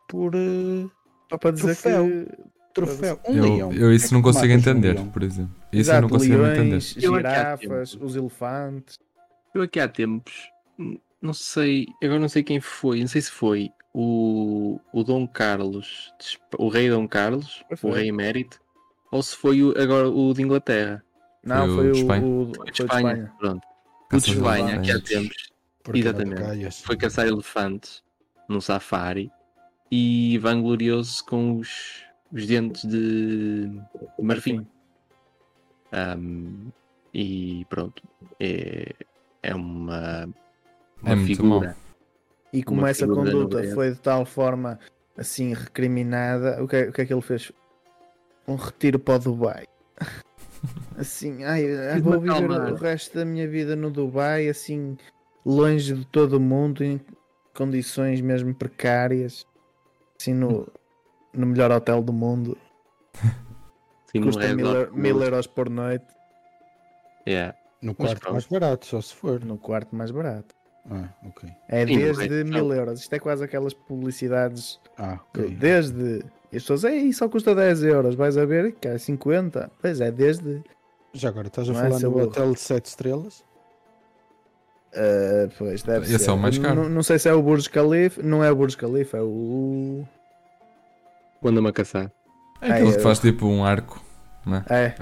por 0.07 0.33
eh, 0.33 0.87
Só 1.29 1.37
para 1.37 1.51
dizer 1.51 1.75
Troféu. 1.75 2.05
que. 2.07 2.27
troféu. 2.73 3.19
Um 3.27 3.35
Eu, 3.35 3.43
leão. 3.55 3.73
eu 3.73 3.93
isso 3.93 4.13
não 4.13 4.21
É 4.21 4.23
que 4.23 4.29
consigo 4.29 4.53
um 4.53 4.55
entender, 4.57 4.93
leão. 4.93 5.09
por 5.09 5.21
exemplo. 5.23 5.53
Isso 5.71 5.91
eu 5.91 6.01
não 6.01 6.07
Exato, 6.07 6.09
consigo 6.09 6.33
entender. 6.45 6.63
leões, 6.69 6.95
há 6.97 6.99
girafas, 7.01 7.93
os 7.99 8.15
elefantes. 8.15 8.97
Eu 9.53 9.61
aqui 9.63 9.79
há 9.79 9.87
tempos, 9.87 10.49
hum, 10.79 10.97
não 11.21 11.33
sei, 11.33 11.87
agora 12.03 12.19
não 12.19 12.29
sei 12.29 12.43
quem 12.43 12.59
foi, 12.61 12.99
não 13.01 13.07
sei 13.07 13.21
se 13.21 13.31
foi 13.31 13.69
o, 13.99 14.79
o 14.93 15.03
Dom 15.03 15.27
Carlos, 15.27 16.13
o 16.59 16.67
rei 16.69 16.87
Dom 16.87 17.07
Carlos, 17.07 17.63
o 17.81 17.89
rei 17.89 18.09
emérito, 18.09 18.61
ou 19.11 19.23
se 19.23 19.35
foi 19.35 19.63
o, 19.63 19.73
agora 19.81 20.07
o 20.07 20.33
de 20.35 20.43
Inglaterra, 20.43 21.03
Não, 21.43 21.65
Foi 21.67 21.69
o 21.69 21.75
foi 21.75 21.87
o, 21.89 21.91
de 21.93 21.99
Espanha. 21.99 22.25
o- 22.25 22.53
foi 22.53 22.65
de 22.65 22.71
Espanha, 22.83 22.97
Espanha. 23.13 23.33
pronto. 23.39 23.67
O 24.13 24.17
de 24.19 24.31
Espanha, 24.31 24.75
aqui 24.75 24.91
há 24.91 25.01
tempos, 25.01 25.49
exatamente. 25.93 26.83
foi 26.83 26.95
caçar 26.95 27.25
elefantes 27.27 28.03
num 28.47 28.61
safari 28.61 29.31
e 29.91 30.37
vanglorioso-se 30.37 31.23
com 31.25 31.57
os, 31.57 32.03
os 32.31 32.45
dentes 32.45 32.85
de 32.85 33.81
marfim. 34.21 34.67
Ahm, 35.91 36.69
e 37.13 37.65
pronto, 37.69 38.03
é, 38.39 38.93
é 39.41 39.55
uma, 39.55 40.29
uma 41.01 41.13
É 41.13 41.17
figura. 41.17 41.75
E 42.57 42.63
como 42.63 42.81
Uma 42.81 42.89
essa 42.89 43.05
conduta 43.07 43.63
foi 43.75 43.91
de 43.91 43.99
tal 43.99 44.25
forma 44.25 44.79
assim 45.15 45.53
recriminada, 45.53 46.63
o 46.63 46.67
que, 46.67 46.75
é- 46.75 46.89
o 46.89 46.91
que 46.91 47.01
é 47.01 47.05
que 47.05 47.13
ele 47.13 47.21
fez? 47.21 47.51
Um 48.47 48.55
retiro 48.55 48.97
para 48.97 49.15
o 49.15 49.19
Dubai. 49.19 49.65
Assim, 50.97 51.43
ai, 51.43 51.99
vou 52.01 52.19
viver 52.19 52.45
acalmar. 52.45 52.73
o 52.73 52.75
resto 52.75 53.15
da 53.15 53.23
minha 53.23 53.47
vida 53.47 53.75
no 53.75 53.91
Dubai, 53.91 54.49
assim, 54.49 54.97
longe 55.45 55.93
de 55.93 56.03
todo 56.07 56.33
o 56.33 56.39
mundo, 56.39 56.83
em 56.83 56.99
condições 57.55 58.19
mesmo 58.21 58.55
precárias, 58.55 59.45
assim, 60.19 60.33
no, 60.33 60.67
no 61.31 61.45
melhor 61.45 61.69
hotel 61.71 62.01
do 62.01 62.11
mundo. 62.11 62.57
Sim, 64.11 64.21
Custa 64.23 64.55
mil, 64.55 64.91
mil 64.91 65.21
euros 65.21 65.45
por 65.45 65.69
noite 65.69 66.05
Yeah. 67.27 67.55
No 67.81 67.93
quarto 67.93 68.31
mais 68.31 68.47
barato, 68.47 68.85
só 68.87 68.99
se 69.01 69.13
for. 69.13 69.43
no 69.45 69.57
quarto 69.59 69.95
mais 69.95 70.09
barato. 70.09 70.55
Ah, 70.89 71.09
ok. 71.25 71.49
É 71.67 71.85
desde 71.85 72.27
resto 72.27 72.45
mil 72.49 72.73
euros. 72.73 72.99
Isto 73.01 73.13
é 73.13 73.19
quase 73.19 73.43
aquelas 73.43 73.73
publicidades. 73.73 74.79
Ah, 74.97 75.19
ok. 75.29 75.49
Desde. 75.55 76.23
E 76.51 76.55
as 76.57 76.63
pessoas, 76.63 76.83
ei, 76.85 77.11
só 77.11 77.27
custa 77.27 77.53
10 77.53 77.83
euros. 77.83 78.15
Vais 78.15 78.37
a 78.37 78.45
ver, 78.45 78.71
que 78.73 78.87
é 78.87 78.97
50. 78.97 79.69
Pois 79.81 79.99
é, 79.99 80.09
desde. 80.11 80.63
Já 81.13 81.29
agora 81.29 81.47
estás 81.47 81.69
a 81.69 81.73
Não 81.73 81.79
é, 81.79 81.89
falar 81.89 81.99
no 81.99 82.21
hotel 82.23 82.53
de 82.53 82.59
7 82.59 82.85
estrelas? 82.85 83.43
ah, 84.95 85.49
pois 85.57 85.83
deve 85.83 86.05
Esse 86.05 86.19
ser. 86.25 86.29
é 86.29 86.33
o 86.33 86.37
mais 86.37 86.57
caro. 86.57 86.75
Não, 86.83 86.89
não 86.89 87.03
sei 87.03 87.19
se 87.19 87.27
é 87.29 87.33
o 87.33 87.41
Burj 87.41 87.69
Khalifa. 87.69 88.21
Não 88.23 88.43
é 88.43 88.51
o 88.51 88.55
Burj 88.55 88.75
Khalifa, 88.77 89.17
é 89.17 89.21
o. 89.21 90.05
Anda-me 91.43 91.69
a 91.69 91.73
caçar. 91.73 92.11
É 92.61 92.71
aquele 92.71 92.89
Ah, 92.89 92.91
que 92.93 92.97
é. 92.99 93.01
faz 93.01 93.19
tipo 93.19 93.45
um 93.45 93.63
arco, 93.63 94.01
não 94.45 94.57
é? 94.57 94.65
É, 94.69 94.95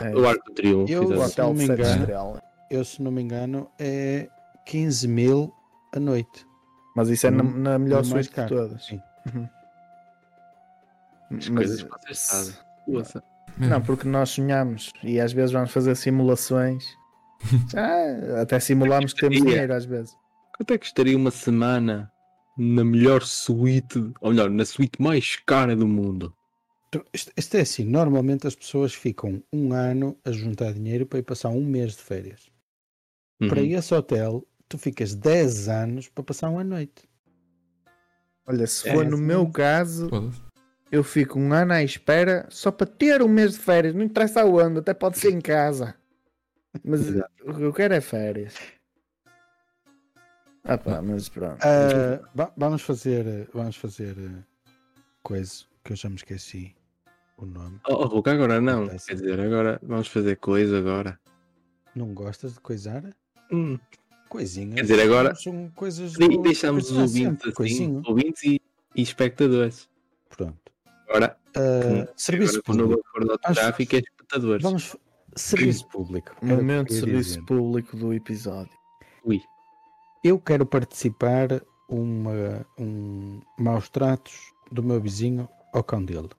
É 0.00 0.10
é. 0.10 0.16
O 0.16 0.26
Arco 0.26 0.44
do 0.46 0.52
Triunfo. 0.54 0.92
Eu- 0.92 1.02
o 1.04 1.06
se 1.08 1.14
não 1.14 1.22
hotel 1.26 1.54
me 1.54 1.60
de 1.60 1.66
7 1.66 1.80
engano- 1.80 2.00
estrelas. 2.00 2.40
Eu, 2.70 2.84
se 2.84 3.02
não 3.02 3.10
me 3.12 3.22
engano, 3.22 3.70
é 3.78 4.28
15 4.66 5.08
mil 5.08 5.52
a 5.94 6.00
noite. 6.00 6.46
Mas 6.96 7.08
isso 7.08 7.26
é 7.26 7.30
na, 7.30 7.42
na 7.42 7.78
melhor 7.78 8.04
mais 8.06 8.26
suíte 8.26 8.40
de 8.40 8.48
todas. 8.48 8.84
sim. 8.84 9.00
Uhum. 9.34 9.48
As 11.30 11.48
Mas- 11.48 11.48
coisas 11.48 11.82
que 11.82 11.88
vocês 11.90 12.18
sabem. 12.18 12.54
Não, 13.56 13.80
porque 13.80 14.06
nós 14.08 14.30
sonhamos 14.30 14.92
e 15.02 15.20
às 15.20 15.32
vezes 15.32 15.52
vamos 15.52 15.70
fazer 15.70 15.94
simulações. 15.96 16.84
Já, 17.72 18.40
até 18.40 18.58
simulamos 18.60 19.12
que 19.12 19.20
temos 19.20 19.38
dinheiro 19.42 19.72
às 19.74 19.84
vezes. 19.84 20.14
Quanto 20.56 20.72
é 20.72 20.78
que 20.78 20.86
estaria 20.86 21.16
uma 21.16 21.30
semana 21.30 22.10
na 22.56 22.84
melhor 22.84 23.22
suíte, 23.22 24.12
ou 24.20 24.30
melhor, 24.30 24.50
na 24.50 24.64
suíte 24.64 25.00
mais 25.02 25.36
cara 25.44 25.74
do 25.76 25.86
mundo? 25.86 26.32
Tu- 26.90 27.04
Isto, 27.12 27.32
isto 27.36 27.56
é 27.56 27.60
assim, 27.60 27.84
normalmente 27.84 28.46
as 28.46 28.54
pessoas 28.54 28.94
ficam 28.94 29.42
um 29.52 29.72
ano 29.72 30.16
a 30.24 30.30
juntar 30.30 30.72
dinheiro 30.72 31.06
para 31.06 31.18
ir 31.18 31.22
passar 31.24 31.48
um 31.50 31.64
mês 31.64 31.92
de 31.96 32.02
férias. 32.02 32.48
Uhum. 33.40 33.48
Para 33.48 33.60
esse 33.62 33.92
hotel, 33.94 34.46
tu 34.68 34.78
ficas 34.78 35.14
10 35.14 35.68
anos 35.68 36.08
para 36.08 36.24
passar 36.24 36.48
uma 36.50 36.64
noite. 36.64 37.08
Olha, 38.46 38.66
se 38.66 38.88
É, 38.88 38.92
for 38.92 39.04
no 39.06 39.16
sim. 39.16 39.22
meu 39.22 39.50
caso, 39.50 40.10
eu 40.90 41.02
fico 41.02 41.38
um 41.38 41.52
ano 41.52 41.72
à 41.72 41.82
espera 41.82 42.46
só 42.50 42.70
para 42.70 42.86
ter 42.86 43.22
um 43.22 43.28
mês 43.28 43.52
de 43.54 43.58
férias. 43.60 43.94
Não 43.94 44.02
interessa 44.02 44.42
aonde, 44.42 44.80
até 44.80 44.92
pode 44.92 45.18
ser 45.18 45.32
em 45.32 45.40
casa. 45.40 45.94
Mas 46.84 47.00
o 47.44 47.54
que 47.54 47.62
eu 47.62 47.72
quero 47.72 47.94
é 47.94 48.00
férias. 48.00 48.54
Ah 50.64 50.78
pá, 50.78 51.00
mas 51.02 51.28
pronto. 51.28 51.60
Va- 52.34 52.52
vamos 52.56 52.82
fazer, 52.82 53.48
vamos 53.52 53.76
fazer 53.76 54.16
ah, 54.18 54.42
coisa 55.22 55.64
que 55.82 55.92
eu 55.92 55.96
já 55.96 56.08
me 56.08 56.16
esqueci 56.16 56.74
o 57.36 57.44
nome. 57.44 57.78
Oh, 57.86 57.94
oh, 57.94 58.06
Hulk, 58.06 58.30
agora 58.30 58.60
não. 58.60 58.88
Quer 58.88 59.14
dizer, 59.14 59.38
agora 59.40 59.78
vamos 59.82 60.08
fazer 60.08 60.36
coisa 60.36 60.78
agora. 60.78 61.20
Não 61.94 62.14
gostas 62.14 62.54
de 62.54 62.60
coisar? 62.60 63.14
Hum. 63.52 63.78
Coisinhas. 64.28 64.74
Quer 64.74 64.82
dizer, 64.82 65.00
agora- 65.02 65.34
são 65.34 65.70
coisas. 65.74 66.12
Do- 66.14 66.42
Deixamos 66.42 66.90
os 66.90 66.96
ouvintes 66.98 67.52
assim, 67.60 68.02
ouvintes 68.06 68.42
e, 68.44 68.60
e 68.96 69.02
espectadores. 69.02 69.88
Pronto. 70.28 70.58
Agora, 71.08 71.36
Ah, 71.56 72.12
serviço 72.16 72.60
agora 72.66 72.82
público. 72.82 73.38
Acho- 73.44 73.60
tráfico 73.60 73.94
é 73.96 73.98
espectadores. 74.00 74.62
Vamos. 74.62 74.96
Serviço 75.36 75.86
público. 75.88 76.32
Momento 76.42 76.88
de 76.88 76.94
serviço 77.00 77.28
dizer. 77.30 77.44
público 77.46 77.96
do 77.96 78.12
episódio. 78.12 78.72
Ui. 79.24 79.40
Eu 80.22 80.38
quero 80.40 80.64
participar 80.64 81.48
uma, 81.88 82.64
um 82.78 83.40
maus 83.58 83.88
tratos 83.88 84.52
do 84.72 84.82
meu 84.82 85.00
vizinho 85.00 85.48
ao 85.72 85.82
cão 85.84 86.04
dele. 86.04 86.30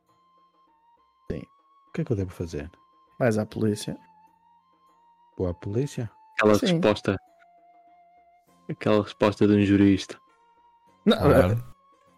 Sim. 1.31 1.41
O 1.89 1.91
que 1.93 2.01
é 2.01 2.05
que 2.05 2.11
eu 2.11 2.15
devo 2.15 2.31
fazer? 2.31 2.69
Vais 3.19 3.37
à 3.37 3.45
polícia. 3.45 3.97
Vou 5.37 5.47
à 5.47 5.53
polícia? 5.53 6.09
Aquela 6.37 6.55
Sim. 6.55 6.65
resposta. 6.67 7.17
Aquela 8.69 9.03
resposta 9.03 9.47
de 9.47 9.53
um 9.53 9.61
jurista. 9.63 10.17
Não, 11.05 11.17
Claro. 11.17 11.63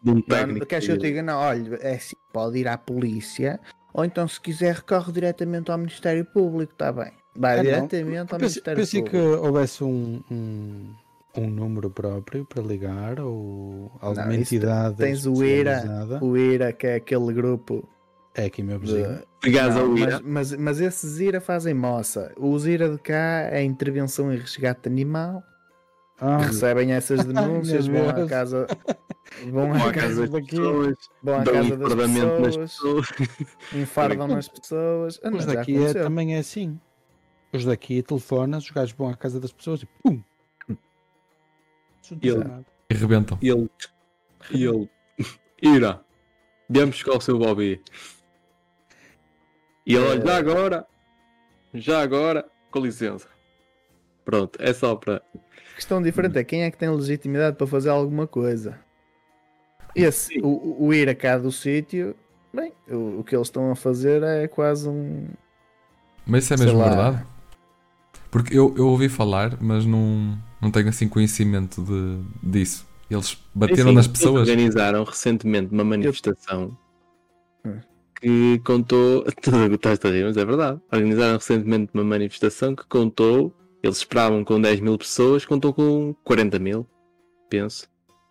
De 0.02 0.12
um 0.12 0.16
não, 0.16 0.22
técnico. 0.22 0.66
queres 0.66 0.86
que 0.86 0.92
eu 0.92 0.98
diga? 0.98 1.22
Não, 1.24 1.38
olha, 1.40 1.76
é 1.82 1.96
assim, 1.96 2.16
pode 2.32 2.58
ir 2.60 2.68
à 2.68 2.78
polícia. 2.78 3.60
Ou 3.94 4.06
então, 4.06 4.28
se 4.28 4.40
quiser, 4.40 4.76
recorre 4.76 5.12
diretamente 5.12 5.72
ao 5.72 5.78
Ministério 5.78 6.24
Público, 6.26 6.72
está 6.74 6.92
bem. 6.92 7.12
Vai 7.36 7.54
Ah, 7.54 7.64
não. 7.64 7.64
diretamente 7.88 8.34
ao 8.34 8.40
Pensei, 8.40 8.40
Ministério 8.40 8.80
pensei 8.80 9.02
que 9.02 9.10
Público. 9.10 9.46
houvesse 9.46 9.84
um, 9.84 10.22
um, 10.32 10.94
um 11.38 11.50
número 11.50 11.90
próprio 11.90 12.46
para 12.46 12.62
ligar 12.64 13.20
ou 13.20 13.92
alguma 14.00 14.28
Não, 14.28 14.34
entidade. 14.34 14.98
tens 14.98 15.26
o 15.26 15.44
IRA. 15.44 16.20
O 16.22 16.38
IRA, 16.38 16.72
que 16.74 16.88
é 16.88 16.96
aquele 16.96 17.34
grupo 17.34 17.88
É 18.36 18.46
aqui 18.46 18.62
meu 18.64 18.80
vizinho. 18.80 19.20
Ligares 19.44 19.76
Não, 19.76 19.82
ao 19.82 19.88
mas, 19.90 20.00
IRA. 20.02 20.22
mas, 20.24 20.52
mas 20.54 20.80
esses 20.80 21.20
IRA 21.20 21.42
fazem 21.42 21.74
moça. 21.74 22.32
Os 22.38 22.66
IRA 22.68 22.90
de 22.90 23.00
cá 23.00 23.50
é 23.52 23.64
intervenção 23.64 24.32
em 24.32 24.38
resgate 24.38 24.88
animal. 24.88 25.44
Ah, 26.20 26.38
Recebem 26.38 26.92
essas 26.92 27.24
denúncias, 27.26 27.88
vão 27.88 28.10
à 28.10 28.28
casa. 28.28 28.68
Vão 29.52 29.74
à 29.74 29.94
casa 29.94 30.28
das 30.28 30.46
pessoas, 30.46 30.96
vão 31.22 31.40
à 31.40 31.44
casa 31.44 31.78
das 31.78 31.94
pessoas, 31.96 32.58
pessoas. 32.58 33.08
enfardam 33.74 34.28
nas 34.28 34.48
pessoas. 34.48 35.20
Ah, 35.24 35.30
não, 35.30 35.38
os 35.38 35.46
daqui 35.46 35.78
é, 35.84 35.94
também 35.94 36.36
é 36.36 36.40
assim. 36.40 36.80
Os 37.54 37.64
daqui 37.66 38.02
telefonas, 38.02 38.64
os 38.64 38.72
gajos 38.72 38.96
vão 38.96 39.10
à 39.10 39.16
casa 39.16 39.40
das 39.40 39.52
pessoas 39.52 39.84
e 39.84 39.86
pum! 40.04 40.22
E 42.22 42.28
ele- 42.30 42.38
Nada. 42.40 42.66
E 42.90 42.94
rebentam. 42.94 43.38
Ele. 43.42 43.70
E 44.52 44.64
ele. 44.66 44.90
Ira, 45.62 46.02
viemos 46.70 46.96
buscar 46.96 47.18
o 47.18 47.22
seu 47.22 47.38
Bobby. 47.38 47.82
E 49.86 49.94
ele, 49.96 50.06
olha, 50.06 50.26
já 50.26 50.38
agora. 50.38 50.88
Já 51.74 52.02
agora, 52.02 52.50
com 52.72 52.80
licença. 52.80 53.28
Pronto, 54.28 54.60
é 54.62 54.74
só 54.74 54.94
para. 54.96 55.24
A 55.72 55.76
questão 55.76 56.02
diferente 56.02 56.38
é 56.38 56.44
quem 56.44 56.64
é 56.64 56.72
que 56.72 56.78
tem 56.78 56.90
legitimidade 56.90 57.56
para 57.56 57.66
fazer 57.66 57.90
alguma 57.90 58.28
coisa. 58.28 58.78
Esse, 59.96 60.34
Sim. 60.36 60.42
o, 60.44 60.86
o 60.88 60.94
ir 60.94 61.10
a 61.10 61.16
cá 61.16 61.38
do 61.38 61.52
sítio, 61.52 62.14
bem, 62.54 62.74
o, 62.90 63.20
o 63.20 63.24
que 63.24 63.36
eles 63.36 63.48
estão 63.48 63.72
a 63.72 63.76
fazer 63.76 64.22
é 64.24 64.48
quase 64.48 64.90
um. 64.90 65.30
Mas 66.26 66.44
isso 66.44 66.54
é 66.54 66.58
mesmo 66.58 66.80
lá. 66.80 66.90
verdade? 66.90 67.28
Porque 68.30 68.58
eu, 68.58 68.76
eu 68.78 68.88
ouvi 68.90 69.10
falar, 69.10 69.58
mas 69.62 69.86
não, 69.86 70.38
não 70.62 70.70
tenho 70.72 70.90
assim 70.90 71.08
conhecimento 71.08 71.82
de, 71.82 72.22
disso. 72.44 72.86
Eles 73.10 73.38
bateram 73.56 73.92
Sim, 73.92 73.96
nas 73.96 74.08
eles 74.08 74.20
pessoas. 74.20 74.50
organizaram 74.50 75.04
recentemente 75.06 75.72
uma 75.74 75.84
manifestação 75.84 76.78
Hum. 77.66 77.80
que 78.20 78.60
contou. 78.66 79.24
Tu 79.42 79.50
estás 79.76 80.00
a 80.04 80.10
rir, 80.10 80.26
mas 80.26 80.38
é 80.38 80.46
verdade. 80.46 80.82
Organizaram 80.92 81.38
recentemente 81.38 81.92
uma 81.94 82.04
manifestação 82.04 82.76
que 82.76 82.86
contou. 82.88 83.54
Eles 83.88 83.98
esperavam 84.00 84.44
com 84.44 84.60
10 84.60 84.80
mil 84.82 84.98
pessoas, 84.98 85.46
contou 85.46 85.74
com 85.74 86.14
40 86.24 86.60
mil, 86.60 86.86
penso. 87.50 87.88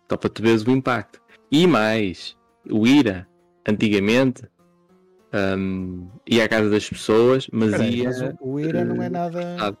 Só 0.09 0.15
para 0.15 0.29
tu 0.29 0.41
veres 0.43 0.63
o 0.63 0.71
impacto. 0.71 1.19
E 1.51 1.65
mais, 1.65 2.37
o 2.69 2.85
IRA, 2.85 3.27
antigamente, 3.67 4.43
hum, 5.57 6.07
ia 6.29 6.45
à 6.45 6.47
casa 6.49 6.69
das 6.69 6.87
pessoas, 6.87 7.47
mas 7.51 7.71
Peraí, 7.71 7.95
ia. 8.01 8.03
mas 8.09 8.21
o- 8.39 8.59
IRA 8.59 8.85
não 8.85 9.01
é 9.01 9.09
nada. 9.09 9.57
sabe. 9.57 9.77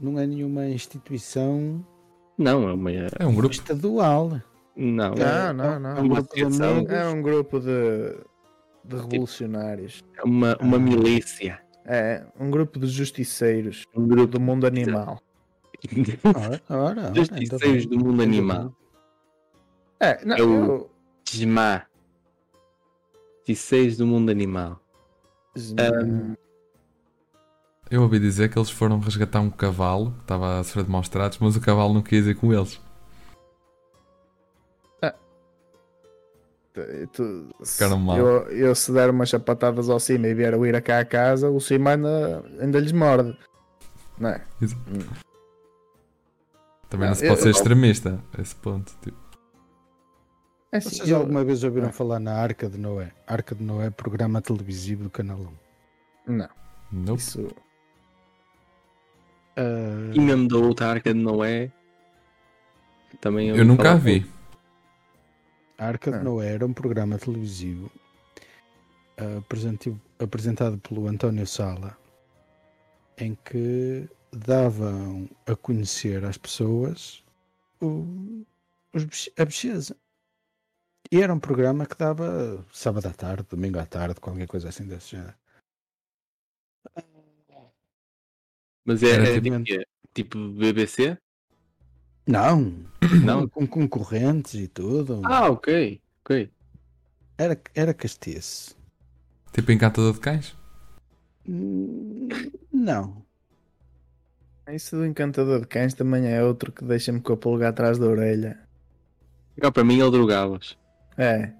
Não 0.00 0.18
é 0.18 0.26
nenhuma 0.26 0.66
instituição 0.66 1.84
Não, 2.36 2.68
é 2.68 2.72
uma. 2.72 2.90
É 2.90 3.26
um 3.26 3.34
grupo. 3.34 3.54
estadual. 3.54 4.40
Não, 4.74 5.14
Não, 5.14 5.52
não, 5.54 5.78
não. 5.78 5.96
É 5.96 6.00
um 6.00 6.08
grupo 6.08 6.34
de 6.34 6.42
amigos. 6.44 6.90
É 6.90 7.08
um 7.08 7.22
grupo 7.22 7.60
de, 7.60 8.16
de 8.84 8.96
revolucionários. 8.96 10.02
é 10.16 10.22
uma, 10.24 10.56
uma 10.60 10.76
Ah. 10.78 10.80
milícia. 10.80 11.60
É 11.84 12.24
um 12.38 12.50
grupo 12.50 12.78
de 12.78 12.86
justiceiros 12.86 13.84
Um 13.94 14.06
grupo 14.06 14.32
do 14.32 14.40
mundo 14.40 14.66
animal. 14.66 15.20
Ora, 16.24 16.62
ora, 16.68 16.80
ora, 16.90 17.00
ainda 17.08 17.14
Justiceiros 17.24 17.86
do 17.86 17.98
mundo 17.98 18.22
animal. 18.22 18.72
É, 19.98 20.24
não, 20.24 20.36
É 20.36 20.42
o- 20.42 20.64
eu- 20.66 20.90
Desmá. 21.24 21.86
Justiceiros 23.38 23.96
do 23.96 24.06
mundo 24.06 24.30
animal. 24.30 24.80
Um, 25.56 26.34
Eu 27.90 28.02
ouvi 28.02 28.18
dizer 28.18 28.48
que 28.48 28.58
eles 28.58 28.70
foram 28.70 28.98
resgatar 29.00 29.40
um 29.40 29.50
cavalo 29.50 30.12
que 30.12 30.20
estava 30.22 30.60
a 30.60 30.64
sofrer 30.64 30.84
de 30.84 30.90
maus 30.90 31.08
tratos, 31.08 31.38
mas 31.38 31.56
o 31.56 31.60
cavalo 31.60 31.92
não 31.92 32.00
quis 32.02 32.26
ir 32.26 32.34
com 32.34 32.52
eles. 32.52 32.80
Tu- 37.12 37.48
se. 37.62 37.82
Eu, 37.84 38.48
eu 38.50 38.74
se 38.74 38.90
der 38.92 39.10
umas 39.10 39.28
chapatadas 39.28 39.88
ao 39.90 40.00
cima 40.00 40.26
e 40.28 40.34
vier 40.34 40.54
o 40.54 40.64
ir 40.66 40.80
cá 40.82 41.00
a 41.00 41.04
casa, 41.04 41.50
o 41.50 41.60
cima 41.60 41.90
ainda, 41.90 42.44
ainda 42.60 42.78
lhes 42.80 42.92
morde. 42.92 43.36
Não 44.18 44.30
é? 44.30 44.40
Também 46.88 47.06
Não, 47.06 47.08
não 47.08 47.14
se 47.14 47.26
pode 47.26 47.40
eu- 47.40 47.42
ser 47.44 47.50
extremista 47.50 48.22
a 48.36 48.40
esse 48.42 48.54
ponto. 48.56 48.92
Tipo, 49.02 49.16
É 50.70 50.78
assim, 50.78 50.88
Vocês 50.96 51.08
eu- 51.10 51.18
alguma 51.18 51.44
vez 51.44 51.62
ouviram 51.64 51.88
Ah. 51.88 51.92
falar 51.92 52.18
na 52.18 52.32
Arca 52.34 52.66
de 52.68 52.78
Noé? 52.78 53.12
Arca 53.26 53.54
de 53.54 53.62
Noé, 53.62 53.90
programa 53.90 54.40
televisivo 54.40 55.04
do 55.04 55.10
Canal 55.10 55.38
1. 56.26 56.32
Não. 56.34 56.48
Nope. 56.90 57.20
Isso. 57.20 57.48
Ah, 59.56 60.10
Emendou 60.14 60.64
outra 60.64 60.86
Arca 60.88 61.12
de 61.12 61.20
Noé. 61.20 61.70
Também 63.20 63.48
Eu 63.50 63.64
nunca 63.66 63.92
a 63.92 63.94
vi. 63.96 64.26
Arca 65.82 66.10
de 66.10 66.18
Ah. 66.18 66.22
Noé 66.22 66.54
era 66.54 66.66
um 66.66 66.72
programa 66.72 67.18
televisivo 67.18 67.90
ah, 69.18 69.42
apresentado 70.18 70.78
pelo 70.78 71.08
António 71.08 71.46
Sala 71.46 71.96
em 73.18 73.34
que 73.34 74.08
davam 74.32 75.28
a 75.46 75.54
conhecer 75.54 76.24
às 76.24 76.38
pessoas 76.38 77.22
o, 77.80 78.44
os 78.94 79.30
a 79.38 79.44
bicheza. 79.44 79.96
E 81.10 81.20
era 81.20 81.34
um 81.34 81.38
programa 81.38 81.84
que 81.84 81.96
dava 81.96 82.64
sábado 82.72 83.06
à 83.06 83.12
tarde, 83.12 83.46
domingo 83.50 83.78
à 83.78 83.84
tarde, 83.84 84.18
qualquer 84.20 84.46
coisa 84.46 84.70
assim 84.70 84.86
desse 84.86 85.10
género. 85.10 85.34
Mas 88.84 89.02
é, 89.02 89.10
Era 89.10 89.28
é 89.28 89.40
tipo- 89.40 89.62
tipo, 89.62 89.84
tipo 90.14 90.48
BBC? 90.54 91.18
Não, 92.26 92.72
Não? 93.24 93.48
com 93.48 93.66
concorrentes 93.66 94.54
e 94.54 94.68
tudo. 94.68 95.20
Ah, 95.24 95.48
ok. 95.50 96.00
Ok. 96.24 96.50
Era, 97.36 97.60
era 97.74 97.92
castiço. 97.94 98.76
Tipo 99.52 99.72
Encantador 99.72 100.12
de 100.12 100.20
Cães? 100.20 100.56
Hum, 101.48 102.28
Não. 102.72 103.22
Isso 104.70 104.96
do 104.96 105.04
encantador 105.04 105.60
de 105.60 105.66
cães 105.66 105.92
também 105.92 106.26
é 106.32 106.42
outro 106.42 106.70
que 106.72 106.84
deixa-me 106.84 107.20
com 107.20 107.32
a 107.32 107.36
pulga 107.36 107.68
atrás 107.68 107.98
da 107.98 108.06
orelha. 108.06 108.58
Ah, 109.60 109.70
para 109.72 109.84
mim 109.84 110.00
ele 110.00 110.10
drogava-os. 110.10 110.78
É. 111.18 111.52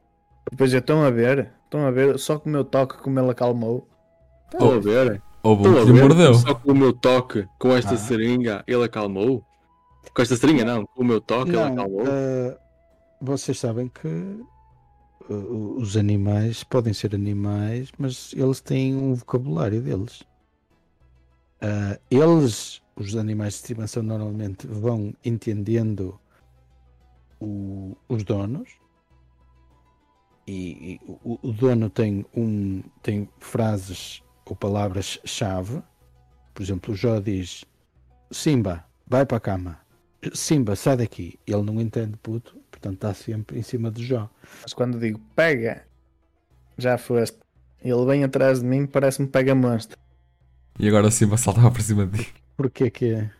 Depois 0.50 0.72
estão 0.72 1.02
a 1.04 1.10
ver, 1.10 1.50
estão 1.64 1.84
a 1.84 1.90
ver, 1.90 2.18
só 2.18 2.38
com 2.38 2.48
o 2.48 2.52
meu 2.52 2.64
toque 2.64 2.96
como 3.02 3.18
ele 3.20 3.30
acalmou. 3.30 3.86
Estou 4.50 4.74
a 4.74 4.78
ver. 4.78 5.20
Que 5.42 5.48
lhe 5.84 5.92
ver. 5.92 6.02
mordeu. 6.02 6.34
Só 6.34 6.54
com 6.54 6.70
o 6.70 6.74
meu 6.74 6.92
toque, 6.92 7.46
com 7.58 7.72
esta 7.72 7.94
Ah. 7.94 7.98
seringa, 7.98 8.64
ele 8.66 8.84
acalmou. 8.84 9.44
Com 10.14 10.22
esta 10.22 10.36
seringa, 10.36 10.64
não. 10.64 10.88
O 10.96 11.04
meu 11.04 11.20
toque, 11.20 11.52
Não, 11.52 11.64
acalmou. 11.72 12.02
ah, 12.06 12.58
vocês 13.20 13.58
sabem 13.58 13.88
que 13.88 14.08
ah, 14.08 15.32
os 15.32 15.96
animais 15.96 16.64
podem 16.64 16.92
ser 16.92 17.14
animais, 17.14 17.90
mas 17.98 18.32
eles 18.36 18.60
têm 18.60 18.94
um 18.94 19.14
vocabulário 19.14 19.80
deles. 19.80 20.22
Ah, 21.60 21.98
eles, 22.10 22.82
os 22.96 23.16
animais 23.16 23.54
de 23.54 23.60
estimação, 23.60 24.02
normalmente 24.02 24.66
vão 24.66 25.14
entendendo 25.24 26.18
o- 27.40 27.96
os 28.08 28.22
donos. 28.24 28.68
E, 30.46 30.94
e 30.94 31.00
o, 31.24 31.38
o 31.40 31.52
dono 31.52 31.88
tem, 31.88 32.26
um, 32.36 32.82
tem 33.00 33.28
frases 33.38 34.22
ou 34.44 34.56
palavras-chave. 34.56 35.80
Por 36.52 36.62
exemplo, 36.62 36.92
o 36.92 36.96
Jó 36.96 37.20
diz: 37.20 37.64
Simba, 38.30 38.84
vai 39.06 39.24
para 39.24 39.36
a 39.36 39.40
cama. 39.40 39.78
Simba, 40.34 40.76
sai 40.76 40.96
daqui. 40.96 41.38
Ele 41.46 41.62
não 41.62 41.80
entende 41.80 42.16
puto, 42.22 42.56
portanto 42.70 42.94
está 42.94 43.14
sempre 43.14 43.58
em 43.58 43.62
cima 43.62 43.90
de 43.90 44.04
Jó. 44.04 44.28
Mas 44.62 44.72
quando 44.72 44.98
digo 44.98 45.20
pega, 45.34 45.84
já 46.78 46.96
foste. 46.96 47.38
Ele 47.82 48.04
vem 48.06 48.22
atrás 48.22 48.60
de 48.60 48.66
mim, 48.66 48.86
parece-me 48.86 49.26
pega 49.26 49.54
monstro. 49.54 49.98
E 50.78 50.86
agora 50.88 51.10
sim 51.10 51.26
vai 51.26 51.38
saltar 51.38 51.70
para 51.70 51.82
cima 51.82 52.06
de 52.06 52.24
ti. 52.24 52.34
Porquê 52.56 52.90
que 52.90 53.14
é? 53.14 53.30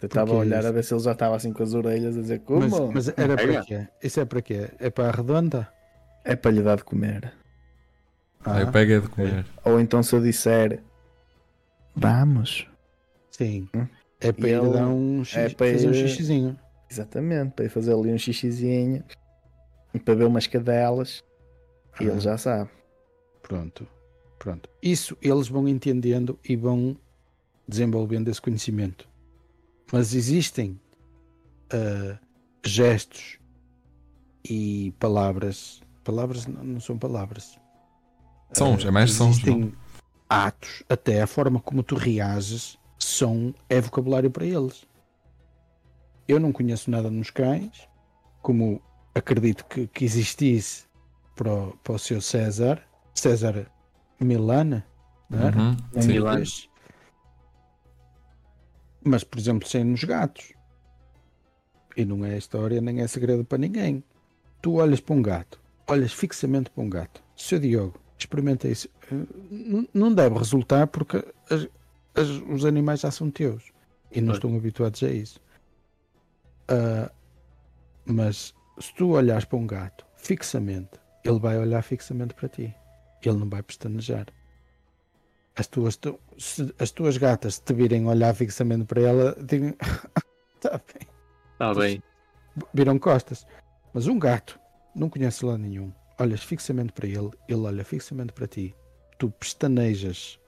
Eu 0.00 0.06
estava 0.06 0.32
a 0.32 0.36
olhar 0.36 0.58
isso? 0.60 0.68
a 0.68 0.70
ver 0.72 0.84
se 0.84 0.94
ele 0.94 1.00
já 1.02 1.12
estava 1.12 1.34
assim 1.36 1.52
com 1.52 1.62
as 1.62 1.74
orelhas 1.74 2.16
a 2.16 2.20
dizer 2.20 2.40
como? 2.40 2.60
Mas, 2.92 3.08
mas 3.08 3.18
era 3.18 3.34
para 3.36 3.64
quê? 3.64 3.88
Isso 4.02 4.20
é 4.20 4.24
para 4.24 4.42
quê? 4.42 4.70
É 4.78 4.90
para 4.90 5.08
a 5.08 5.10
redonda? 5.10 5.68
É 6.22 6.36
para 6.36 6.50
lhe 6.50 6.62
dar 6.62 6.76
de 6.76 6.84
comer. 6.84 7.32
Aí 8.44 8.62
Ah, 8.62 8.70
pega 8.70 9.00
de 9.00 9.08
comer. 9.08 9.44
Ou 9.64 9.80
então 9.80 10.02
se 10.02 10.14
eu 10.14 10.22
disser 10.22 10.80
vamos. 11.94 12.68
sim. 13.30 13.68
Hum? 13.74 13.86
É 14.20 14.32
para 14.32 14.48
E 14.48 14.52
ir 14.52 14.54
ele- 14.62 14.72
dar 14.72 14.88
um, 14.88 15.24
xixi, 15.24 15.38
é 15.38 15.48
para 15.50 15.72
fazer 15.72 15.88
um 15.88 15.92
ir- 15.92 16.08
xixizinho. 16.08 16.58
Exatamente, 16.90 17.52
para 17.52 17.64
ir 17.64 17.68
fazer 17.68 17.92
ali 17.92 18.12
um 18.12 18.18
xixizinho 18.18 19.04
e 19.92 19.98
para 19.98 20.14
ver 20.14 20.24
umas 20.24 20.46
cadelas. 20.46 21.22
E 22.00 22.04
Ah. 22.04 22.10
ele 22.12 22.20
já 22.20 22.36
sabe. 22.38 22.70
Pronto. 23.42 23.86
Pronto. 24.38 24.68
Isso 24.82 25.16
eles 25.22 25.48
vão 25.48 25.66
entendendo 25.68 26.38
e 26.48 26.54
vão 26.56 26.96
desenvolvendo 27.66 28.28
esse 28.28 28.40
conhecimento. 28.40 29.08
Mas 29.92 30.14
existem 30.14 30.78
ah, 31.70 32.18
gestos 32.64 33.38
e 34.44 34.92
palavras. 34.98 35.80
Palavras 36.04 36.46
não 36.46 36.62
não 36.62 36.80
são 36.80 36.96
palavras. 36.98 37.58
Sons, 38.52 38.84
Ah, 38.84 38.88
é 38.88 38.90
mais 38.92 39.10
sons, 39.12 39.30
Existem 39.38 39.72
atos, 40.28 40.82
até 40.88 41.20
a 41.22 41.26
forma 41.26 41.58
como 41.60 41.82
tu 41.82 41.96
reages, 41.96 42.78
som 42.98 43.52
é 43.68 43.80
vocabulário 43.80 44.30
para 44.30 44.44
eles. 44.44 44.86
Eu 46.28 46.40
não 46.40 46.52
conheço 46.52 46.90
nada 46.90 47.10
nos 47.10 47.30
cães, 47.30 47.88
como 48.42 48.80
acredito 49.14 49.64
que, 49.66 49.86
que 49.86 50.04
existisse 50.04 50.84
para 51.34 51.52
o, 51.52 51.76
para 51.78 51.92
o 51.94 51.98
seu 51.98 52.20
César, 52.20 52.82
César 53.14 53.70
Milana, 54.20 54.84
não 55.30 55.38
era? 55.46 55.58
Uhum. 55.58 55.76
Milano. 56.06 56.44
Mas- 59.04 59.24
por 59.24 59.38
exemplo, 59.38 59.68
sem 59.68 59.84
nos 59.84 60.02
gatos. 60.04 60.52
E 61.96 62.04
não 62.04 62.24
é 62.24 62.36
história 62.36 62.80
nem 62.80 63.00
é 63.00 63.06
segredo 63.06 63.44
para 63.44 63.58
ninguém. 63.58 64.02
Tu 64.60 64.74
olhas 64.74 65.00
para 65.00 65.14
um 65.14 65.22
gato, 65.22 65.60
olhas 65.86 66.12
fixamente 66.12 66.70
para 66.70 66.82
um 66.82 66.90
gato. 66.90 67.22
Seu 67.36 67.58
Diogo, 67.58 67.98
experimenta 68.18 68.68
isso. 68.68 68.88
Eh, 69.10 69.86
Não 69.94 70.12
deve 70.12 70.36
resultar 70.38 70.86
porque 70.88 71.24
as- 72.16 72.28
os 72.48 72.64
animais 72.64 73.00
já 73.00 73.10
são 73.10 73.30
teus 73.30 73.70
e 74.10 74.20
não 74.20 74.28
Pois. 74.28 74.38
estão 74.38 74.56
habituados 74.56 75.02
a 75.02 75.08
isso. 75.10 75.40
Ah, 76.68 77.10
mas 78.04 78.54
se 78.78 78.94
tu 78.94 79.10
olhares 79.10 79.44
para 79.44 79.58
um 79.58 79.66
gato 79.66 80.04
fixamente, 80.16 80.90
ele 81.24 81.38
vai 81.38 81.58
olhar 81.58 81.82
fixamente 81.82 82.34
para 82.34 82.48
ti. 82.48 82.74
Ele 83.22 83.38
não 83.38 83.48
vai 83.48 83.62
pestanejar. 83.62 84.26
As 85.56 85.66
tuas, 85.66 85.96
tu- 85.96 86.20
se 86.38 86.72
as 86.78 86.90
tuas 86.92 87.16
gatas 87.16 87.58
te 87.58 87.72
virem 87.72 88.06
olhar 88.06 88.32
fixamente 88.34 88.84
para 88.84 89.00
ela, 89.00 89.36
digam, 89.42 89.74
tá 90.60 90.78
bem, 90.86 91.08
Está 91.52 91.74
bem. 91.74 92.02
viram 92.72 92.98
costas. 92.98 93.46
Mas 93.92 94.06
um 94.06 94.18
gato 94.18 94.60
não 94.94 95.08
conhece 95.08 95.44
lá 95.44 95.56
nenhum. 95.58 95.92
Olhas 96.20 96.42
fixamente 96.42 96.92
para 96.92 97.06
ele, 97.08 97.30
ele 97.48 97.60
olha 97.60 97.84
fixamente 97.84 98.32
para 98.32 98.46
ti. 98.46 98.74
Tu 99.18 99.30
pestanejas, 99.30 100.38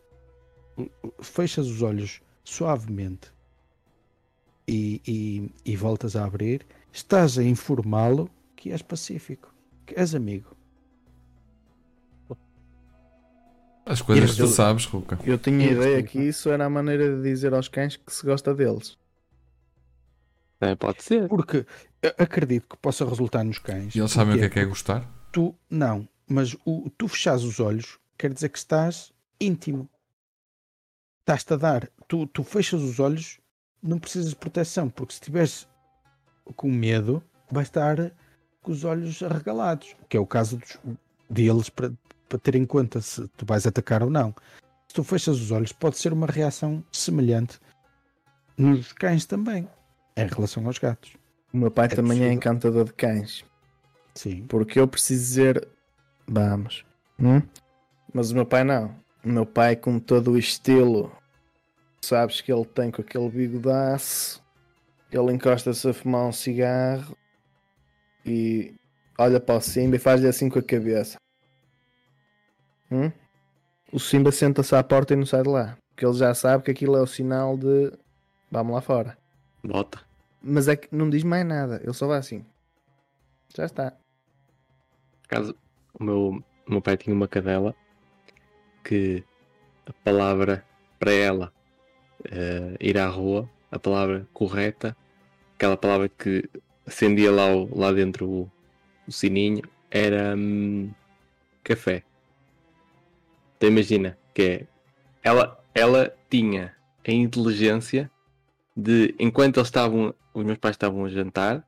fechas 1.21 1.67
os 1.67 1.83
olhos 1.83 2.21
suavemente 2.45 3.31
e, 4.67 5.01
e, 5.07 5.51
e 5.73 5.77
voltas 5.77 6.17
a 6.17 6.25
abrir. 6.25 6.67
Estás 6.93 7.39
a 7.39 7.43
informá-lo 7.45 8.31
que 8.57 8.71
és 8.73 8.83
pacífico, 8.83 9.53
que 9.87 9.95
és 9.99 10.15
amigo. 10.15 10.57
As 13.87 14.03
coisas 14.03 14.33
que 14.33 14.37
tu 14.37 14.43
Eu- 14.43 14.49
sabes, 14.49 14.85
Ruka. 14.85 15.19
Eu 15.25 15.39
tinha 15.39 15.67
Eu 15.67 15.73
ideia 15.81 16.03
que 16.03 16.19
isso 16.21 16.51
era 16.51 16.67
a 16.67 16.71
maneira 16.71 17.17
de 17.17 17.23
dizer 17.23 17.55
aos 17.55 17.69
cães 17.69 17.97
que 17.97 18.13
se 18.13 18.25
gosta 18.25 18.55
deles. 18.55 18.99
É, 20.61 20.75
pode 20.75 21.03
ser. 21.03 21.27
Porque 21.29 21.65
acredito 22.19 22.69
que 22.69 22.77
possa 22.77 23.05
resultar 23.09 23.45
nos 23.45 23.59
cães. 23.59 23.95
E 23.95 23.99
eles 23.99 24.11
sabem 24.11 24.35
o 24.35 24.39
que 24.39 24.45
é 24.45 24.49
que 24.51 24.59
é 24.59 24.65
gostar? 24.65 25.09
tu 25.31 25.55
não, 25.71 26.09
mas 26.27 26.57
o 26.65 26.89
tu 26.97 27.07
fechares 27.07 27.43
os 27.45 27.61
olhos 27.61 27.99
quer 28.17 28.33
dizer 28.33 28.49
que 28.49 28.59
estás 28.59 29.13
íntimo. 29.41 29.89
Estás-te 31.29 31.53
a 31.53 31.57
dar. 31.59 31.91
Tu, 32.09 32.27
tu 32.29 32.43
fechas 32.43 32.81
os 32.81 32.99
olhos, 32.99 33.39
não 33.83 33.99
precisas 33.99 34.31
de 34.31 34.37
proteção, 34.37 34.89
porque 34.89 35.13
se 35.13 35.21
estiveres 35.21 35.69
com 36.57 36.71
medo, 36.73 37.23
vais 37.51 37.67
estar 37.69 38.13
com 38.63 38.73
os 38.73 38.83
olhos 38.83 39.23
arregalados, 39.23 39.95
que 40.09 40.17
é 40.17 40.21
o 40.21 40.27
caso 40.27 40.57
dos- 40.57 40.79
deles 41.29 41.69
para, 41.69 41.93
para 42.31 42.39
ter 42.39 42.55
em 42.55 42.65
conta 42.65 43.03
se 43.03 43.29
tu 43.37 43.45
vais 43.45 43.67
atacar 43.67 44.03
ou 44.03 44.09
não. 44.09 44.35
Se 44.89 44.95
tu 44.95 45.05
fechas 45.05 45.39
os 45.39 45.51
olhos, 45.51 45.71
pode 45.71 45.99
ser 45.99 46.15
uma 46.15 46.27
reação 46.27 46.83
semelhante 46.91 47.59
nos 48.57 48.95
cães 48.95 49.27
também, 49.27 49.69
em 50.17 50.27
relação 50.27 50.65
aos 50.67 50.79
gatos. 50.79 51.13
O 51.53 51.59
meu 51.59 51.71
pai 51.71 51.85
É 51.85 51.89
também 51.89 52.25
é 52.25 52.33
encantador 52.33 52.87
de 52.87 52.95
cães. 52.95 53.45
Sim. 54.15 54.47
Porque 54.49 54.81
eu 54.81 54.89
preciso 54.89 55.21
dizer 55.21 55.69
vamos. 56.27 56.87
Hum? 57.21 57.43
Mas 58.15 58.31
o 58.31 58.35
meu 58.35 58.47
pai 58.47 58.65
não. 58.65 58.97
Meu 59.29 59.45
pai, 59.45 59.77
com 59.77 59.99
todo 59.99 60.31
o 60.33 60.39
estilo, 60.39 61.13
sabes 62.01 62.41
que 62.41 62.51
ele 62.51 62.65
tem 62.65 62.91
com 62.91 63.03
aquele 63.03 63.29
bigodaço, 63.29 64.43
ele 65.13 65.35
encosta-se 65.35 65.87
a 65.87 65.93
fumar 65.93 66.25
um 66.25 66.33
cigarro 66.33 67.15
e 68.25 68.75
olha 69.19 69.39
para 69.39 69.57
o 69.57 69.61
Simba 69.61 69.97
e 69.97 69.99
faz-lhe 69.99 70.27
assim 70.27 70.49
com 70.49 70.59
a 70.59 70.63
cabeça. 70.63 71.19
Hum? 72.91 73.13
O 73.93 74.01
Simba 74.01 74.33
senta-se 74.33 74.75
à 74.75 74.83
porta 74.83 75.13
e 75.13 75.17
não 75.17 75.27
sai 75.27 75.43
de 75.43 75.51
lá. 75.51 75.77
Porque 75.91 76.07
ele 76.07 76.15
já 76.15 76.33
sabe 76.33 76.65
que 76.65 76.71
aquilo 76.71 76.97
é 76.97 77.03
o 77.03 77.07
sinal 77.07 77.55
de 77.59 77.93
vamos 78.51 78.73
lá 78.73 78.81
fora. 78.81 79.19
Bota. 79.63 80.01
Mas 80.41 80.69
é 80.69 80.77
que 80.77 80.89
não 80.91 81.11
diz 81.11 81.23
mais 81.23 81.45
nada, 81.45 81.83
ele 81.83 81.93
só 81.93 82.07
vai 82.07 82.19
assim. 82.19 82.47
Já 83.55 83.67
está. 83.67 83.91
Por 83.91 85.37
acaso, 85.37 85.55
o 86.01 86.03
meu, 86.03 86.43
o 86.67 86.71
meu 86.71 86.81
pai 86.81 86.97
tinha 86.97 87.15
uma 87.15 87.29
cadela 87.29 87.77
que 88.85 89.25
a 89.87 89.93
palavra 90.05 90.65
para 90.99 91.13
ela 91.13 91.53
eh, 92.31 92.77
ir 92.81 92.99
à 92.99 93.07
rua, 93.07 93.49
a 93.71 93.79
palavra 93.79 94.27
correta, 94.33 94.97
aquela 95.55 95.77
palavra 95.77 96.09
que 96.09 96.49
acendia 96.87 97.31
lá, 97.31 97.47
lá 97.75 97.93
dentro 97.93 98.29
o, 98.29 98.51
o 99.07 99.13
sininho, 99.13 99.63
era 99.91 100.35
hum, 100.37 100.91
café. 101.63 102.03
Então 103.57 103.69
imagina 103.69 104.19
que 104.35 104.43
é, 104.43 104.67
ela, 105.23 105.63
ela 105.75 106.15
tinha 106.31 106.75
a 107.07 107.11
inteligência 107.11 108.11
de, 108.77 109.15
enquanto 109.19 109.59
eles 109.59 109.69
estavam, 109.69 110.15
os 110.33 110.45
meus 110.45 110.59
pais 110.59 110.75
estavam 110.75 111.05
a 111.05 111.09
jantar, 111.09 111.67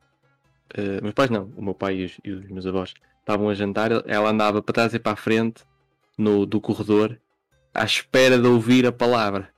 eh, 0.74 1.00
meus 1.00 1.14
pais 1.14 1.30
não, 1.30 1.52
o 1.56 1.62
meu 1.62 1.74
pai 1.74 1.96
e 1.96 2.04
os, 2.04 2.20
e 2.24 2.30
os 2.30 2.48
meus 2.48 2.66
avós 2.66 2.94
estavam 3.18 3.48
a 3.48 3.54
jantar, 3.54 3.90
ela 4.06 4.30
andava 4.30 4.62
para 4.62 4.72
trás 4.72 4.94
e 4.94 4.98
para 4.98 5.12
a 5.12 5.16
frente 5.16 5.64
no, 6.20 6.44
do 6.46 6.60
corredor 6.60 7.18
à 7.74 7.84
espera 7.84 8.38
de 8.38 8.46
ouvir 8.46 8.86
a 8.86 8.92
palavra. 8.92 9.48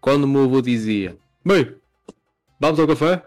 Quando 0.00 0.24
o 0.24 0.28
meu 0.28 0.44
avô 0.44 0.60
dizia, 0.60 1.16
bem, 1.44 1.74
vamos 2.58 2.80
ao 2.80 2.86
café? 2.88 3.24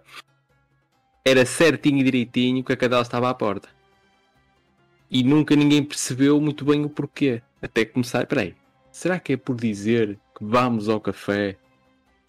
Era 1.24 1.46
certinho 1.46 2.00
e 2.00 2.04
direitinho 2.04 2.64
que 2.64 2.74
a 2.74 2.78
cadela 2.78 3.02
estava 3.02 3.30
à 3.30 3.34
porta. 3.34 3.70
E 5.10 5.24
nunca 5.24 5.56
ninguém 5.56 5.84
percebeu 5.84 6.40
muito 6.42 6.66
bem 6.66 6.84
o 6.84 6.90
porquê. 6.90 7.42
Até 7.62 7.86
começar, 7.86 8.28
peraí, 8.28 8.56
será 8.92 9.20
que 9.20 9.34
é 9.34 9.38
por 9.38 9.56
dizer 9.56 10.20
que 10.38 10.44
vamos 10.44 10.90
ao 10.90 11.00
café 11.00 11.58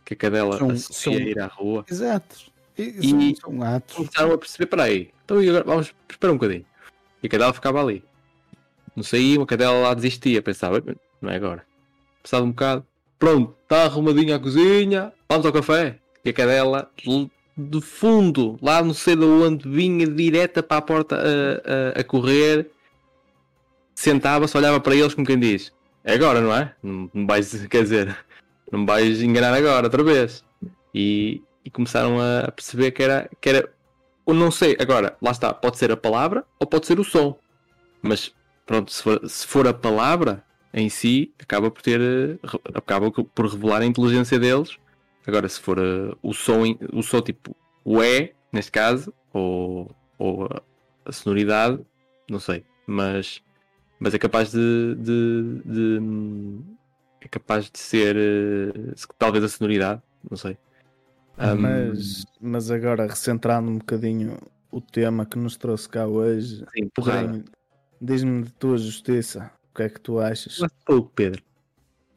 que 0.04 0.14
a 0.14 0.16
cadela 0.16 0.56
São- 0.58 0.70
associa 0.70 1.12
são- 1.12 1.20
a 1.20 1.28
ir 1.28 1.38
à 1.40 1.46
rua? 1.46 1.84
Exato. 1.90 2.36
E, 2.78 2.82
E- 2.82 3.36
são, 3.36 3.50
são 3.52 3.62
atos. 3.62 3.96
começaram 3.96 4.32
a 4.32 4.38
perceber, 4.38 4.66
peraí, 4.66 5.10
então 5.24 5.42
e 5.42 5.48
agora 5.48 5.64
vamos 5.64 5.92
esperar 6.08 6.32
um 6.32 6.36
bocadinho. 6.36 6.64
E 7.22 7.26
a 7.26 7.30
cadela 7.30 7.52
ficava 7.52 7.82
ali. 7.82 8.04
Não 8.96 9.02
saía, 9.02 9.40
a 9.40 9.46
cadela 9.46 9.78
lá 9.78 9.94
desistia, 9.94 10.40
pensava, 10.42 10.80
"Bem, 10.80 10.96
não 11.20 11.30
é 11.30 11.36
agora. 11.36 11.64
Passado 12.22 12.44
um 12.44 12.50
bocado, 12.50 12.86
pronto, 13.18 13.54
está 13.62 13.84
arrumadinha 13.84 14.36
a 14.36 14.38
cozinha, 14.38 15.12
vamos 15.28 15.46
ao 15.46 15.52
café. 15.52 15.98
E 16.24 16.30
a 16.30 16.32
cadela, 16.32 16.90
de 17.56 17.80
fundo, 17.80 18.58
lá 18.60 18.82
não 18.82 18.94
sei 18.94 19.14
de 19.14 19.24
onde, 19.24 19.68
vinha 19.68 20.06
direta 20.06 20.62
para 20.62 20.78
a 20.78 20.82
porta 20.82 21.16
a, 21.16 21.98
a, 21.98 22.00
a 22.00 22.04
correr, 22.04 22.70
sentava-se, 23.94 24.56
olhava 24.56 24.80
para 24.80 24.96
eles 24.96 25.14
como 25.14 25.26
quem 25.26 25.38
diz, 25.38 25.72
é 26.04 26.14
agora, 26.14 26.40
não 26.40 26.54
é? 26.54 26.74
Não, 26.82 27.10
vais, 27.26 27.52
quer 27.68 27.82
dizer, 27.82 28.16
não 28.70 28.80
me 28.80 28.86
vais 28.86 29.22
enganar 29.22 29.54
agora, 29.54 29.86
outra 29.86 30.02
vez. 30.02 30.44
E, 30.94 31.42
e 31.64 31.70
começaram 31.70 32.18
a 32.20 32.50
perceber 32.50 32.90
que 32.90 33.02
era, 33.02 33.30
que 33.40 33.48
era 33.48 33.70
eu 34.26 34.34
não 34.34 34.50
sei, 34.50 34.76
agora, 34.80 35.16
lá 35.22 35.30
está, 35.30 35.54
pode 35.54 35.78
ser 35.78 35.92
a 35.92 35.96
palavra 35.96 36.44
ou 36.58 36.66
pode 36.66 36.86
ser 36.86 36.98
o 36.98 37.04
som. 37.04 37.38
Mas 38.02 38.34
pronto, 38.66 38.92
se 38.92 39.02
for, 39.02 39.28
se 39.28 39.46
for 39.46 39.66
a 39.66 39.74
palavra 39.74 40.44
em 40.74 40.88
si, 40.90 41.32
acaba 41.38 41.70
por 41.70 41.82
ter 41.82 42.00
eh, 42.00 42.38
acaba 42.74 43.10
por 43.10 43.46
revelar 43.46 43.82
a 43.82 43.86
inteligência 43.86 44.38
deles. 44.38 44.78
Agora, 45.26 45.48
se 45.48 45.60
for 45.60 45.78
eh, 45.78 46.14
o 46.22 46.32
som, 46.34 46.62
o 46.92 47.02
som 47.02 47.22
tipo 47.22 47.56
o 47.84 48.02
é, 48.02 48.32
neste 48.52 48.72
caso, 48.72 49.12
ou, 49.32 49.90
ou 50.18 50.48
a, 51.04 51.12
sonoridade, 51.12 51.80
não 52.28 52.40
sei, 52.40 52.64
mas, 52.86 53.40
mas 54.00 54.14
é 54.14 54.18
capaz 54.18 54.50
de, 54.52 54.94
de- 54.96 55.62
de, 55.64 56.00
é 57.20 57.28
capaz 57.28 57.70
de 57.70 57.78
ser 57.78 58.16
se- 58.96 59.06
talvez 59.18 59.44
a 59.44 59.48
sonoridade, 59.48 60.02
não 60.28 60.36
sei. 60.36 60.56
Hum, 61.38 61.56
Mas, 61.60 62.24
mas 62.40 62.70
agora, 62.70 63.06
recentrando 63.06 63.70
um 63.70 63.78
bocadinho 63.78 64.38
o 64.70 64.80
tema 64.80 65.26
que 65.26 65.38
nos 65.38 65.56
trouxe 65.56 65.88
cá 65.88 66.06
hoje, 66.06 66.64
sim, 66.74 66.88
porrada. 66.94 67.44
Diz-me 68.00 68.42
de 68.42 68.52
tua 68.52 68.76
justiça, 68.78 69.50
o 69.72 69.76
que 69.76 69.82
é 69.84 69.88
que 69.88 70.00
tu 70.00 70.18
achas? 70.18 70.58
Mas 70.60 70.70
pouco, 70.84 71.10
Pedro. 71.14 71.42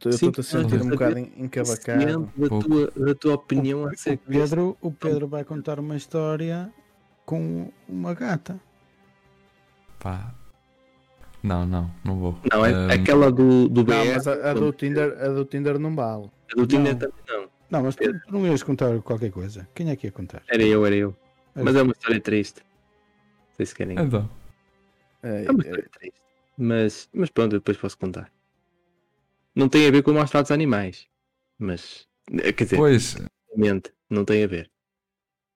Eu 0.06 0.12
estou-te 0.12 0.40
a 0.40 0.44
sentir 0.44 0.82
um 0.82 0.90
bocado 0.90 1.20
encabacado. 1.20 2.32
Da 2.38 2.48
tua, 2.48 2.92
da 2.96 3.16
tua 3.16 3.34
opinião 3.36 3.84
O 3.84 3.88
acerca 3.90 4.24
disso. 4.32 4.40
Pedro, 4.50 4.78
o 4.82 4.92
Pedro 4.92 5.28
vai 5.28 5.44
contar 5.44 5.80
uma 5.80 5.98
história 5.98 6.72
com 7.26 7.70
uma 7.88 8.14
gata. 8.14 8.60
Pá. 10.00 10.34
Não, 11.44 11.66
não, 11.66 11.92
não 12.04 12.18
vou. 12.18 12.40
Não, 12.52 12.66
é 12.66 12.74
Ahm, 12.74 12.92
aquela 12.92 13.32
do, 13.32 13.68
do 13.68 13.84
BR. 13.84 13.92
Não, 13.94 14.06
mas 14.14 14.28
a, 14.28 14.52
a 14.52 14.54
do 14.54 14.72
Tinder, 14.72 15.18
a 15.22 15.28
do 15.30 15.46
Tinder 15.46 15.78
não 15.80 15.94
vale. 15.96 16.30
a 16.52 16.56
do 16.56 16.66
Tinder 16.68 16.94
Não. 16.94 17.00
também 17.00 17.16
não. 17.28 17.50
Não, 17.70 17.84
mas 17.84 17.96
tu, 17.96 18.04
tu 18.04 18.32
não 18.34 18.48
ias 18.48 18.64
contar 18.64 19.00
qualquer 19.02 19.32
coisa. 19.32 19.68
Quem 19.76 19.90
é 19.90 19.96
que 19.96 20.08
ia 20.08 20.12
contar? 20.12 20.42
Era 20.48 20.64
eu, 20.64 20.86
era 20.86 20.96
eu. 20.96 21.16
É. 21.56 21.62
Mas 21.62 21.76
é 21.76 21.82
uma 21.82 21.92
história 21.92 22.20
triste. 22.20 22.62
Não 22.62 23.56
sei 23.58 23.66
se 23.66 23.76
querem. 23.76 23.98
Então, 24.00 24.30
É, 25.24 25.45
É 25.45 25.51
uma 25.51 25.63
é, 25.63 25.82
triste. 25.82 26.22
Mas, 26.57 27.09
mas 27.13 27.30
pronto, 27.30 27.55
eu 27.55 27.59
depois 27.59 27.78
posso 27.78 27.97
contar. 27.97 28.32
Não 29.55 29.70
tem 29.70 29.88
a 29.88 29.91
ver 29.91 30.03
com 30.03 30.13
maus 30.13 30.30
tratos 30.30 30.51
a 30.51 30.53
animais. 30.53 31.07
Mas. 31.57 32.07
eh, 32.32 32.53
Quer 32.53 32.63
dizer, 32.65 32.78
pois, 32.78 33.15
não 34.09 34.26
tem 34.26 34.43
a 34.43 34.47
ver. 34.47 34.72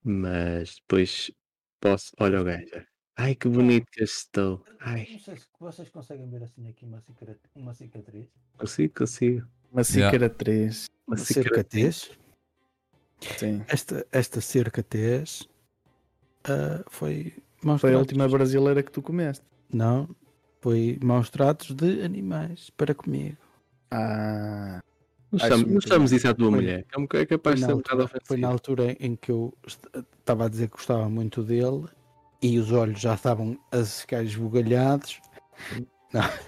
Mas 0.04 0.76
depois 0.76 1.32
posso. 1.80 2.12
Olha 2.20 2.42
o 2.42 2.44
gajo. 2.44 2.86
Ai 3.16 3.36
que 3.36 3.48
bonito 3.48 3.86
que 3.92 4.02
eu 4.02 4.06
estou. 4.06 4.66
Ai, 4.80 5.08
Não 5.12 5.20
sei 5.20 5.38
se 5.38 5.46
vocês 5.60 5.90
conseguem 5.90 6.28
ver 6.30 6.44
assim 6.44 6.68
aqui 6.68 6.84
uma 6.84 7.00
cicatriz. 7.00 7.38
Uma 7.56 7.74
cicatriz. 7.74 8.28
consigo, 8.58 8.94
consigo. 8.96 9.48
uma 9.72 9.82
Yeah. 9.82 10.12
cicatriz. 10.12 10.90
Uma 11.08 11.18
Cercatez. 11.18 12.12
Sim. 13.38 13.64
Esta, 13.68 14.06
esta 14.12 14.42
cercatez 14.42 15.48
ah, 16.44 16.84
foi 16.90 17.34
maus 17.64 17.80
Foi 17.82 17.94
a 17.94 18.00
última 18.00 18.28
brasileira 18.28 18.82
que 18.84 18.92
tu 18.92 19.02
comeste. 19.02 19.46
Não, 19.74 20.08
foi 20.62 20.98
maus 21.04 21.30
tratos 21.30 21.72
de 21.76 22.02
animais 22.04 22.70
para 22.72 22.94
comigo. 22.94 23.38
Ah, 23.92 24.82
Não 25.32 25.40
bem. 26.12 26.18
isso 26.18 26.28
à 26.28 26.34
tua 26.34 26.50
Foi- 26.52 26.56
mulher. 26.56 26.86
É 26.96 26.98
um 27.00 27.08
É 27.12 27.26
capaz 27.26 27.60
de 27.60 27.66
ser 27.66 27.74
um 27.74 27.78
bocado 27.78 28.02
altura, 28.04 28.22
foi 28.26 28.38
na 28.38 28.48
ofensivo. 28.50 28.52
altura 28.82 28.98
em 29.00 29.16
que 29.16 29.32
eu 29.32 29.54
est- 29.68 29.88
estava 30.20 30.46
a 30.46 30.50
dizer 30.50 30.68
que 30.70 30.76
gostava 30.76 31.10
muito 31.10 31.44
dele 31.44 31.86
e 32.42 32.60
os 32.60 32.72
olhos 32.72 33.00
já 33.02 33.16
estavam 33.16 33.58
a 33.72 33.84
ficar 33.84 34.24
esbugalhados. 34.24 35.20
Não. 36.14 36.22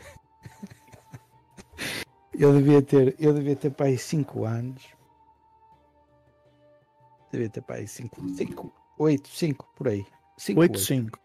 Eu 2.37 2.51
devia 2.53 2.81
ter, 2.81 3.15
eu 3.17 3.33
devia 3.33 3.55
ter 3.55 3.69
para 3.71 3.85
aí 3.85 3.97
5 3.97 4.43
anos. 4.43 4.83
Devia 7.31 7.49
ter 7.49 7.61
para 7.61 7.75
aí 7.77 7.87
5, 7.87 8.27
5, 8.35 8.73
8, 8.99 9.29
5 9.29 9.65
por 9.73 9.87
aí. 9.87 10.05
5, 10.37 10.59
8, 10.59 10.77
5. 10.77 10.77
8, 10.77 10.79
5, 10.79 11.19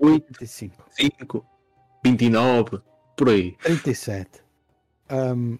Oito. 0.00 0.32
35. 0.32 0.84
5, 0.90 1.46
29, 2.04 2.80
por 3.16 3.28
aí. 3.28 3.52
37. 3.62 4.42
Ahm, 5.08 5.56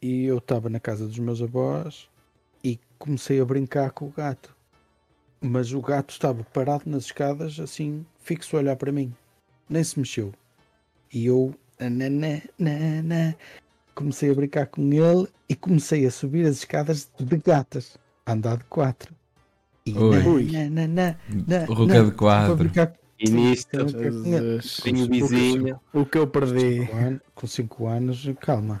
e 0.00 0.24
eu 0.24 0.38
estava 0.38 0.68
na 0.70 0.80
casa 0.80 1.06
dos 1.06 1.18
meus 1.18 1.42
avós 1.42 2.08
e 2.62 2.78
comecei 2.98 3.40
a 3.40 3.44
brincar 3.44 3.90
com 3.90 4.06
o 4.06 4.10
gato. 4.10 4.56
Mas 5.40 5.72
o 5.72 5.80
gato 5.80 6.10
estava 6.10 6.44
parado 6.44 6.84
nas 6.86 7.04
escadas, 7.04 7.58
assim, 7.58 8.04
fixo 8.18 8.56
a 8.56 8.60
olhar 8.60 8.76
para 8.76 8.92
mim. 8.92 9.14
Nem 9.68 9.82
se 9.82 9.98
mexeu. 9.98 10.32
E 11.12 11.26
eu 11.26 11.54
nanã, 11.78 12.40
nanã, 12.58 13.34
comecei 13.94 14.30
a 14.30 14.34
brincar 14.34 14.66
com 14.66 14.82
ele 14.92 15.28
e 15.48 15.56
comecei 15.56 16.06
a 16.06 16.10
subir 16.10 16.46
as 16.46 16.58
escadas 16.58 17.10
de 17.18 17.36
gatas, 17.38 17.98
a 18.26 18.32
andar 18.32 18.58
de 18.58 18.64
quatro. 18.64 19.14
E 19.86 19.94
Ui. 19.96 20.52
nanã, 20.52 20.86
nanã, 20.86 21.64
Ruca 21.66 21.94
nanã, 21.94 22.04
de 22.04 22.16
quatro. 22.16 22.46
para 22.46 22.64
brincar 22.64 22.99
E 23.20 23.28
ele. 23.28 23.54
Jesus. 23.54 24.76
tenho 24.82 25.06
vizinha. 25.06 25.80
O 25.92 26.06
que 26.06 26.16
eu 26.18 26.26
perdi. 26.26 26.86
Com 26.86 26.96
an- 26.96 27.20
com 27.34 27.46
5 27.46 27.86
anos, 27.86 28.26
calma. 28.40 28.80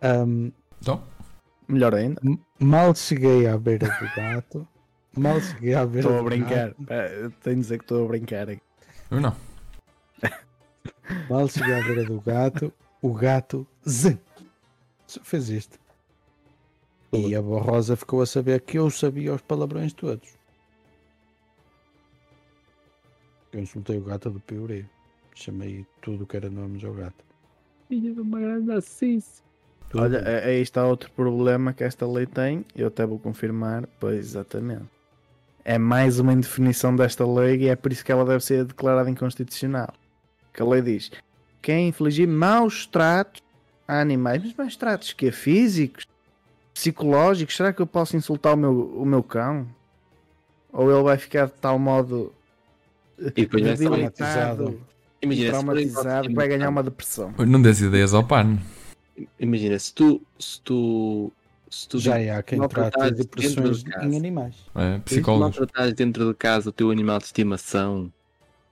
Ahm, 0.00 0.50
então, 0.80 1.02
Melhor 1.68 1.94
ainda. 1.94 2.20
Mal 2.58 2.94
cheguei 2.94 3.46
à 3.46 3.56
beira 3.56 3.86
do 3.88 4.06
gato. 4.16 4.68
Mal 5.16 5.40
cheguei 5.40 5.74
à 5.74 5.86
beira 5.86 6.08
Estou 6.08 6.18
a 6.20 6.22
brincar. 6.24 6.68
gato, 6.68 6.76
Eh, 6.90 7.30
Tenho 7.42 7.56
de 7.56 7.62
dizer 7.62 7.78
que 7.78 7.84
estou 7.84 8.04
a 8.04 8.08
brincar. 8.08 8.48
eu 8.48 9.20
não. 9.20 9.34
mal 11.30 11.48
cheguei 11.48 11.74
à 11.74 11.82
beira 11.84 12.04
do 12.04 12.20
gato. 12.20 12.72
O 13.00 13.12
gato 13.14 13.66
só 15.06 15.20
fez 15.22 15.48
isto. 15.48 15.78
E 17.12 17.34
a 17.34 17.38
avó 17.38 17.58
Rosa 17.58 17.94
ficou 17.96 18.22
a 18.22 18.26
saber 18.26 18.60
que 18.62 18.78
eu 18.78 18.90
sabia 18.90 19.34
os 19.34 19.42
palavrões 19.42 19.92
todos. 19.92 20.28
Eu 23.52 23.60
insultei 23.60 23.98
o 23.98 24.02
gato 24.02 24.30
do 24.30 24.40
pioreiro. 24.40 24.88
Chamei 25.34 25.86
tudo 26.00 26.24
o 26.24 26.26
que 26.26 26.36
era 26.36 26.48
nomes 26.48 26.84
ao 26.84 26.92
gato. 26.92 27.24
Filha 27.88 28.12
de 28.12 28.20
uma 28.20 28.40
grande. 28.40 28.82
Tudo. 29.90 30.02
Olha, 30.02 30.26
aí 30.26 30.60
está 30.60 30.86
outro 30.86 31.10
problema 31.10 31.72
que 31.72 31.84
esta 31.84 32.06
lei 32.06 32.26
tem. 32.26 32.64
Eu 32.74 32.88
até 32.88 33.04
vou 33.04 33.18
confirmar. 33.18 33.86
Pois, 34.00 34.18
exatamente. 34.18 34.84
É 35.64 35.78
mais 35.78 36.18
uma 36.18 36.32
indefinição 36.32 36.96
desta 36.96 37.26
lei 37.26 37.56
e 37.62 37.68
é 37.68 37.76
por 37.76 37.92
isso 37.92 38.04
que 38.04 38.10
ela 38.10 38.24
deve 38.24 38.42
ser 38.42 38.64
declarada 38.64 39.10
inconstitucional. 39.10 39.92
Que 40.52 40.62
a 40.62 40.64
lei 40.64 40.82
diz: 40.82 41.10
quem 41.60 41.88
infligir 41.88 42.26
maus 42.26 42.86
tratos 42.86 43.42
a 43.86 44.00
animais, 44.00 44.42
mas 44.42 44.54
maus 44.54 44.76
tratos 44.76 45.12
que 45.12 45.26
é 45.26 45.32
físicos, 45.32 46.06
psicológicos, 46.74 47.56
será 47.56 47.72
que 47.72 47.80
eu 47.80 47.86
posso 47.86 48.16
insultar 48.16 48.54
o 48.54 48.56
meu, 48.56 48.72
o 48.96 49.06
meu 49.06 49.22
cão? 49.22 49.66
Ou 50.72 50.90
ele 50.90 51.02
vai 51.02 51.18
ficar 51.18 51.46
de 51.46 51.52
tal 51.52 51.78
modo 51.78 52.32
E 53.18 53.30
depois 53.42 53.62
vai 53.62 53.76
ser 53.76 53.84
traumatizado. 53.84 54.80
Imagina, 55.20 55.46
se 55.46 55.50
traumatizado 55.52 56.28
que 56.28 56.34
vai 56.34 56.48
ganhar 56.48 56.68
uma 56.68 56.82
depressão? 56.82 57.32
Não 57.46 57.62
dês 57.62 57.80
ideias 57.80 58.12
ao 58.14 58.24
pano. 58.24 58.60
imagina, 59.38 59.78
se 59.78 59.94
tu. 59.94 60.20
Se 60.38 60.60
tu, 60.62 61.32
se 61.70 61.88
tu 61.88 61.98
Já 61.98 62.16
há 62.16 62.42
quem 62.42 62.58
trate 62.58 62.74
maltratares 62.76 63.16
de 63.16 63.22
depressões 63.22 63.84
de 63.84 63.90
casa. 63.90 64.06
em 64.06 64.16
animais. 64.16 64.54
É, 64.74 64.94
se 64.94 64.98
tu 64.98 65.04
psicólogos. 65.04 65.56
maltratares 65.58 65.94
dentro 65.94 66.28
de 66.28 66.34
casa 66.34 66.68
o 66.70 66.72
teu 66.72 66.90
animal 66.90 67.18
de 67.18 67.24
estimação, 67.26 68.12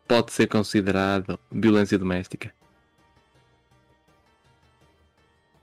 pode 0.08 0.32
ser 0.32 0.48
considerado 0.48 1.38
violência 1.52 1.96
doméstica. 1.98 2.52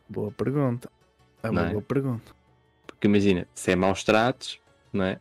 Boa 0.10 0.32
pergunta. 0.32 0.90
É 1.44 1.48
Não 1.48 1.62
uma 1.62 1.68
é? 1.68 1.72
boa 1.72 1.82
pergunta. 1.82 2.32
Porque 2.88 3.08
imagina, 3.08 3.46
se 3.54 3.72
é 3.72 3.76
maus 3.76 4.04
tratos, 4.04 4.60
não 4.94 5.04
é? 5.04 5.20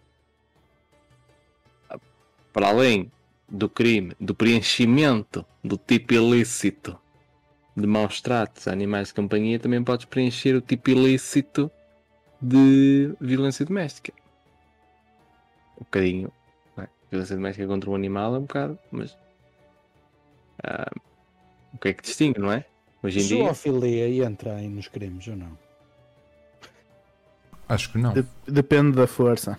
Para 2.53 2.69
além 2.69 3.11
do 3.49 3.69
crime, 3.69 4.15
do 4.21 4.35
preenchimento 4.35 5.45
do 5.63 5.77
tipo 5.77 6.15
ilícito 6.15 6.99
de 7.77 7.87
maus 7.87 8.21
tratos 8.21 8.67
a 8.67 8.73
animais 8.73 9.09
de 9.09 9.15
companhia, 9.15 9.59
também 9.59 9.83
podes 9.85 10.07
preencher 10.07 10.55
o 10.55 10.61
tipo 10.61 10.91
ilícito 10.91 11.71
de 12.41 13.15
violência 13.21 13.65
doméstica. 13.65 14.13
Um 15.77 15.85
bocadinho, 15.85 16.33
não 16.77 16.85
é? 16.85 16.89
Violência 17.11 17.37
doméstica 17.37 17.67
contra 17.67 17.91
um 17.91 17.95
animal 17.95 18.35
é 18.35 18.39
um 18.39 18.43
bocado, 18.43 18.79
mas 18.91 19.17
ah, 20.65 20.91
o 21.75 21.79
que 21.79 21.89
é 21.89 21.93
que 21.93 22.03
distingue, 22.03 22.41
não 22.41 22.51
é? 22.51 22.65
Hoje 23.03 23.21
em 23.21 23.27
dia, 23.27 23.45
Zoofilia 23.45 24.25
entra 24.27 24.57
aí 24.57 24.69
nos 24.69 24.89
crimes 24.89 25.29
ou 25.29 25.37
não? 25.37 25.59
Acho 27.69 27.93
que 27.93 27.99
não. 27.99 28.13
De- 28.15 28.27
depende 28.47 28.97
da 28.97 29.07
força. 29.07 29.59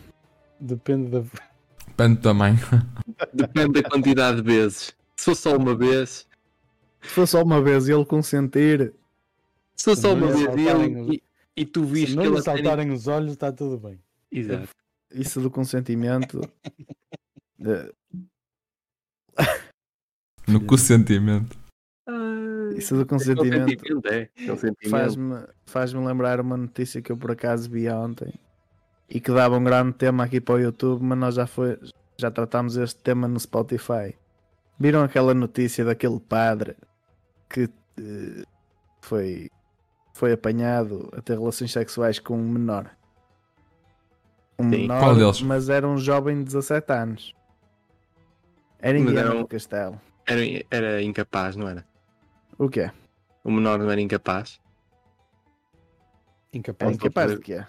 Depende 0.60 1.10
da. 1.10 1.24
Depende 1.98 2.16
do 2.18 2.22
tamanho. 2.22 2.58
depende 3.34 3.82
da 3.82 3.90
quantidade 3.90 4.38
de 4.38 4.44
vezes. 4.44 4.96
Se 5.16 5.26
for 5.26 5.36
só 5.36 5.58
uma 5.58 5.76
vez, 5.76 6.28
Se 7.02 7.10
for 7.10 7.28
só 7.28 7.42
uma 7.44 7.62
vez 7.62 7.88
e 7.88 7.92
ele 7.92 8.06
consentir, 8.06 8.94
Se 9.76 9.86
for 9.86 9.96
só 9.98 10.10
Se 10.12 10.16
uma 10.16 10.28
vez 10.28 10.42
e, 10.56 10.68
ele- 10.68 11.16
e, 11.56 11.62
e 11.62 11.66
tu 11.66 11.84
Se 11.86 11.92
viste 11.92 12.16
não 12.16 12.24
que 12.24 12.30
lhe 12.30 12.36
ele 12.36 12.44
tem- 12.44 12.56
saltarem 12.56 12.92
os 12.92 13.08
olhos, 13.08 13.32
está 13.32 13.52
tudo 13.52 13.78
bem. 13.80 14.00
Exato. 14.32 14.70
isso 15.14 15.42
do 15.42 15.50
consentimento. 15.50 16.42
eh, 17.62 17.92
No 20.48 20.62
consentimento. 20.66 21.58
isso 22.78 22.94
do 22.96 23.02
É 23.02 23.06
consentimento 23.06 24.08
é. 24.08 24.26
Consentimento. 24.48 24.90
faz-me 24.90 25.48
faz 25.66 25.94
lembrar 25.94 26.40
uma 26.40 26.56
notícia 26.58 27.02
que 27.02 27.12
eu 27.12 27.18
por 27.18 27.32
acaso 27.32 27.70
vi 27.70 27.90
ontem 27.90 28.34
e 29.10 29.20
que 29.20 29.32
dava 29.32 29.58
um 29.58 29.64
grande 29.64 29.94
tema 29.94 30.24
aqui 30.26 30.40
para 30.42 30.56
o 30.56 30.60
YouTube, 30.60 31.02
mas 31.04 31.18
nós 31.18 31.36
já 31.36 31.48
foi, 31.48 31.80
já 32.18 32.30
tratámos 32.32 32.76
este 32.78 33.02
tema 33.02 33.28
no 33.28 33.40
Spotify. 33.40 34.16
Viram 34.80 35.04
aquela 35.04 35.34
notícia 35.34 35.84
daquele 35.86 36.20
padre 36.20 36.76
que 37.50 37.70
eh, 38.00 38.44
foi, 39.02 39.50
foi 40.14 40.34
apanhado 40.34 41.10
a 41.18 41.22
ter 41.22 41.38
relações 41.40 41.72
sexuais 41.72 42.20
com 42.20 42.38
um 42.38 42.50
menor? 42.50 42.92
Um 44.60 44.64
Sim. 44.66 44.70
menor, 44.82 45.00
Qual 45.00 45.16
deles? 45.16 45.42
mas 45.42 45.70
era 45.70 45.88
um 45.88 45.98
jovem 45.98 46.38
de 46.40 46.44
17 46.46 46.92
anos. 46.92 47.34
Era 48.80 49.00
um- 49.00 49.42
do 49.42 49.48
Castelo. 49.48 50.00
Era, 50.28 50.42
era 50.70 51.02
incapaz, 51.02 51.56
não 51.56 51.68
era? 51.68 51.86
O 52.58 52.70
quê? 52.70 52.92
O 53.44 53.50
menor 53.52 53.80
não 53.80 53.90
era 53.90 54.02
incapaz. 54.02 54.60
É 56.54 56.58
Incapaz. 56.58 56.96
incapaz 56.96 57.32
de 57.32 57.40
quê? 57.40 57.66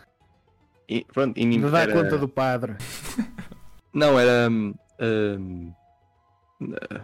E, 0.89 1.05
pronto, 1.13 1.39
e 1.39 1.45
De 1.45 1.71
dar 1.71 1.89
era- 1.89 1.93
conta 1.93 2.17
do 2.19 2.29
padre. 2.29 2.77
Não, 3.93 4.19
era. 4.19 4.49
hum, 4.51 4.75
hum, 5.01 5.73
uh, 6.63 7.01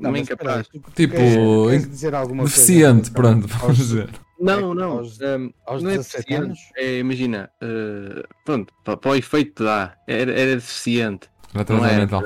não, 0.00 0.08
é 0.10 0.12
mas 0.12 0.20
incapaz. 0.22 0.66
espera 0.66 0.92
Tipo, 0.94 1.16
queres- 1.16 1.88
dizer 1.90 2.14
alguma 2.14 2.42
coisa 2.44 2.54
Deficiente, 2.56 3.10
relação 3.10 3.12
pronto, 3.14 3.44
aos- 3.52 3.60
vamos 3.60 3.76
dizer. 3.76 4.10
Não, 4.40 4.74
não. 4.74 4.90
aos- 4.98 5.20
hum, 5.20 5.52
aos 5.66 5.82
não 5.82 5.90
é 5.90 5.96
17 5.98 6.16
deficiente. 6.26 6.44
anos? 6.46 6.58
É, 6.76 6.98
imagina, 6.98 7.50
uh, 7.62 8.26
pronto, 8.44 8.72
para, 8.82 8.96
para 8.96 9.10
o 9.10 9.14
efeito 9.14 9.54
que 9.54 9.62
dá, 9.64 9.96
era, 10.08 10.32
era 10.32 10.54
deficiente. 10.56 11.28
É, 11.54 11.96
mental. 11.98 12.22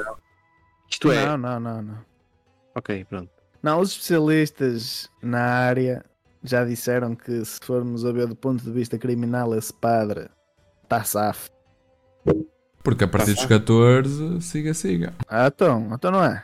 Isto 0.91 1.13
é. 1.13 1.27
Não, 1.27 1.37
não, 1.37 1.61
não, 1.61 1.83
não. 1.83 1.99
Ok, 2.75 3.05
pronto. 3.05 3.31
Não, 3.63 3.81
os 3.81 3.91
especialistas 3.91 5.11
na 5.21 5.43
área 5.43 6.05
já 6.45 6.65
disseram 6.65 7.15
que 7.15 7.45
se 7.45 7.59
formos 7.61 8.07
a 8.07 8.13
ver 8.13 8.27
do 8.29 8.37
ponto 8.37 8.63
de 8.65 8.71
vista 8.71 8.97
criminal, 8.97 9.55
esse 9.55 9.73
padre 9.75 10.29
está 10.89 11.05
safo. 11.05 11.51
Porque 12.83 13.05
a 13.05 13.09
partir 13.09 13.35
dos 13.35 13.45
14, 13.45 14.41
siga, 14.41 14.73
siga. 14.73 15.13
Ah, 15.29 15.49
então, 15.49 15.91
então 15.93 16.11
não 16.11 16.25
é. 16.25 16.43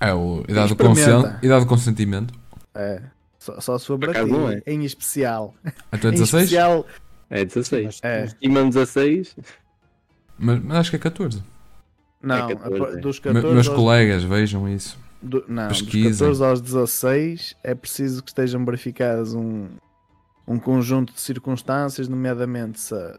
É 0.00 0.12
o 0.12 0.44
idade 0.46 0.74
do, 0.74 0.76
consen... 0.84 1.20
idade 1.42 1.64
do 1.64 1.68
consentimento. 1.68 2.34
É. 2.74 3.00
Só, 3.38 3.60
só 3.60 3.94
acaso 3.94 4.26
ti, 4.26 4.32
não 4.32 4.50
é. 4.50 4.62
em 4.66 4.84
especial. 4.84 5.54
Até 5.90 6.08
Em 6.08 6.12
16? 6.12 6.44
especial, 6.44 6.86
É 7.30 7.44
16. 7.44 7.84
Mas- 7.86 8.00
É. 8.02 8.20
mas- 8.22 8.36
E 8.42 8.48
mano 8.48 8.70
16, 8.70 9.36
Mas, 10.38 10.60
mas 10.62 10.76
acho 10.78 10.90
que 10.90 10.96
é 10.96 10.98
14. 10.98 11.42
não, 12.22 12.50
É 12.50 12.54
14, 12.56 12.84
a- 12.84 12.98
é. 12.98 13.00
dos 13.00 13.16
Me- 13.20 13.22
14 13.22 13.54
meus 13.54 13.68
aos, 13.68 13.76
colegas, 13.76 14.22
vejam 14.24 14.68
isso. 14.68 14.98
do- 15.22 15.44
não, 15.48 15.68
dos 15.68 15.80
pesquisem. 15.80 16.10
14 16.12 16.44
aos 16.44 16.60
16 16.60 17.54
é 17.62 17.74
preciso 17.74 18.22
que 18.22 18.30
estejam 18.30 18.62
verificadas 18.64 19.32
um, 19.34 19.68
um 20.46 20.58
conjunto 20.58 21.12
de 21.14 21.20
circunstâncias, 21.20 22.08
nomeadamente 22.08 22.80
se 22.80 22.94
a 22.94 23.16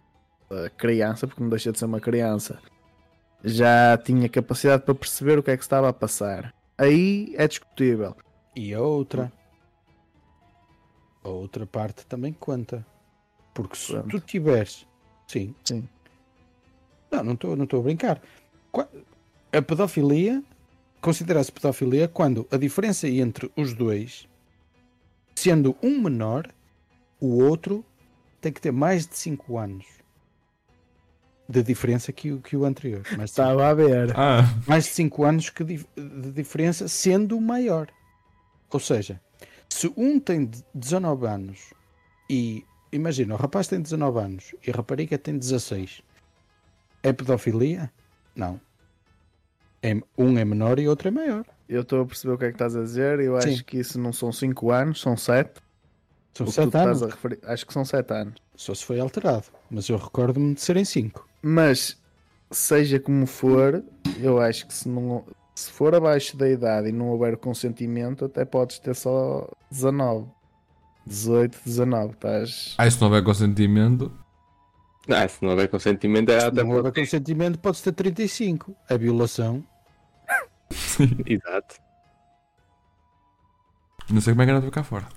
criança, 0.78 1.28
porque 1.28 1.42
não 1.42 1.50
deixa 1.50 1.72
de 1.72 1.80
ser 1.80 1.86
uma 1.86 2.00
criança, 2.00 2.60
já 3.44 3.98
tinha 3.98 4.28
capacidade 4.30 4.84
para 4.84 4.96
perceber 4.96 5.38
o 5.38 5.44
que 5.44 5.52
é 5.52 5.58
que 5.58 5.64
estava 5.64 5.90
a 5.90 5.94
passar. 5.94 6.54
Aí 6.78 7.34
é 7.38 7.48
discutível. 7.48 8.16
E 8.56 8.74
a 8.74 8.82
outra. 8.82 9.32
A 11.24 11.30
outra 11.30 11.66
parte 11.66 12.06
também 12.06 12.34
conta. 12.34 12.86
Porque 13.54 13.76
se 13.76 13.94
Pronto. 13.94 14.10
tu 14.10 14.20
tiveres. 14.20 14.88
Sim. 15.28 15.56
Sim. 15.64 15.88
Não, 17.12 17.24
não 17.24 17.34
estou 17.34 17.56
não 17.56 17.68
a 17.72 17.82
brincar. 17.82 18.22
A 19.52 19.62
pedofilia. 19.62 20.44
Considera-se 21.00 21.52
pedofilia 21.52 22.08
quando 22.08 22.48
a 22.50 22.58
diferença 22.58 23.08
entre 23.08 23.52
os 23.56 23.76
dois, 23.76 24.28
sendo 25.36 25.78
um 25.84 26.02
menor, 26.02 26.48
o 27.20 27.44
outro 27.44 27.86
tem 28.42 28.52
que 28.52 28.60
ter 28.60 28.72
mais 28.72 29.06
de 29.06 29.16
5 29.16 29.56
anos 29.56 29.86
de 31.48 31.62
diferença 31.64 32.12
que 32.12 32.32
o, 32.32 32.42
que 32.42 32.56
o 32.58 32.66
anterior. 32.66 33.02
De 33.04 33.10
cinco 33.10 33.24
Estava 33.24 33.68
a 33.68 33.74
ver. 33.74 34.14
Ah, 34.18 34.42
mais 34.68 34.86
de 34.86 34.90
5 34.92 35.24
anos 35.24 35.50
que 35.50 35.64
dif- 35.64 35.88
de 35.96 36.32
diferença, 36.32 36.88
sendo 36.88 37.38
o 37.38 37.42
maior. 37.42 37.88
Ou 38.72 38.80
seja, 38.80 39.22
se 39.70 39.92
um 39.96 40.20
tem 40.20 40.46
de- 40.46 40.64
19 40.74 41.28
anos 41.28 41.74
e 42.30 42.66
imagina, 42.92 43.36
o 43.36 43.38
rapaz 43.38 43.68
tem 43.68 43.80
19 43.82 44.20
anos 44.20 44.56
e 44.66 44.72
a 44.72 44.74
rapariga 44.74 45.18
tem 45.18 45.38
16, 45.38 46.02
é 47.04 47.14
pedofilia? 47.14 47.92
Não. 48.36 48.60
É, 49.84 49.94
um 50.18 50.38
é 50.38 50.44
menor 50.44 50.80
e 50.80 50.88
outro 50.88 51.08
é 51.10 51.12
maior. 51.12 51.46
Eu 51.70 51.82
estou 51.82 52.02
a 52.02 52.06
perceber 52.06 52.34
o 52.34 52.38
que 52.38 52.46
é 52.46 52.48
que 52.50 52.56
estás 52.56 52.76
a 52.76 52.82
dizer. 52.82 53.20
Eu 53.20 53.38
acho 53.38 53.58
Sim. 53.58 53.64
que 53.64 53.78
isso 53.78 54.00
não 54.00 54.12
são 54.12 54.32
5 54.32 54.72
anos, 54.72 55.00
são 55.02 55.16
7. 55.16 55.62
São 56.34 56.46
O 56.46 56.50
que 56.50 56.56
tu 56.56 56.64
7 56.64 56.78
anos. 56.78 56.98
estás 56.98 57.04
a 57.04 57.16
referir. 57.16 57.40
Acho 57.44 57.66
que 57.68 57.74
são 57.74 57.86
7 57.86 58.12
anos. 58.14 58.34
Só 58.56 58.74
se 58.74 58.84
foi 58.84 59.00
alterado. 59.00 59.46
Mas 59.70 59.88
eu 59.90 59.98
recordo-me 59.98 60.54
de 60.56 60.62
serem 60.62 60.84
5. 60.86 61.28
Mas, 61.48 61.96
seja 62.50 63.00
como 63.00 63.28
for, 63.28 63.84
eu 64.20 64.42
acho 64.42 64.66
que 64.66 64.74
se, 64.74 64.90
não, 64.90 65.24
se 65.54 65.70
for 65.70 65.94
abaixo 65.94 66.36
da 66.36 66.50
idade 66.50 66.90
e 66.90 66.92
não 66.92 67.10
houver 67.10 67.38
consentimento, 67.38 68.26
até 68.26 68.44
podes 68.44 68.80
ter 68.80 68.96
só 68.96 69.48
19. 69.70 70.28
18, 71.06 71.60
19. 71.64 72.14
Estás. 72.14 72.74
ah, 72.80 72.90
se 72.90 73.00
não 73.00 73.10
houver 73.10 73.24
consentimento, 73.24 74.12
ah, 75.08 75.28
se 75.28 75.44
não 75.44 75.52
houver 75.52 75.68
consentimento, 75.70 76.32
é 76.32 76.40
Se 76.40 76.46
até 76.48 76.64
não 76.64 76.70
houver 76.72 76.92
pode 76.92 77.02
consentimento, 77.02 77.60
pode 77.60 77.84
ter 77.84 77.92
35. 77.92 78.76
A 78.90 78.98
violação. 78.98 79.64
Exato. 81.28 81.76
não 84.10 84.20
sei 84.20 84.34
como 84.34 84.42
é 84.42 84.46
que 84.46 84.52
era 84.52 84.62
para 84.62 84.72
cá 84.72 84.84
fora. 84.84 85.08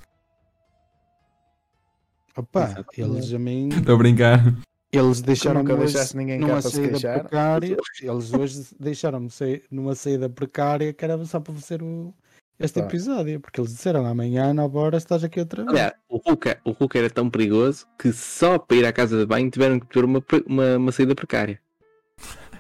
Opa, 2.36 2.64
Exato. 2.64 2.90
eles 2.98 3.32
a 3.32 3.38
mim. 3.38 3.70
Estou 3.70 3.94
a 3.94 3.98
brincar. 3.98 4.67
Eles 4.93 5.20
deixaram 5.20 5.61
nunca 5.61 5.74
hoje 5.74 5.93
deixaste 5.93 6.16
ninguém 6.16 6.39
numa 6.39 6.62
saída 6.62 6.89
queixar. 6.91 7.20
precária. 7.20 7.76
Eles 8.03 8.32
hoje 8.32 8.66
deixaram-me 8.80 9.30
sair 9.30 9.64
numa 9.70 9.95
saída 9.95 10.30
precária 10.30 10.93
que 10.95 11.05
era 11.05 11.22
só 11.26 11.39
para 11.41 11.53
fazer 11.55 11.82
o, 11.82 12.14
este 12.59 12.80
Pá. 12.80 12.86
episódio. 12.86 13.39
Porque 13.41 13.61
eles 13.61 13.72
disseram 13.72 14.07
amanhã, 14.07 14.55
9 14.55 14.78
horas, 14.78 15.03
estás 15.03 15.22
aqui 15.22 15.41
outra 15.41 15.62
vez. 15.62 15.72
Aliás, 15.74 15.93
o 16.09 16.16
Hulk, 16.16 16.57
o 16.64 16.70
Hulk 16.72 16.97
era 16.99 17.11
tão 17.11 17.28
perigoso 17.28 17.86
que 17.99 18.12
só 18.12 18.59
para 18.59 18.76
ir 18.78 18.86
à 18.86 18.93
casa 18.93 19.18
de 19.18 19.26
banho 19.26 19.51
tiveram 19.51 19.78
que 19.78 19.86
ter 19.89 20.05
uma, 20.05 20.24
uma, 20.47 20.76
uma 20.78 20.93
saída 20.93 21.14
precária. 21.14 21.61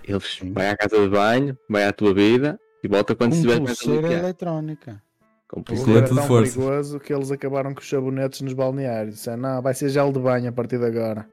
Eles 0.04 0.38
Sim. 0.38 0.52
vai 0.52 0.68
à 0.70 0.76
casa 0.76 0.98
de 1.00 1.08
banho, 1.08 1.58
vai 1.68 1.84
à 1.84 1.92
tua 1.92 2.12
vida 2.14 2.58
e 2.82 2.88
volta 2.88 3.14
quando 3.14 3.30
Com 3.30 3.36
estiver 3.36 3.60
mais 3.60 3.78
pulseira 3.78 4.12
eletrónica. 4.12 5.02
Com 5.48 5.60
O 5.60 5.64
pulseira. 5.64 6.00
Era 6.00 6.08
de 6.08 6.14
tão 6.14 6.26
força. 6.26 6.52
perigoso 6.52 7.00
que 7.00 7.12
eles 7.14 7.30
acabaram 7.30 7.72
com 7.74 7.80
os 7.80 7.88
sabonetes 7.88 8.42
nos 8.42 8.52
balneários. 8.52 9.14
Disseram, 9.14 9.38
não, 9.38 9.62
vai 9.62 9.72
ser 9.72 9.88
gel 9.88 10.12
de 10.12 10.18
banho 10.20 10.48
a 10.50 10.52
partir 10.52 10.78
de 10.78 10.84
agora. 10.84 11.26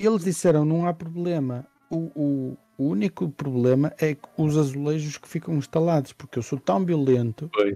Eles 0.00 0.24
disseram 0.24 0.64
não 0.64 0.86
há 0.86 0.94
problema. 0.94 1.66
O, 1.90 2.10
o, 2.14 2.56
o 2.78 2.84
único 2.88 3.28
problema 3.28 3.92
é 3.98 4.14
que 4.14 4.26
os 4.38 4.56
azulejos 4.56 5.18
que 5.18 5.28
ficam 5.28 5.54
instalados. 5.56 6.12
Porque 6.14 6.38
eu 6.38 6.42
sou 6.42 6.58
tão 6.58 6.84
violento 6.84 7.50
Pois. 7.52 7.74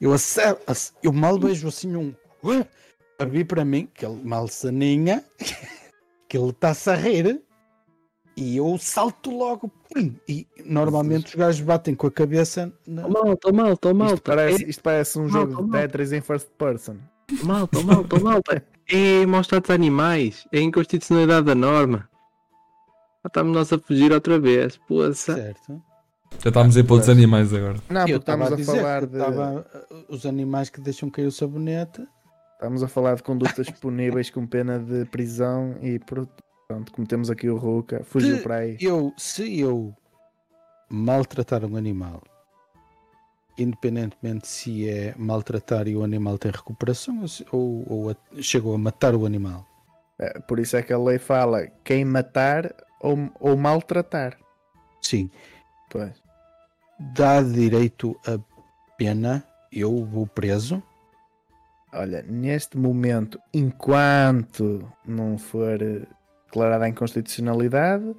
Eu, 0.00 0.12
ace- 0.12 0.40
ace- 0.66 0.92
eu 1.02 1.12
mal 1.12 1.38
vejo 1.38 1.68
assim 1.68 1.94
um 1.96 2.12
a 3.18 3.24
vir 3.24 3.46
para 3.46 3.64
mim, 3.64 3.88
que 3.94 4.04
ele 4.04 4.20
mal 4.24 4.48
saninha, 4.48 5.24
que 6.28 6.36
ele 6.36 6.50
está-se 6.50 6.90
a 6.90 6.94
rir, 6.94 7.40
e 8.36 8.56
eu 8.56 8.76
salto 8.78 9.30
logo. 9.30 9.68
pum, 9.68 10.14
E 10.28 10.46
normalmente 10.64 11.26
os 11.28 11.34
gajos 11.34 11.60
batem 11.60 11.94
com 11.94 12.06
a 12.06 12.10
cabeça 12.10 12.72
na. 12.86 13.02
Tô 13.02 13.08
malta, 13.10 13.36
tô 13.36 13.52
malta, 13.52 13.76
tô 13.94 14.04
Isto 14.04 14.22
parece, 14.22 14.64
isto 14.68 14.82
parece 14.82 15.18
um 15.18 15.28
Malta, 15.28 15.38
jogo 15.38 15.54
de 15.64 15.70
malta. 15.70 15.88
Tetris 15.88 16.12
em 16.12 16.20
first 16.20 16.48
person. 16.58 16.96
É, 17.30 17.44
malta, 17.44 17.80
malta, 17.82 18.18
malta. 18.18 18.66
É 18.92 19.24
maus 19.26 19.46
tratos 19.46 19.70
a 19.70 19.74
animais. 19.74 20.46
É 20.52 20.60
inconstitucionalidade 20.60 21.46
da 21.46 21.54
norma. 21.54 22.08
Já 23.22 23.28
estamos 23.28 23.54
nós 23.54 23.72
a 23.72 23.78
fugir 23.78 24.12
outra 24.12 24.38
vez. 24.38 24.76
Poça. 24.88 25.34
Certo. 25.34 25.82
Já 26.42 26.48
estamos 26.48 26.76
aí 26.76 26.82
para 26.82 26.92
outros 26.94 27.06
Pois. 27.06 27.18
animais 27.18 27.52
agora. 27.52 27.76
Não, 27.88 28.00
porque 28.02 28.12
estava 28.12 28.46
a, 28.46 28.56
dizer 28.56 28.76
falar 28.76 29.06
de. 29.06 29.16
estava, 29.16 29.66
uh, 29.90 30.04
os 30.08 30.24
animais 30.26 30.70
que 30.70 30.80
deixam 30.80 31.10
cair 31.10 31.26
o 31.26 31.32
sabonete. 31.32 32.06
Estamos 32.54 32.82
a 32.82 32.88
falar 32.88 33.14
de 33.16 33.22
condutas 33.22 33.68
puníveis 33.80 34.30
com 34.30 34.46
pena 34.46 34.78
de 34.78 35.04
prisão 35.06 35.76
e 35.82 35.98
pronto, 35.98 36.30
como 36.92 37.06
temos 37.06 37.30
aqui 37.30 37.48
o 37.48 37.56
Ruka, 37.56 38.02
fugiu 38.04 38.36
De- 38.36 38.42
para 38.42 38.56
aí. 38.56 38.76
Eu, 38.80 39.12
se 39.16 39.60
eu 39.60 39.94
maltratar 40.90 41.64
um 41.64 41.76
animal, 41.76 42.22
independentemente 43.62 44.46
se 44.48 44.88
é 44.88 45.14
maltratar 45.16 45.86
e 45.88 45.96
o 45.96 46.02
animal 46.04 46.38
tem 46.38 46.50
recuperação 46.50 47.24
ou, 47.52 47.58
ou, 47.60 47.84
ou 47.88 48.10
a- 48.10 48.16
chegou 48.42 48.74
a 48.74 48.78
matar 48.78 49.14
o 49.14 49.26
animal. 49.26 49.66
É, 50.18 50.38
Por 50.40 50.58
isso 50.58 50.76
é 50.76 50.82
que 50.82 50.92
a 50.92 50.98
lei 50.98 51.18
fala 51.18 51.66
quem 51.84 52.04
matar 52.04 52.74
ou, 53.00 53.16
ou 53.40 53.56
maltratar. 53.56 54.36
Sim, 55.02 55.30
Pois. 55.90 56.12
dá 57.14 57.42
direito 57.42 58.18
a 58.26 58.38
pena, 58.96 59.42
eu 59.72 60.04
vou 60.04 60.26
preso. 60.26 60.82
Olha, 61.92 62.22
neste 62.22 62.76
momento, 62.76 63.40
enquanto 63.52 64.86
não 65.04 65.36
for 65.38 65.78
declarada 66.46 66.84
a 66.84 66.88
inconstitucionalidade, 66.88 68.14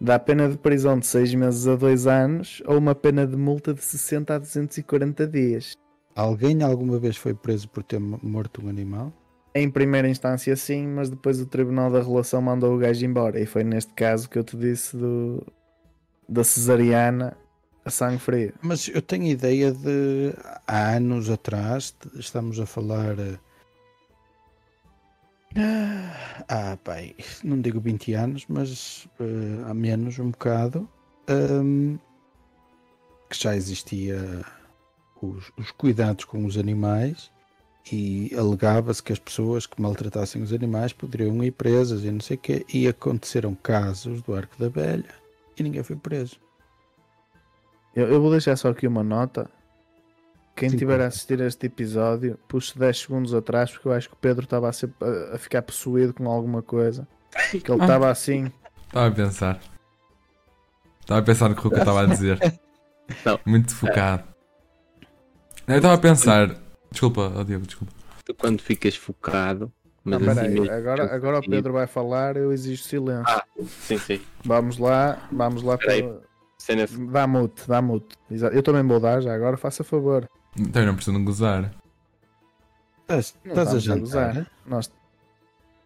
dá 0.00 0.18
pena 0.18 0.48
de 0.48 0.56
prisão 0.56 0.98
de 0.98 1.06
6 1.06 1.34
meses 1.34 1.66
a 1.66 1.76
2 1.76 2.06
anos 2.06 2.62
ou 2.66 2.78
uma 2.78 2.94
pena 2.94 3.26
de 3.26 3.36
multa 3.36 3.74
de 3.74 3.82
60 3.82 4.34
a 4.34 4.38
240 4.38 5.26
dias. 5.26 5.72
Alguém 6.14 6.62
alguma 6.62 6.98
vez 6.98 7.16
foi 7.16 7.34
preso 7.34 7.68
por 7.68 7.82
ter 7.82 8.00
mo- 8.00 8.18
morto 8.22 8.64
um 8.64 8.68
animal? 8.68 9.12
Em 9.54 9.68
primeira 9.70 10.08
instância, 10.08 10.54
sim, 10.56 10.86
mas 10.86 11.10
depois 11.10 11.40
o 11.40 11.46
Tribunal 11.46 11.90
da 11.90 12.00
Relação 12.02 12.40
mandou 12.40 12.74
o 12.74 12.78
gajo 12.78 13.04
embora. 13.04 13.40
E 13.40 13.46
foi 13.46 13.64
neste 13.64 13.92
caso 13.94 14.28
que 14.28 14.38
eu 14.38 14.44
te 14.44 14.56
disse 14.56 14.96
do, 14.96 15.44
da 16.28 16.44
cesariana 16.44 17.36
a 17.84 17.90
sangue 17.90 18.18
frio. 18.18 18.52
Mas 18.62 18.88
eu 18.88 19.02
tenho 19.02 19.24
ideia 19.26 19.72
de 19.72 20.32
há 20.66 20.90
anos 20.96 21.28
atrás, 21.30 21.94
estamos 22.14 22.60
a 22.60 22.66
falar. 22.66 23.16
Ah, 26.48 26.78
pai, 26.84 27.14
não 27.42 27.60
digo 27.60 27.80
20 27.80 28.14
anos, 28.14 28.44
mas 28.48 29.08
eh, 29.18 29.64
há 29.66 29.74
menos 29.74 30.18
um 30.18 30.30
bocado, 30.30 30.88
hum, 31.28 31.98
que 33.28 33.36
já 33.36 33.56
existia 33.56 34.44
os, 35.20 35.52
os 35.56 35.70
cuidados 35.72 36.24
com 36.24 36.44
os 36.44 36.56
animais 36.56 37.30
e 37.90 38.30
alegava-se 38.36 39.02
que 39.02 39.12
as 39.12 39.18
pessoas 39.18 39.66
que 39.66 39.80
maltratassem 39.80 40.42
os 40.42 40.52
animais 40.52 40.92
poderiam 40.92 41.42
ir 41.42 41.52
presas 41.52 42.04
e 42.04 42.10
não 42.10 42.20
sei 42.20 42.36
o 42.36 42.40
quê, 42.40 42.64
e 42.72 42.86
aconteceram 42.86 43.54
casos 43.54 44.22
do 44.22 44.34
Arco 44.34 44.56
da 44.58 44.68
Velha 44.68 45.14
e 45.58 45.62
ninguém 45.62 45.82
foi 45.82 45.96
preso. 45.96 46.38
Eu, 47.94 48.08
eu 48.08 48.20
vou 48.20 48.30
deixar 48.30 48.56
só 48.56 48.68
aqui 48.68 48.86
uma 48.86 49.02
nota. 49.02 49.50
Quem 50.56 50.68
estiver 50.68 51.00
a 51.00 51.06
assistir 51.06 51.40
a 51.40 51.46
este 51.46 51.66
episódio, 51.66 52.38
puxe 52.46 52.78
10 52.78 52.98
segundos 52.98 53.32
atrás, 53.34 53.70
porque 53.70 53.88
eu 53.88 53.92
acho 53.92 54.08
que 54.08 54.14
o 54.14 54.18
Pedro 54.18 54.44
estava 54.44 54.68
a, 54.68 54.72
ser- 54.72 54.92
a- 55.00 55.36
a 55.36 55.38
ficar 55.38 55.62
possuído 55.62 56.12
com 56.12 56.28
alguma 56.28 56.62
coisa. 56.62 57.06
Que 57.50 57.56
ele 57.70 57.80
estava 57.80 58.10
assim. 58.10 58.52
Estava 58.86 59.06
a 59.06 59.10
pensar. 59.10 59.60
Estava 61.00 61.20
a 61.20 61.22
pensar 61.22 61.48
no 61.48 61.54
que 61.54 61.66
o 61.66 61.70
que 61.70 61.76
eu 61.76 61.78
estava 61.80 62.02
a 62.02 62.06
dizer. 62.06 62.38
Não. 63.24 63.40
Muito 63.46 63.74
focado. 63.74 64.24
Eu 65.66 65.76
estava 65.76 65.94
a 65.94 65.98
pensar. 65.98 66.56
Desculpa, 66.90 67.32
oh 67.36 67.44
Diogo, 67.44 67.66
desculpa. 67.66 67.92
Tu 68.24 68.34
quando 68.34 68.60
ficas 68.60 68.96
focado. 68.96 69.72
Não, 70.04 70.18
Mas 70.18 70.28
assim 70.28 70.40
peraí, 70.40 70.60
mesmo, 70.60 70.74
agora, 70.74 71.14
agora 71.14 71.38
o. 71.38 71.42
Pedro 71.48 71.72
vai 71.72 71.86
falar, 71.86 72.36
eu 72.36 72.52
exijo 72.52 72.82
silêncio. 72.82 73.24
Ah. 73.28 73.44
Sim, 73.66 73.98
sim. 73.98 74.20
Vamos 74.44 74.78
lá, 74.78 75.28
vamos 75.30 75.62
lá. 75.62 75.76
Peraí. 75.78 76.02
Para... 76.02 76.20
Cena 76.58 76.86
Dá 77.10 77.26
mute, 77.26 77.66
dá 77.66 77.80
mute. 77.80 78.16
Eu 78.52 78.62
também 78.62 78.82
vou 78.82 79.00
dar 79.00 79.20
já, 79.22 79.34
agora 79.34 79.56
faça 79.56 79.82
favor. 79.82 80.28
Então 80.58 80.82
eu 80.82 80.86
não 80.88 80.94
preciso 80.96 81.16
de 81.18 81.24
gozar. 81.24 81.74
Estás, 83.02 83.34
Não 83.44 83.50
estás 83.52 83.74
a 83.74 83.78
jantar? 83.78 84.00
gozar. 84.00 84.50
Nós... 84.66 84.92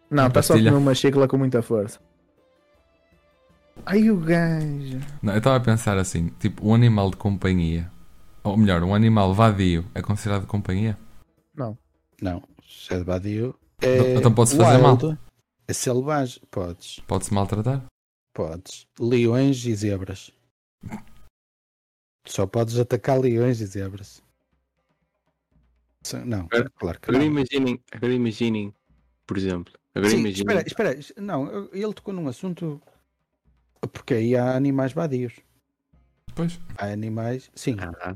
Não, 0.09 0.27
está 0.27 0.41
só 0.41 0.53
a 0.53 0.57
comer 0.57 0.73
uma 0.73 0.93
xícara 0.93 1.27
com 1.27 1.37
muita 1.37 1.61
força. 1.61 1.99
Ai 3.85 4.09
o 4.09 4.17
gajo. 4.17 4.99
Não, 5.21 5.33
eu 5.33 5.37
estava 5.39 5.57
a 5.57 5.59
pensar 5.59 5.97
assim, 5.97 6.29
tipo, 6.39 6.67
um 6.67 6.73
animal 6.73 7.09
de 7.11 7.17
companhia, 7.17 7.91
ou 8.43 8.55
melhor, 8.55 8.83
um 8.83 8.93
animal 8.95 9.33
vadio 9.33 9.85
é 9.93 10.01
considerado 10.01 10.45
companhia? 10.47 10.97
Não. 11.55 11.77
Não, 12.21 12.41
se 12.63 12.93
é 12.93 12.97
de 12.99 13.03
vadio. 13.03 13.55
É 13.81 14.15
Então 14.15 14.33
pode-se 14.33 14.55
fazer 14.55 14.81
wild, 14.83 15.17
É 15.67 15.73
selvagem. 15.73 16.41
Podes, 16.49 16.99
Pode-se 17.07 17.33
maltratar? 17.33 17.83
podes. 18.33 18.85
Leões 18.99 19.65
e 19.65 19.75
zebras. 19.75 20.31
Só 22.27 22.45
podes 22.47 22.77
atacar 22.79 23.19
leões 23.19 23.59
e 23.61 23.65
zebras. 23.65 24.21
Não, 26.25 26.41
Agora- 26.51 26.69
claro 26.77 26.99
que 26.99 27.09
Agora 27.09 27.23
não. 27.25 27.31
imaginem, 27.31 27.79
agora 27.91 28.13
imaginem, 28.13 28.73
por 29.25 29.37
exemplo. 29.37 29.73
Agora 29.93 30.09
Sim, 30.11 30.19
imaginem. 30.19 30.57
espera, 30.67 30.91
espera. 30.93 31.21
Não, 31.21 31.69
ele 31.73 31.93
tocou 31.93 32.13
num 32.13 32.27
assunto. 32.27 32.81
Porque 33.93 34.13
aí 34.15 34.35
há 34.35 34.55
animais 34.55 34.93
vadios. 34.93 35.33
Pois, 36.35 36.59
Há 36.77 36.87
animais. 36.87 37.49
Sim, 37.55 37.77
Ah, 37.79 38.15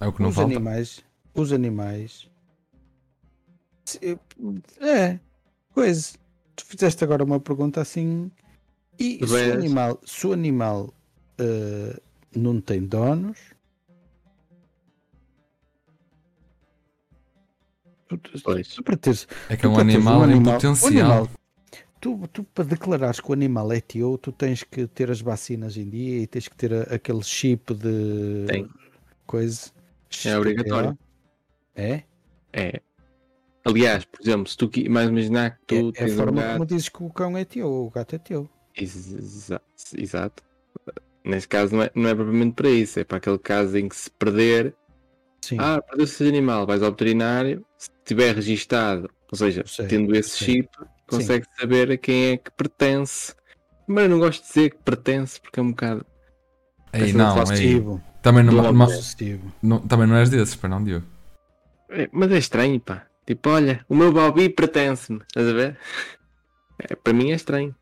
é 0.00 0.06
o 0.06 0.12
que 0.12 0.22
não 0.22 0.30
os 0.30 0.34
falta. 0.34 0.50
animais. 0.50 1.04
Os 1.34 1.52
animais. 1.52 2.28
Se- 3.84 4.18
É, 4.80 5.18
coisa. 5.72 6.12
Tu 6.56 6.64
fizeste 6.64 7.02
agora 7.04 7.22
uma 7.24 7.38
pergunta 7.40 7.80
assim. 7.80 8.30
E 8.98 9.24
se 9.26 9.32
o 9.32 9.52
animal, 9.52 10.00
se 10.04 10.26
o 10.26 10.32
animal 10.32 10.92
eh, 11.38 11.98
não 12.36 12.60
tem 12.60 12.84
donos. 12.86 13.38
Pois. 18.42 18.68
tu 18.68 18.82
para 18.82 18.96
teres- 18.96 19.26
É 19.48 19.56
que 19.56 19.62
tu 19.62 19.68
é 19.68 19.70
um 19.70 19.78
animal 19.78 20.20
em 20.28 20.32
animal- 20.34 20.54
potencial. 20.54 20.88
animal- 21.12 21.30
tu, 22.00 22.28
tu 22.32 22.44
para 22.44 22.64
declarares 22.64 23.20
que 23.20 23.30
o 23.30 23.32
animal 23.32 23.70
é 23.72 23.80
teu, 23.80 24.18
tu 24.18 24.32
tens 24.32 24.62
que 24.64 24.86
ter 24.86 25.10
as 25.10 25.20
vacinas 25.20 25.76
em 25.76 25.88
dia 25.88 26.22
e 26.22 26.26
tens 26.26 26.48
que 26.48 26.56
ter 26.56 26.72
a- 26.72 26.94
aquele 26.94 27.22
chip 27.22 27.72
de 27.74 28.46
Tem. 28.48 28.68
coisa. 29.26 29.70
É 30.24 30.36
obrigatório. 30.36 30.98
É? 31.76 32.02
é. 32.52 32.80
Aliás, 33.64 34.04
por 34.06 34.20
exemplo, 34.22 34.48
se 34.48 34.56
tu 34.56 34.70
mais 34.88 35.08
imaginar 35.10 35.58
que 35.66 35.66
tu 35.66 35.74
é, 35.74 35.78
é 35.78 35.88
a 35.88 35.92
tens 35.92 36.12
um 36.12 36.16
forma 36.16 36.42
gato. 36.42 36.52
como 36.54 36.66
dizes 36.66 36.88
que 36.88 37.02
o 37.02 37.10
cão 37.10 37.36
é 37.36 37.44
teu 37.44 37.68
ou 37.68 37.86
o 37.86 37.90
gato 37.90 38.14
é 38.16 38.18
teu. 38.18 38.48
Exa- 38.76 39.60
Exato. 39.96 40.42
Nesse 41.22 41.46
caso 41.46 41.76
não 41.76 41.82
é, 41.82 41.90
não 41.94 42.08
é 42.08 42.14
propriamente 42.14 42.54
para 42.54 42.70
isso, 42.70 42.98
é 42.98 43.04
para 43.04 43.18
aquele 43.18 43.38
caso 43.38 43.76
em 43.76 43.88
que 43.88 43.94
se 43.94 44.10
perder, 44.10 44.74
Sim. 45.42 45.56
ah, 45.58 45.80
perdeu-se 45.82 46.14
esse 46.14 46.28
animal, 46.28 46.66
vais 46.66 46.82
ao 46.82 46.90
veterinário, 46.90 47.64
se 47.78 47.88
tiver 48.04 48.34
registado, 48.34 49.08
ou 49.32 49.38
seja, 49.38 49.64
Sei, 49.66 49.86
tendo 49.86 50.14
esse 50.14 50.30
sei. 50.30 50.46
chip, 50.54 50.68
consegue 51.06 51.46
saber 51.58 51.90
a 51.92 51.96
quem 51.96 52.32
é 52.32 52.36
que 52.36 52.50
pertence. 52.52 53.34
Mas 53.86 54.04
eu 54.04 54.10
não 54.10 54.18
gosto 54.18 54.42
de 54.42 54.48
dizer 54.48 54.70
que 54.70 54.78
pertence 54.78 55.40
porque 55.40 55.58
é 55.58 55.62
um 55.62 55.70
bocado. 55.70 56.06
Ei, 56.92 57.12
não, 57.12 57.36
ei, 57.52 57.82
também 58.22 58.44
não, 58.44 58.72
não- 58.72 58.86
Possessivo. 58.86 59.52
não- 59.62 59.80
também 59.80 60.06
não 60.06 60.16
és 60.16 60.28
desses, 60.30 60.54
para 60.54 60.68
não, 60.68 60.82
Diogo. 60.84 61.06
É, 61.88 62.08
mas 62.12 62.30
é 62.30 62.38
estranho, 62.38 62.78
pá. 62.80 63.06
Tipo, 63.26 63.50
olha, 63.50 63.84
o 63.88 63.94
meu 63.94 64.12
Bobby 64.12 64.48
pertence-me, 64.48 65.20
estás 65.26 65.48
a 65.48 65.52
ver? 65.52 65.78
É, 66.78 66.94
para 66.94 67.12
mim 67.12 67.30
é 67.30 67.34
estranho. 67.34 67.74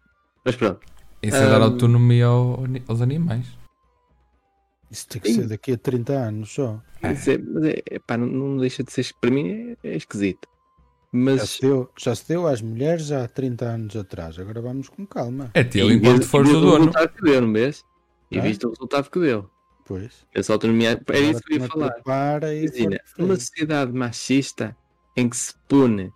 Mas 0.45 0.57
pronto. 0.57 0.81
Isso 1.23 1.37
é 1.37 1.49
dar 1.49 1.57
Ahm. 1.61 1.65
autonomia 1.65 2.27
ao- 2.27 2.65
aos 2.87 3.01
animais. 3.03 3.47
Isso 4.91 5.07
tem 5.09 5.21
que 5.21 5.33
ser 5.33 5.47
daqui 5.49 5.73
a 5.73 5.77
30 5.79 6.13
anos 6.13 6.51
só. 6.53 6.81
É. 7.03 7.09
Mas, 7.09 7.29
é, 7.29 7.39
mas 7.39 7.65
é, 7.65 7.99
pá, 8.07 8.17
não, 8.17 8.27
não 8.27 8.57
deixa 8.59 8.83
de 8.83 8.91
ser. 8.93 9.07
Para 9.21 9.31
mim 9.31 9.77
é, 9.85 9.89
é 9.91 9.97
esquisito. 9.97 10.49
Já 10.49 11.11
Mas 11.13 11.51
se, 11.51 11.61
deu, 11.63 11.91
já 11.99 12.15
se 12.15 12.29
deu 12.29 12.47
às 12.47 12.61
mulheres 12.63 13.07
já 13.07 13.25
há 13.25 13.29
30 13.29 13.65
anos 13.65 13.97
atrás. 13.97 14.39
Agora 14.39 14.61
vamos 14.61 14.89
com 14.89 15.07
calma. 15.07 15.51
É 15.55 15.65
teu 15.65 15.91
enquanto 15.91 16.25
fores 16.27 16.51
e 16.51 16.55
o 16.55 16.61
dono. 16.61 16.77
resultado 16.79 17.09
que 17.15 17.23
deu, 17.23 17.41
não 17.43 17.53
vês? 17.53 17.83
E 18.31 18.39
Hã? 18.39 18.43
viste 18.43 18.67
o 18.67 18.71
resultado 18.71 19.11
que 19.11 19.19
deu. 19.21 19.51
Pois. 19.87 20.27
Essa 20.35 20.53
autonomia. 20.53 20.91
Era 20.91 21.01
Agora 21.01 21.19
isso 21.21 21.41
que 21.43 21.55
eu 21.55 21.59
ia 21.61 21.67
falar. 21.67 21.91
Prepara 21.93 22.55
e 22.55 22.65
Imagina, 22.67 23.01
for- 23.07 23.23
numa 23.23 23.37
sociedade 23.37 23.93
machista 23.93 24.77
em 25.17 25.29
que 25.29 25.37
se 25.37 25.55
pune 25.67 26.13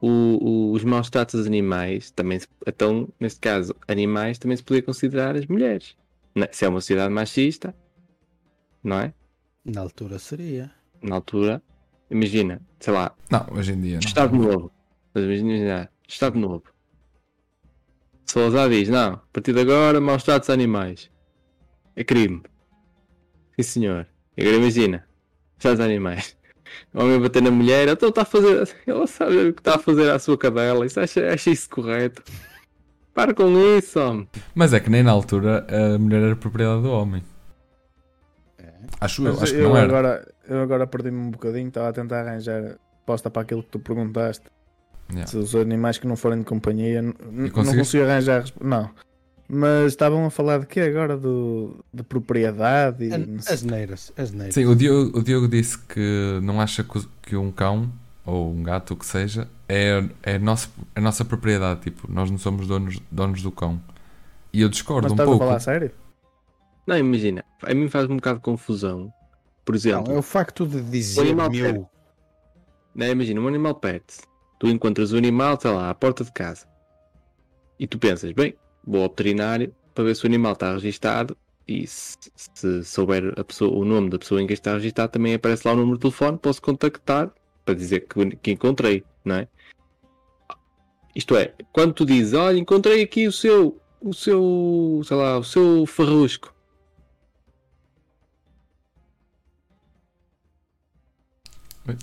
o- 0.00 0.08
o- 0.08 0.72
os 0.72 0.84
maus 0.84 1.10
tratos 1.10 1.34
dos 1.36 1.46
animais, 1.46 2.10
também 2.12 2.38
se, 2.38 2.46
então, 2.66 3.08
neste 3.20 3.40
caso, 3.40 3.74
animais 3.88 4.38
também 4.38 4.56
se 4.56 4.62
podia 4.62 4.82
considerar 4.82 5.36
as 5.36 5.46
mulheres. 5.46 5.96
Se 6.52 6.64
é 6.64 6.68
uma 6.68 6.80
sociedade 6.80 7.12
machista, 7.12 7.74
não 8.82 8.98
é? 9.00 9.14
Na 9.64 9.80
altura 9.82 10.18
seria. 10.18 10.70
na 11.02 11.16
altura, 11.16 11.62
imagina, 12.10 12.60
sei 12.80 12.92
lá, 12.92 13.14
Não, 13.30 13.46
hoje 13.52 13.72
em 13.72 13.80
dia 13.80 13.94
não. 13.94 14.00
Estado 14.00 14.36
Novo. 14.36 14.72
Mas 15.14 15.24
imagina, 15.24 15.90
Estado 16.08 16.38
Novo. 16.38 16.64
Salazar 18.24 18.68
diz, 18.70 18.88
não, 18.88 19.14
a 19.14 19.20
partir 19.32 19.52
de 19.52 19.60
agora, 19.60 20.00
maus 20.00 20.22
tratos 20.22 20.48
a 20.50 20.52
animais. 20.54 21.10
É 21.94 22.02
crime. 22.04 22.42
Sim 23.56 23.62
senhor. 23.62 24.06
E 24.36 24.42
agora 24.42 24.56
imagina, 24.56 25.06
tratos 25.58 25.80
a 25.80 25.84
animais. 25.84 26.36
O 26.94 27.02
homem 27.02 27.20
bater 27.20 27.42
na 27.42 27.50
mulher, 27.50 27.86
então 27.88 28.08
está 28.08 28.22
a 28.22 28.24
fazer. 28.24 28.66
Ela 28.86 29.06
sabe 29.06 29.36
o 29.48 29.52
que 29.52 29.60
está 29.60 29.74
a 29.74 29.78
fazer 29.78 30.10
à 30.10 30.18
sua 30.18 30.38
cadela. 30.38 30.86
Isso 30.86 30.98
acha, 31.00 31.30
acha 31.32 31.50
isso 31.50 31.68
correto? 31.68 32.22
Para 33.12 33.34
com 33.34 33.50
isso, 33.76 34.00
homem. 34.00 34.26
Mas 34.54 34.72
é 34.72 34.80
que 34.80 34.88
nem 34.88 35.02
na 35.02 35.10
altura 35.10 35.66
a 35.68 35.98
mulher 35.98 36.22
era 36.22 36.36
propriedade 36.36 36.80
do 36.82 36.90
homem. 36.90 37.22
É. 39.00 39.04
Acho 39.04 39.26
eu, 39.26 39.40
acho 39.40 39.52
que 39.52 39.60
eu 39.60 39.68
não 39.68 39.76
era. 39.76 39.86
agora, 39.86 40.34
eu 40.48 40.60
agora 40.60 40.86
perdi-me 40.86 41.18
um 41.18 41.30
bocadinho, 41.30 41.68
estava 41.68 41.88
a 41.88 41.92
tentar 41.92 42.20
arranjar 42.20 42.76
resposta 42.96 43.30
para 43.30 43.42
aquilo 43.42 43.62
que 43.62 43.70
tu 43.70 43.78
perguntaste. 43.78 44.44
Yeah. 45.10 45.26
Se 45.26 45.36
os 45.36 45.54
animais 45.54 45.98
que 45.98 46.06
não 46.06 46.16
forem 46.16 46.38
de 46.38 46.44
companhia, 46.44 47.02
não 47.02 47.50
consigo 47.50 48.04
arranjar 48.04 48.44
Não. 48.60 48.90
Mas 49.48 49.92
estavam 49.92 50.24
a 50.24 50.30
falar 50.30 50.60
de 50.60 50.66
quê 50.66 50.80
agora? 50.80 51.16
Do, 51.16 51.84
de 51.92 52.02
propriedade 52.02 53.04
e. 53.04 53.12
As 53.46 53.62
neiras, 53.62 54.10
as 54.16 54.32
neiras. 54.32 54.54
Sim, 54.54 54.64
o 54.64 54.74
Diogo, 54.74 55.18
o 55.18 55.22
Diogo 55.22 55.46
disse 55.46 55.78
que 55.78 56.40
não 56.42 56.58
acha 56.58 56.86
que, 57.22 57.36
um 57.36 57.50
cão 57.50 57.92
ou 58.24 58.50
um 58.50 58.62
gato, 58.62 58.94
o 58.94 58.96
que 58.96 59.04
seja, 59.04 59.48
é, 59.68 60.04
é 60.22 60.36
a, 60.36 60.38
nossa, 60.38 60.68
a 60.94 61.00
nossa 61.02 61.22
propriedade. 61.22 61.80
Tipo, 61.80 62.10
nós 62.10 62.30
não 62.30 62.38
somos 62.38 62.66
donos, 62.66 62.98
donos 63.10 63.42
do 63.42 63.50
cão. 63.50 63.78
E 64.54 64.62
eu 64.62 64.70
discordo 64.70 65.02
Mas 65.02 65.12
um 65.12 65.14
estás 65.16 65.28
pouco. 65.28 65.44
a 65.44 65.46
falar 65.46 65.56
a 65.56 65.60
sério? 65.60 65.90
Não, 66.86 66.98
imagina. 66.98 67.44
A 67.62 67.74
mim 67.74 67.88
faz 67.88 68.08
um 68.08 68.16
bocado 68.16 68.38
de 68.38 68.44
confusão. 68.44 69.12
Por 69.64 69.74
exemplo, 69.74 70.08
Não, 70.08 70.16
é 70.16 70.18
o 70.18 70.22
facto 70.22 70.66
de 70.66 70.82
dizer 70.82 71.20
animal 71.20 71.50
meu. 71.50 71.88
Né, 72.94 73.10
imagina, 73.10 73.40
um 73.40 73.48
animal 73.48 73.74
pet. 73.76 74.04
Tu 74.58 74.68
encontras 74.68 75.12
o 75.12 75.16
animal, 75.16 75.58
sei 75.60 75.70
lá, 75.70 75.90
à 75.90 75.94
porta 75.94 76.24
de 76.24 76.32
casa. 76.32 76.66
E 77.78 77.86
tu 77.86 77.98
pensas, 77.98 78.32
bem, 78.32 78.54
vou 78.84 79.02
ao 79.02 79.08
veterinário 79.08 79.74
para 79.94 80.04
ver 80.04 80.16
se 80.16 80.24
o 80.24 80.26
animal 80.26 80.52
está 80.52 80.72
registado 80.72 81.36
e 81.66 81.86
se, 81.86 82.16
se 82.34 82.84
souber 82.84 83.32
pessoa, 83.44 83.76
o 83.76 83.84
nome 83.84 84.10
da 84.10 84.18
pessoa 84.18 84.42
em 84.42 84.46
quem 84.46 84.54
está 84.54 84.74
registado, 84.74 85.12
também 85.12 85.34
aparece 85.34 85.66
lá 85.66 85.74
o 85.74 85.76
número 85.76 85.96
de 85.96 86.02
telefone, 86.02 86.38
posso 86.38 86.60
contactar 86.60 87.32
para 87.64 87.74
dizer 87.74 88.00
que, 88.00 88.36
que 88.36 88.50
encontrei, 88.50 89.04
não 89.24 89.36
é? 89.36 89.48
Isto 91.14 91.36
é, 91.36 91.54
quando 91.72 91.92
tu 91.92 92.06
dizes, 92.06 92.32
olha, 92.32 92.58
encontrei 92.58 93.02
aqui 93.02 93.26
o 93.26 93.32
seu, 93.32 93.78
o 94.00 94.14
seu, 94.14 95.02
sei 95.04 95.16
lá, 95.16 95.38
o 95.38 95.44
seu 95.44 95.86
farrusco. 95.86 96.52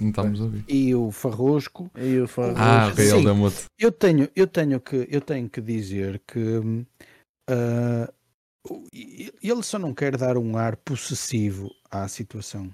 Não 0.01 0.09
estamos 0.09 0.41
a 0.41 0.43
ouvir. 0.43 0.65
E 0.67 0.93
o 0.93 1.11
farrosco. 1.11 1.89
E 1.95 2.19
o 2.19 2.27
fa- 2.27 2.53
Ah, 2.55 2.93
ele 2.97 3.23
deu-me 3.23 3.41
outro. 3.43 3.65
Eu 3.79 3.91
tenho, 3.91 4.29
eu 4.35 4.45
tenho 4.47 4.79
que, 4.79 5.07
eu 5.09 5.21
tenho 5.21 5.49
que 5.49 5.61
dizer 5.61 6.21
que 6.27 6.85
ah, 7.49 8.11
e- 8.93 9.33
ele 9.41 9.63
só 9.63 9.79
não 9.79 9.93
quer 9.93 10.17
dar 10.17 10.37
um 10.37 10.57
ar 10.57 10.75
possessivo 10.77 11.69
à 11.89 12.07
situação. 12.07 12.73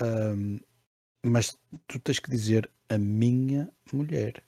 Ahm, 0.00 0.58
mas 1.24 1.56
tu 1.86 1.98
tens 2.00 2.18
que 2.18 2.30
dizer 2.30 2.68
a 2.88 2.98
minha 2.98 3.70
mulher. 3.92 4.42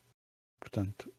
Portanto, 0.60 1.12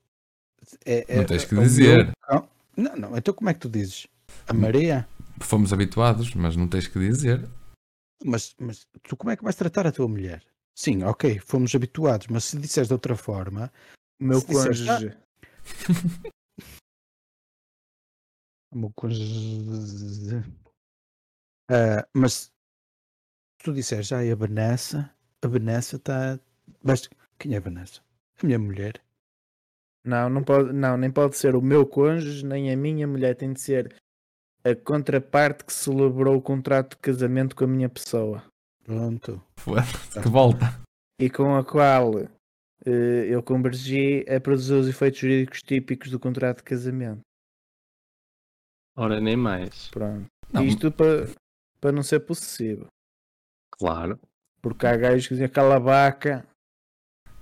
é, 0.85 1.05
é- 1.07 1.17
Não 1.17 1.25
tens 1.25 1.45
que 1.45 1.55
é 1.55 1.59
dizer. 1.61 2.05
meu. 2.31 2.49
Não, 2.77 2.95
não, 2.95 3.17
então 3.17 3.33
como 3.33 3.49
é 3.49 3.53
que 3.53 3.59
tu 3.59 3.69
dizes? 3.69 4.07
A 4.47 4.53
Maria? 4.53 5.07
Fomos 5.41 5.73
habituados, 5.73 6.33
mas 6.35 6.55
não 6.55 6.67
tens 6.67 6.87
que 6.87 6.99
dizer. 6.99 7.47
Mas, 8.25 8.55
mas 8.59 8.85
tu 9.03 9.15
como 9.15 9.31
é 9.31 9.37
que 9.37 9.43
vais 9.43 9.55
tratar 9.55 9.87
a 9.87 9.91
tua 9.91 10.07
mulher? 10.07 10.43
Sim, 10.75 11.03
ok, 11.03 11.39
fomos 11.39 11.73
habituados, 11.75 12.27
mas 12.27 12.45
se 12.45 12.57
disseres 12.59 12.87
de 12.87 12.93
outra 12.93 13.15
forma, 13.15 13.71
O 14.19 14.23
meu 14.25 14.39
disseres, 14.41 14.79
cônjuge. 14.85 15.17
o 18.71 18.77
meu 18.77 18.91
cônjuge- 18.93 20.43
Ah, 21.71 22.07
mas 22.13 22.33
se 22.33 22.51
tu 23.63 23.73
disseres 23.73 24.07
já 24.07 24.19
a 24.19 24.35
Vanessa, 24.35 25.13
a 25.41 25.47
Vanessa 25.47 25.97
está. 25.97 26.39
Quem 27.37 27.53
é 27.53 27.57
a 27.57 27.61
Vanessa? 27.61 28.01
A 28.41 28.45
minha 28.45 28.57
mulher. 28.59 29.01
Não, 30.03 30.29
não, 30.29 30.43
pode, 30.43 30.71
não, 30.73 30.97
nem 30.97 31.11
pode 31.11 31.35
ser 31.37 31.55
o 31.55 31.61
meu 31.61 31.85
cônjuge, 31.85 32.45
nem 32.45 32.71
a 32.71 32.77
minha 32.77 33.05
mulher. 33.07 33.35
Tem 33.35 33.51
de 33.53 33.59
ser 33.61 33.95
a 34.69 34.75
contraparte 34.75 35.65
que 35.65 35.73
celebrou 35.73 36.37
o 36.37 36.41
contrato 36.41 36.91
de 36.91 36.97
casamento 36.97 37.55
com 37.55 37.63
a 37.63 37.67
minha 37.67 37.89
pessoa 37.89 38.43
Pronto. 38.83 39.41
Que 40.21 40.27
volta. 40.29 40.79
e 41.19 41.29
com 41.29 41.55
a 41.55 41.63
qual 41.63 42.19
eh, 42.85 43.25
eu 43.29 43.43
convergi 43.43 44.25
a 44.27 44.39
produzir 44.39 44.73
os 44.73 44.87
efeitos 44.87 45.19
jurídicos 45.19 45.61
típicos 45.61 46.09
do 46.09 46.19
contrato 46.19 46.57
de 46.57 46.63
casamento. 46.63 47.21
Ora, 48.97 49.21
nem 49.21 49.35
mais. 49.37 49.89
Pronto. 49.89 50.25
Não, 50.51 50.63
Isto 50.63 50.91
para, 50.91 51.29
para 51.79 51.91
não 51.91 52.01
ser 52.01 52.21
possível. 52.21 52.87
Claro. 53.79 54.19
Porque 54.61 54.87
há 54.87 54.97
gajos 54.97 55.27
que 55.27 55.35
dizem 55.35 55.45
aquela 55.45 55.77
vaca. 55.79 56.45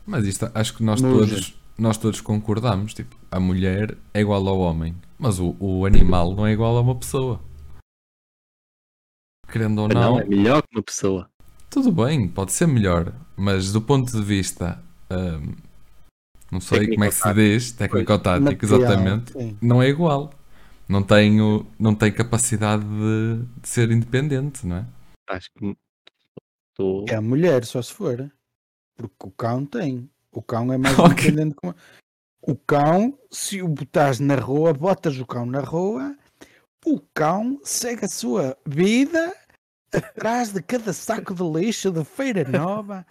mas 0.06 0.26
isto 0.26 0.52
acho 0.54 0.76
que 0.76 0.84
nós 0.84 1.02
todos, 1.02 1.58
nós 1.78 1.98
todos 1.98 2.20
concordamos. 2.22 2.94
Tipo, 2.94 3.16
a 3.32 3.40
mulher 3.40 3.98
é 4.14 4.20
igual 4.20 4.46
ao 4.48 4.60
homem, 4.60 4.96
mas 5.20 5.40
o, 5.40 5.56
o 5.60 5.86
animal 5.86 6.34
não 6.36 6.46
é 6.46 6.52
igual 6.52 6.78
a 6.78 6.82
uma 6.82 6.96
pessoa. 6.96 7.40
Querendo 9.52 9.82
ou 9.82 9.88
Não, 9.88 9.96
não, 10.14 10.20
é 10.20 10.26
melhor 10.26 10.62
que 10.64 10.76
uma 10.78 10.84
pessoa. 10.84 11.30
tudo 11.70 11.92
bem, 11.92 12.28
pode 12.28 12.52
ser 12.52 12.68
melhor, 12.68 13.14
mas 13.36 13.72
do 13.72 13.82
ponto 13.82 14.12
de 14.12 14.22
vista, 14.22 14.84
hum, 15.10 15.56
não 16.52 16.60
sei 16.60 16.88
como 16.90 17.04
é 17.06 17.08
que 17.10 17.16
se 17.16 17.34
diz, 17.34 17.72
técnico-tático, 17.72 18.66
exatamente, 18.66 19.32
sim. 19.34 19.58
não 19.62 19.82
é 19.82 19.88
igual. 19.90 20.34
Não 20.90 21.04
tem, 21.04 21.42
o- 21.42 21.66
não 21.78 21.94
tem 21.94 22.14
capacidade 22.14 22.84
de, 22.84 23.44
de 23.62 23.68
ser 23.68 23.92
independente, 23.92 24.66
não 24.66 24.78
é? 24.78 24.86
Acho 25.30 25.50
que 25.58 25.76
estou. 26.72 27.06
É 27.10 27.16
a 27.16 27.22
mulher, 27.22 27.66
só 27.66 27.82
se 27.82 27.92
for. 27.94 28.32
Porque 28.96 29.28
o 29.28 29.32
cão 29.32 29.66
tem. 29.66 30.10
O 30.32 30.42
cão 30.42 30.72
é 30.72 30.78
mais 30.78 30.96
Ok. 30.98 31.12
independente 31.30 31.56
que 31.56 31.68
uma- 31.68 31.76
O 32.48 32.56
cão, 32.56 33.18
se 33.30 33.62
o 33.62 33.68
botares 33.68 34.20
na 34.20 34.36
rua, 34.36 34.74
botas 34.74 35.20
o 35.20 35.26
cão 35.26 35.46
na 35.46 35.60
rua, 35.60 36.16
o 36.86 37.00
cão 37.14 37.60
segue 37.64 38.06
a 38.06 38.08
sua 38.08 38.58
vida 38.66 39.34
atrás 39.94 40.54
de 40.54 40.62
cada 40.62 40.94
saco 40.94 41.34
de 41.34 41.44
lixo 41.44 41.92
de 41.92 42.04
feira 42.06 42.44
nova 42.50 43.06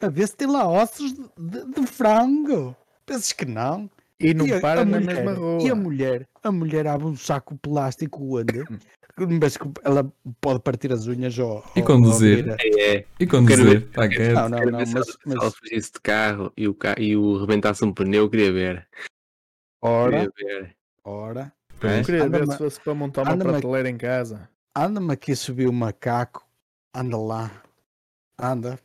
a 0.00 0.08
ver 0.08 0.28
se 0.28 0.36
tem 0.36 0.46
lá 0.46 0.68
ossos 0.68 1.12
de, 1.14 1.22
de- 1.38 1.80
de 1.80 1.86
frango. 1.86 2.76
Pensas 3.04 3.32
que 3.32 3.44
não? 3.46 3.90
E 4.20 4.32
não 4.34 4.46
E 4.46 4.52
a- 4.54 4.60
para 4.60 4.82
a 4.82 4.84
na 4.84 5.00
mulher- 5.00 5.14
mesma 5.24 5.32
rua. 5.32 5.62
E 5.62 5.70
a 5.70 5.74
mulher? 5.74 6.28
A 6.42 6.52
mulher 6.52 6.86
abre 6.86 7.06
um 7.06 7.16
saco 7.16 7.56
plástico 7.58 8.38
onde? 8.38 8.62
Mas 9.18 9.56
que 9.56 9.64
ela 9.82 10.12
pode 10.42 10.60
partir 10.60 10.92
as 10.92 11.06
unhas 11.06 11.38
ou, 11.38 11.64
E 11.74 11.80
conduzir. 11.82 12.46
ou 12.48 12.52
a- 12.52 12.56
É, 12.60 12.96
é. 12.96 13.06
E 13.18 13.26
conduzir, 13.26 13.64
ver- 13.64 13.90
tá. 13.90 14.06
Não, 14.34 14.48
não, 14.50 14.66
não, 14.66 14.78
mas, 14.80 14.94
ela- 14.94 15.04
se 15.04 15.18
mas 15.24 15.40
ela 15.42 15.50
fugisse 15.50 15.92
de 15.92 16.00
carro 16.00 16.52
e 16.56 16.68
o, 16.68 16.74
ca... 16.74 16.94
e 16.98 17.16
o 17.16 17.38
rebentasse 17.38 17.82
um 17.82 17.92
pneu, 17.94 18.24
eu 18.24 18.30
queria 18.30 18.52
ver. 18.52 18.88
ora, 19.82 20.28
Queria 20.30 20.60
ver. 20.60 20.76
ora? 21.02 21.52
Eu 21.82 22.04
queria 22.04 22.28
ver 22.28 22.46
se 22.46 22.58
fosse 22.58 22.80
para 22.80 22.94
montar 22.94 23.22
uma 23.22 23.36
prateleira 23.38 23.88
em 23.88 23.96
casa. 23.96 24.48
anda-me 24.74 25.12
aqui 25.12 25.32
a 25.32 25.36
subir 25.36 25.66
o 25.68 25.72
macaco, 25.72 26.46
anda 26.94 27.16
lá, 27.16 27.62
anda. 28.38 28.78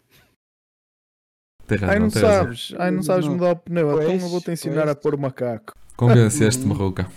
Ai, 1.70 2.00
não 2.00 2.08
razão. 2.10 2.22
sabes. 2.22 2.74
Ai, 2.78 2.92
não 2.92 3.02
sabes 3.02 3.26
Não. 3.26 3.34
mudar 3.36 3.52
o 3.52 3.56
pneu. 3.58 3.92
Então 3.94 4.06
Pois, 4.06 4.24
eu 4.24 4.30
vou-te 4.30 4.52
ensinar 4.52 4.84
a 4.90 4.94
pois. 4.96 5.04
pôr 5.04 5.16
o 5.16 5.18
macaco. 5.18 5.74
Convenceste-me, 5.96 6.72
Uhum. 6.74 6.78
Ruca. 6.78 7.10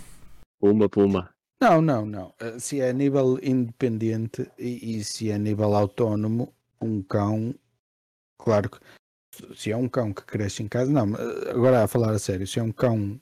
Puma, 0.59 0.87
puma. 0.89 1.34
Não, 1.65 1.81
não, 1.81 2.05
não. 2.05 2.35
Eh, 2.39 2.59
Se 2.59 2.79
é 2.79 2.89
a 2.89 2.93
nível 2.93 3.39
independente 3.41 4.47
e, 4.59 4.97
e 4.99 5.03
se 5.03 5.31
é 5.31 5.33
a 5.33 5.39
nível 5.39 5.73
autónomo, 5.75 6.53
um 6.79 7.01
cão, 7.01 7.55
claro 8.37 8.69
que 8.69 8.79
se 9.55 9.71
é 9.71 9.75
um 9.75 9.89
cão 9.89 10.13
que 10.13 10.21
cresce 10.23 10.61
em 10.61 10.67
casa, 10.67 10.91
não, 10.91 11.15
eh, 11.15 11.49
agora 11.49 11.83
a 11.83 11.87
falar 11.87 12.11
a 12.13 12.19
sério, 12.19 12.45
se 12.45 12.59
é 12.59 12.63
um 12.63 12.71
cão, 12.71 13.19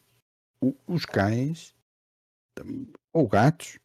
os 0.85 1.05
cães 1.05 1.73
ou 3.13 3.29
gatos, 3.29 3.79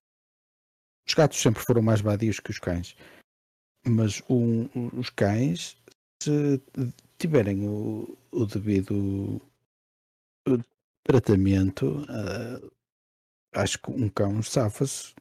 os 1.06 1.14
gatos 1.14 1.38
sempre 1.38 1.62
foram 1.62 1.80
mais 1.80 2.00
vadios 2.00 2.40
que 2.40 2.50
os 2.50 2.58
cães, 2.58 2.96
mas 3.86 4.20
um- 4.28 4.68
os 4.98 5.08
cães, 5.08 5.76
se 6.20 6.60
tiverem 7.16 7.68
o, 7.68 8.18
o 8.32 8.44
devido 8.44 9.40
eh, 10.48 10.58
tratamento, 11.04 12.04
eh, 12.10 12.77
acho 13.54 13.78
que 13.80 13.90
um 13.90 14.08
cão 14.08 14.42
safa-se 14.42 15.14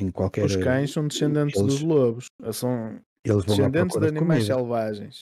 em 0.00 0.10
qualquer. 0.10 0.44
Os 0.44 0.56
cães 0.56 0.90
são 0.92 1.06
descendentes 1.08 1.60
eles- 1.60 1.74
dos 1.74 1.82
lobos. 1.82 2.26
São 2.52 3.00
Eles 3.24 3.44
vão 3.44 3.54
à 3.54 3.68
descendentes 3.68 4.00
de 4.00 4.06
animais 4.08 4.44
comida. 4.46 4.54
selvagens. 4.54 5.18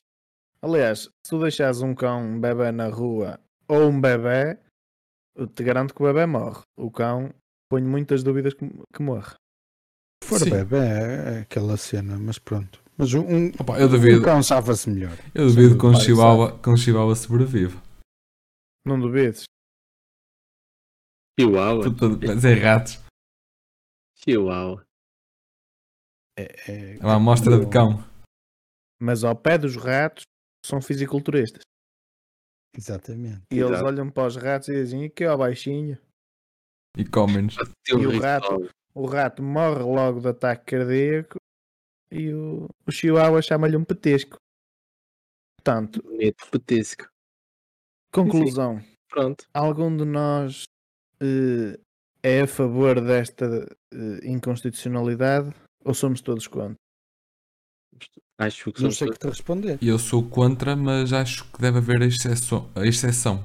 Aliás, 0.63 1.01
se 1.25 1.31
tu 1.31 1.41
deixares 1.41 1.81
um 1.83 1.95
cão 1.95 2.23
um 2.23 2.41
bebê 2.41 2.71
na 2.71 2.89
rua 2.89 3.41
ou 3.69 3.89
um 3.89 4.01
bebê, 4.01 4.59
eu 5.37 5.47
te 5.47 5.63
garanto 5.63 5.95
que 5.95 6.03
o 6.03 6.07
bebê 6.07 6.27
morre. 6.27 6.61
O 6.79 6.91
cão, 6.91 7.33
ponho 7.71 7.89
muitas 7.89 8.23
dúvidas 8.23 8.53
que, 8.55 8.69
que 8.95 9.03
morre. 9.03 9.35
Se 10.23 10.29
for 10.29 10.39
Sim. 10.41 10.51
bebê, 10.51 10.77
é 10.77 11.39
aquela 11.41 11.77
cena, 11.79 12.19
mas 12.19 12.39
pronto. 12.39 12.83
Mas 12.99 13.15
um, 13.15 13.21
um, 13.23 13.49
Opa, 13.59 13.81
eu 13.81 13.87
um 13.87 13.91
duvido, 13.91 14.23
cão 14.23 14.43
safa-se 14.43 14.91
melhor. 14.91 15.17
eu 15.35 15.47
duvido 15.47 15.75
um 15.75 15.79
que 15.79 16.69
um 16.69 16.77
chihuahua 16.77 17.17
sobreviva. 17.17 17.81
Não 18.85 19.01
duvides. 19.01 19.45
Chihuahua. 21.41 21.83
Tudo- 21.85 22.27
Mas 22.27 22.45
é 22.45 22.55
ratos. 22.55 22.99
Chihuahua. 24.17 24.85
É, 26.39 26.43
é, 26.71 26.97
É 26.97 27.01
uma 27.01 27.17
amostra 27.17 27.59
de 27.59 27.69
cão. 27.71 27.99
Mas 29.01 29.25
ao 29.25 29.35
pé 29.37 29.57
dos 29.59 29.77
ratos 29.77 30.25
são 30.65 30.81
fisiculturistas. 30.81 31.63
Exatamente. 32.77 33.43
E 33.51 33.57
eles 33.59 33.71
Exato. 33.71 33.85
olham 33.87 34.11
para 34.11 34.27
os 34.29 34.37
ratos 34.37 34.69
e 34.69 34.73
dizem: 34.75 35.05
aqui 35.07 35.25
ó 35.27 35.37
baixinho. 35.37 35.99
E 36.97 37.05
comem-nos. 37.05 37.57
E 37.89 37.95
o 37.95 38.21
rato? 38.21 38.71
O 38.95 39.07
rato 39.07 39.43
morre 39.43 39.83
logo 39.83 40.21
de 40.21 40.29
ataque 40.29 40.77
cardíaco 40.77 41.37
e 42.13 42.33
o, 42.33 42.67
o 42.87 42.91
chihuahua 42.93 43.41
chama-lhe 43.41 43.77
um 43.77 43.85
petisco. 43.85 44.37
Portanto, 45.57 46.03
Bonito, 46.03 46.49
petisco. 46.51 47.09
conclusão: 48.13 48.81
Pronto. 49.09 49.47
algum 49.55 49.97
de 49.97 50.05
nós 50.05 50.65
é 52.23 52.43
a 52.43 52.47
favor 52.47 53.01
desta 53.01 53.67
eh, 53.93 54.21
inconstitucionalidade 54.25 55.51
ou 55.85 55.95
somos 55.95 56.21
todos 56.21 56.47
contra? 56.47 56.77
Acho 58.39 58.73
que 58.73 58.83
Não 58.83 58.91
sei 58.91 59.09
o 59.09 59.13
que 59.13 59.19
te 59.19 59.27
responder. 59.27 59.79
Eu 59.83 59.99
sou 59.99 60.23
contra, 60.23 60.75
mas 60.75 61.13
acho 61.13 61.45
que 61.53 61.61
deve 61.61 61.79
haver 61.79 62.03
a 62.03 62.07
exceção, 62.07 62.71
a 62.75 62.87
exceção 62.87 63.45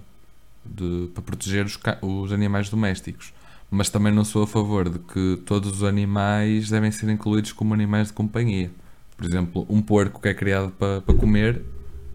de, 0.65 1.09
para 1.13 1.21
proteger 1.21 1.65
os, 1.65 1.77
os 2.01 2.31
animais 2.31 2.69
domésticos. 2.69 3.33
Mas 3.69 3.89
também 3.89 4.13
não 4.13 4.23
sou 4.23 4.43
a 4.43 4.47
favor 4.47 4.87
de 4.87 4.99
que 4.99 5.41
todos 5.45 5.69
os 5.69 5.83
animais 5.83 6.69
devem 6.69 6.91
ser 6.91 7.09
incluídos 7.09 7.51
como 7.51 7.73
animais 7.73 8.07
de 8.07 8.13
companhia. 8.13 8.71
Por 9.17 9.25
exemplo, 9.25 9.65
um 9.69 9.81
porco 9.81 10.21
que 10.21 10.29
é 10.29 10.33
criado 10.33 10.71
para, 10.71 11.01
para 11.01 11.15
comer 11.15 11.61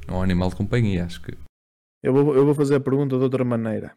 é 0.07 0.13
um 0.13 0.23
animal 0.23 0.49
de 0.49 0.57
companhia, 0.57 1.05
acho 1.05 1.21
que. 1.21 1.37
Eu 2.03 2.13
vou, 2.15 2.35
eu 2.35 2.47
vou 2.47 2.55
fazer 2.55 2.77
a 2.77 2.81
pergunta 2.81 3.17
de 3.17 3.23
outra 3.23 3.45
maneira. 3.45 3.95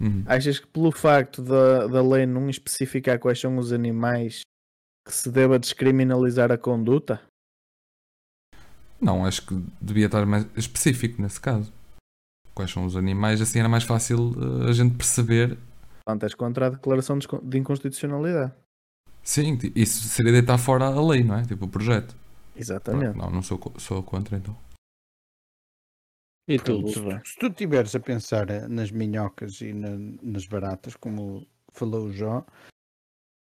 Uhum. 0.00 0.22
Achas 0.26 0.58
que 0.58 0.66
pelo 0.66 0.92
facto 0.92 1.42
da, 1.42 1.86
da 1.86 2.02
lei 2.02 2.26
não 2.26 2.48
especificar 2.50 3.18
quais 3.18 3.40
são 3.40 3.56
os 3.56 3.72
animais 3.72 4.42
que 5.06 5.12
se 5.12 5.30
deva 5.30 5.58
descriminalizar 5.58 6.50
a 6.52 6.58
conduta? 6.58 7.20
Não, 9.00 9.24
acho 9.24 9.46
que 9.46 9.62
devia 9.80 10.06
estar 10.06 10.24
mais 10.26 10.46
específico 10.56 11.20
nesse 11.20 11.40
caso. 11.40 11.72
Quais 12.54 12.70
são 12.70 12.84
os 12.84 12.96
animais, 12.96 13.40
assim 13.40 13.58
era 13.58 13.68
mais 13.68 13.84
fácil 13.84 14.34
eh, 14.64 14.70
a 14.70 14.72
gente 14.72 14.96
perceber. 14.96 15.58
Portanto, 16.04 16.22
és 16.22 16.34
contra 16.34 16.66
a 16.66 16.70
declaração 16.70 17.18
de 17.18 17.26
de 17.42 17.58
inconstitucionalidade. 17.58 18.52
Sim, 19.22 19.58
isso 19.74 20.08
seria 20.08 20.32
deitar 20.32 20.56
fora 20.56 20.86
a 20.86 21.04
lei, 21.04 21.24
não 21.24 21.36
é? 21.36 21.42
Tipo 21.42 21.66
o 21.66 21.68
projeto. 21.68 22.14
Exatamente. 22.54 23.18
Não, 23.18 23.28
não 23.30 23.42
sou, 23.42 23.60
sou 23.76 24.02
contra 24.02 24.36
então. 24.36 24.56
E 26.48 26.58
bem. 26.58 27.20
Se 27.24 27.36
tu 27.38 27.46
estiveres 27.48 27.94
a 27.94 28.00
pensar 28.00 28.48
eh, 28.50 28.68
nas 28.68 28.90
minhocas 28.90 29.60
e 29.60 29.72
na- 29.72 29.96
nas 30.22 30.46
baratas, 30.46 30.94
como 30.94 31.46
falou 31.72 32.06
o 32.06 32.12
Jó, 32.12 32.44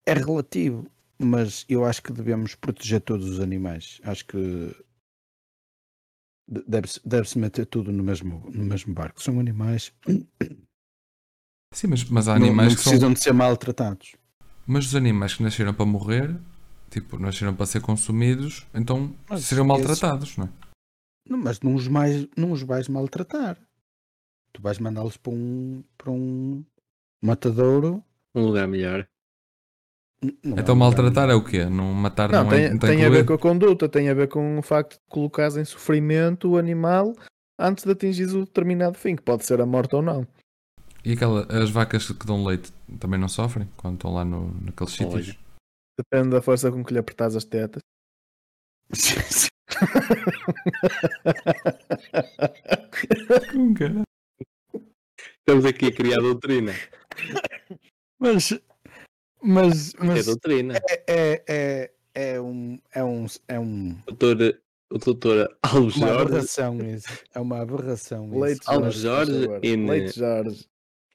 é 0.07 0.15
relativo, 0.15 0.87
mas 1.19 1.65
eu 1.69 1.85
acho 1.85 2.03
que 2.03 2.13
devemos 2.13 2.55
proteger 2.55 3.01
todos 3.01 3.29
os 3.29 3.41
animais. 3.41 4.01
Acho 4.05 4.25
que 4.27 4.39
de- 6.47 6.65
deve-se 6.69 7.01
deve 7.05 7.39
meter 7.39 7.67
tudo 7.67 7.91
no 7.91 8.03
mesmo, 8.05 8.49
no 8.53 8.65
mesmo 8.65 8.95
barco. 8.95 9.21
São 9.23 9.41
animais, 9.41 9.93
Sim, 11.75 11.89
mas, 11.89 12.05
mas 12.05 12.29
há 12.29 12.39
não, 12.39 12.47
animais 12.47 12.69
não 12.69 12.77
que 12.77 12.83
são. 12.83 12.93
precisam 12.93 13.13
de 13.13 13.21
ser 13.21 13.33
maltratados. 13.33 14.15
Mas 14.67 14.87
os 14.87 14.95
animais 14.95 15.35
que 15.35 15.43
nasceram 15.43 15.75
para 15.75 15.85
morrer, 15.85 16.39
tipo, 16.91 17.19
nasceram 17.19 17.55
para 17.57 17.67
ser 17.67 17.81
consumidos, 17.83 18.65
então 18.73 19.13
Mas 19.29 19.45
seriam 19.45 19.67
esses- 19.67 19.87
maltratados, 19.87 20.37
não 20.37 20.45
é? 20.47 20.64
Não, 21.29 21.39
mas 21.39 21.61
não 21.61 21.75
os, 21.75 21.89
mais, 21.89 22.27
não 22.37 22.53
os 22.53 22.63
vais 22.63 22.89
maltratar. 22.89 23.57
Tu 24.53 24.61
vais 24.61 24.79
mandá-los 24.79 25.17
para 25.17 25.33
um, 25.33 25.83
para 25.97 26.11
um 26.11 26.65
matadouro. 27.23 28.05
Um 28.35 28.47
lugar 28.47 28.69
melhor. 28.69 29.09
Não 30.43 30.57
é 30.57 30.61
Então 30.61 30.75
um 30.75 30.79
maltratar 30.79 31.31
é 31.31 31.35
o 31.35 31.45
quê? 31.45 31.65
Não 31.65 31.93
matar 31.93 32.31
Não, 32.31 32.45
não, 32.45 32.53
é, 32.53 32.57
tem, 32.57 32.69
não 32.69 32.75
está 32.77 32.87
tem 32.89 33.05
a 33.05 33.11
ver 33.11 33.25
com 33.25 33.35
a 33.35 33.39
conduta, 33.39 33.89
tem 33.89 34.09
a 34.09 34.15
ver 34.15 34.29
com 34.29 34.59
o 34.59 34.63
facto 34.63 34.95
de 34.95 35.01
colocares 35.09 35.57
em 35.57 35.65
sofrimento 35.65 36.51
o 36.51 36.59
animal 36.59 37.15
antes 37.59 37.85
de 37.85 37.91
atingir 37.91 38.29
o 38.29 38.45
determinado 38.45 38.97
fim, 38.97 39.17
que 39.17 39.23
pode 39.23 39.45
ser 39.45 39.61
a 39.61 39.67
morte 39.67 39.95
ou 39.95 40.03
não. 40.03 40.27
E 41.05 41.13
aquela, 41.13 41.47
as 41.51 41.71
vacas 41.71 42.11
que 42.11 42.27
dão 42.27 42.45
leite 42.45 42.73
também 42.99 43.21
não 43.21 43.29
sofrem 43.29 43.69
quando 43.77 43.97
estão 43.97 44.15
lá 44.15 44.25
no, 44.25 44.55
naqueles 44.63 45.01
Olha. 45.01 45.11
sítios? 45.11 45.39
Depende 45.99 46.31
da 46.31 46.43
força 46.43 46.73
com 46.73 46.83
que 46.83 46.93
lhe 46.93 46.99
apertas 46.99 47.37
as 47.37 47.45
tetas. 47.45 47.83
Estamos 55.41 55.65
aqui 55.65 55.87
a 55.87 55.93
criar 55.93 56.19
doutrina. 56.21 56.73
mas, 58.19 58.59
mas, 59.43 59.95
É 59.95 60.05
mas 60.05 60.27
doutrina. 60.27 60.75
é, 60.89 61.03
é, 61.07 61.45
é, 61.49 61.91
é 62.15 62.41
um, 62.41 62.79
é 62.93 63.05
um, 63.05 63.27
é 63.49 63.61
um, 63.61 63.91
O 64.09 64.13
doutor, 64.13 64.61
o 64.91 64.99
doutor 64.99 65.57
Alves 65.63 65.97
uma 65.97 66.09
Jorge, 66.09 66.23
aberração 66.23 66.79
isso. 66.85 67.09
É 67.35 67.41
uma 67.41 67.61
aberração 67.61 68.27
isso. 68.29 68.39
Leite 68.41 68.61
Alves 68.67 68.95
Jorge, 68.97 69.45
Jorge 69.45 69.67
in- 69.69 69.87
Leite 69.87 70.19
Jorge. 70.19 70.67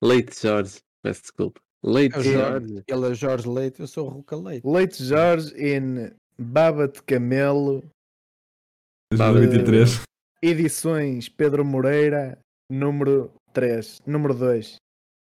Leite 0.01 0.41
Jorge, 0.41 0.77
peço 1.03 1.21
desculpa. 1.21 1.59
Leite 1.83 2.15
É 2.15 2.19
o 2.19 2.23
Jorge. 2.23 2.83
Ele 2.87 3.07
é 3.07 3.13
Jorge 3.13 3.47
Leite, 3.49 3.79
eu 3.81 3.87
sou 3.87 4.05
o 4.07 4.09
Ruca 4.09 4.35
Leite. 4.35 4.67
Leite 4.67 5.03
Jorge 5.03 5.53
in 5.57 6.11
Baba 6.37 6.87
de 6.87 7.01
Camelo, 7.03 7.83
2023. 9.11 10.03
edições 10.41 11.27
Pedro 11.29 11.65
Moreira, 11.65 12.37
número 12.71 13.33
3, 13.53 13.99
número 14.05 14.33
2. 14.35 14.75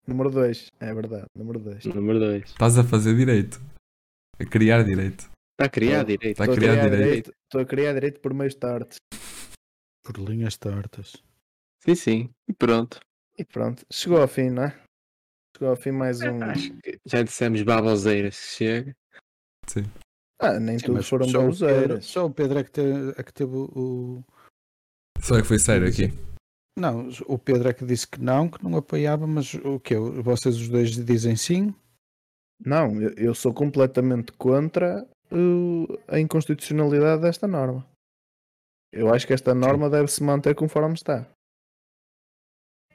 Número 0.06 0.30
2, 0.30 0.66
é 0.80 0.92
verdade, 0.94 1.26
número 1.36 1.58
2. 1.60 1.84
Número 1.86 2.18
2. 2.18 2.44
Estás 2.50 2.78
a 2.78 2.84
fazer 2.84 3.16
direito. 3.16 3.60
A 4.38 4.44
criar 4.44 4.82
direito. 4.84 5.30
Está 5.52 5.64
a 5.66 5.68
criar 5.68 6.00
Estou- 6.00 6.16
direito. 6.16 6.42
Está 6.42 6.44
a 6.44 6.54
criar 6.56 6.88
direito. 6.90 7.32
Estou 7.44 7.60
a 7.60 7.64
criar 7.64 7.92
direito 7.94 8.20
por 8.20 8.34
meios 8.34 8.54
tortos. 8.54 8.98
Por 10.04 10.18
linhas 10.18 10.56
tortas. 10.56 11.12
Sim, 11.82 11.94
sim. 11.94 12.30
E 12.48 12.52
pronto. 12.52 13.00
E 13.38 13.44
pronto, 13.44 13.84
chegou 13.92 14.20
ao 14.20 14.28
fim, 14.28 14.50
não 14.50 14.64
é? 14.64 14.78
Chegou 15.56 15.70
ao 15.70 15.76
fim 15.76 15.90
mais 15.92 16.20
um. 16.22 16.42
Acho 16.42 16.72
que 16.80 16.98
já 17.06 17.22
dissemos 17.22 17.62
baboseiras 17.62 18.34
chega. 18.34 18.94
Sim. 19.66 19.84
Ah, 20.38 20.60
nem 20.60 20.78
Sim, 20.78 20.86
tudo 20.86 20.96
mas 20.96 21.08
foram 21.08 21.32
baboseiras. 21.32 22.04
só 22.04 22.26
o 22.26 22.30
Pedro 22.30 22.58
é 22.58 22.64
que, 22.64 22.70
te- 22.70 23.14
é 23.16 23.22
que 23.22 23.32
teve 23.32 23.56
o, 23.56 23.64
o- 23.74 24.24
Só 25.20 25.36
é 25.36 25.42
que 25.42 25.48
foi 25.48 25.58
sério 25.58 25.88
aqui. 25.88 26.08
Não, 26.78 27.08
o 27.26 27.38
Pedro 27.38 27.68
é 27.70 27.72
que 27.72 27.86
disse 27.86 28.06
que 28.06 28.20
não, 28.20 28.50
que 28.50 28.62
não 28.62 28.76
apoiava, 28.76 29.26
mas 29.26 29.54
o 29.54 29.80
que 29.80 29.96
Vocês 29.96 30.56
os 30.56 30.68
dois 30.68 30.90
dizem 30.90 31.34
sim? 31.34 31.74
Não, 32.64 33.00
eu, 33.00 33.10
eu 33.16 33.34
sou 33.34 33.52
completamente 33.54 34.32
contra 34.32 35.02
uh, 35.32 35.98
a 36.06 36.20
inconstitucionalidade 36.20 37.22
desta 37.22 37.46
norma. 37.48 37.86
Eu 38.92 39.12
acho 39.12 39.26
que 39.26 39.32
esta 39.32 39.54
norma 39.54 39.88
deve 39.88 40.08
se 40.08 40.22
manter 40.22 40.54
conforme 40.54 40.94
está. 40.94 41.26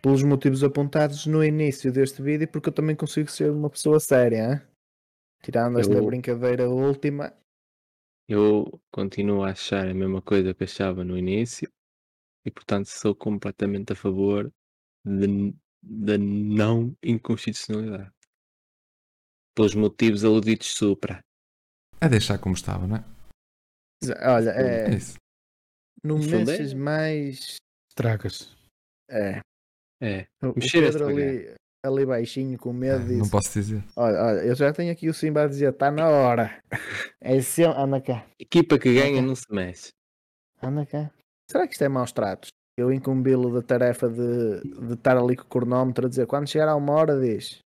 Pelos 0.01 0.23
motivos 0.23 0.63
apontados 0.63 1.26
no 1.26 1.43
início 1.43 1.91
deste 1.91 2.22
vídeo, 2.22 2.47
porque 2.47 2.69
eu 2.69 2.73
também 2.73 2.95
consigo 2.95 3.30
ser 3.30 3.51
uma 3.51 3.69
pessoa 3.69 3.99
séria, 3.99 4.53
hein? 4.53 4.61
Tirando 5.41 5.80
esta 5.80 5.93
Eu- 5.93 6.05
brincadeira 6.05 6.69
última. 6.69 7.34
Eu 8.30 8.80
continuo 8.93 9.43
a 9.43 9.51
achar 9.51 9.88
a 9.88 9.93
mesma 9.93 10.22
coisa 10.22 10.53
que 10.53 10.63
achava 10.63 11.03
no 11.03 11.18
início 11.18 11.69
e, 12.45 12.51
portanto, 12.51 12.85
sou 12.85 13.13
completamente 13.13 13.91
a 13.93 13.95
favor 13.95 14.51
da 15.84 16.18
não 16.18 16.95
inconstitucionalidade. 17.03 18.11
Pelos 19.55 19.76
motivos 19.76 20.23
aludidos 20.23 20.68
supra. 20.68 21.22
É 21.99 22.07
deixar 22.07 22.39
como 22.39 22.55
estava, 22.55 22.88
não 22.88 22.97
é? 22.97 23.03
Olha, 24.26 24.51
É 24.51 24.91
é, 24.91 24.95
isso. 24.95 25.15
não 26.03 26.22
fundo 26.22 26.49
é- 26.51 26.76
mais. 26.76 27.57
Traga-se. 27.95 28.49
É, 29.09 29.41
É. 30.01 30.27
o, 30.41 30.51
o 30.51 30.55
Mexer 30.55 30.81
Pedro 30.81 31.07
ali, 31.09 31.53
ali 31.84 32.06
baixinho 32.06 32.58
com 32.58 32.72
medo 32.74 33.03
É, 33.03 33.06
disse: 33.08 33.20
não 33.20 33.30
posso 33.30 33.52
dizer. 33.53 33.84
Olha, 33.95 34.22
olha, 34.22 34.40
eu 34.41 34.56
já 34.56 34.72
tenho 34.72 34.91
aqui 34.91 35.10
o 35.10 35.14
Simba 35.14 35.44
a 35.44 35.48
dizer, 35.48 35.70
está 35.72 35.90
na 35.91 36.08
hora. 36.10 36.62
É 37.24 37.40
seu, 37.41 37.70
anda 37.72 38.02
cá, 38.02 38.26
Equipa 38.40 38.80
que 38.80 38.94
ganha 38.95 39.22
não 39.22 39.36
se 39.36 39.45
mexe. 39.52 39.90
anda 40.62 40.86
cá. 40.88 41.12
Será 41.49 41.68
que 41.68 41.74
isto 41.74 41.84
é 41.84 41.88
maus 41.90 42.12
tratos? 42.12 42.49
Eu 42.78 42.91
incumbi-lo 42.91 43.53
da 43.53 43.62
tarefa 43.62 44.10
de, 44.10 44.62
de 44.88 44.94
estar 44.94 45.16
ali 45.18 45.36
com 45.36 45.44
o 45.44 45.48
cronómetro 45.48 46.08
a 46.08 46.10
dizer 46.10 46.26
quando 46.26 46.48
chegar 46.49 46.68
a 46.70 46.76
uma 46.76 46.94
hora 46.94 47.20
diz. 47.20 47.60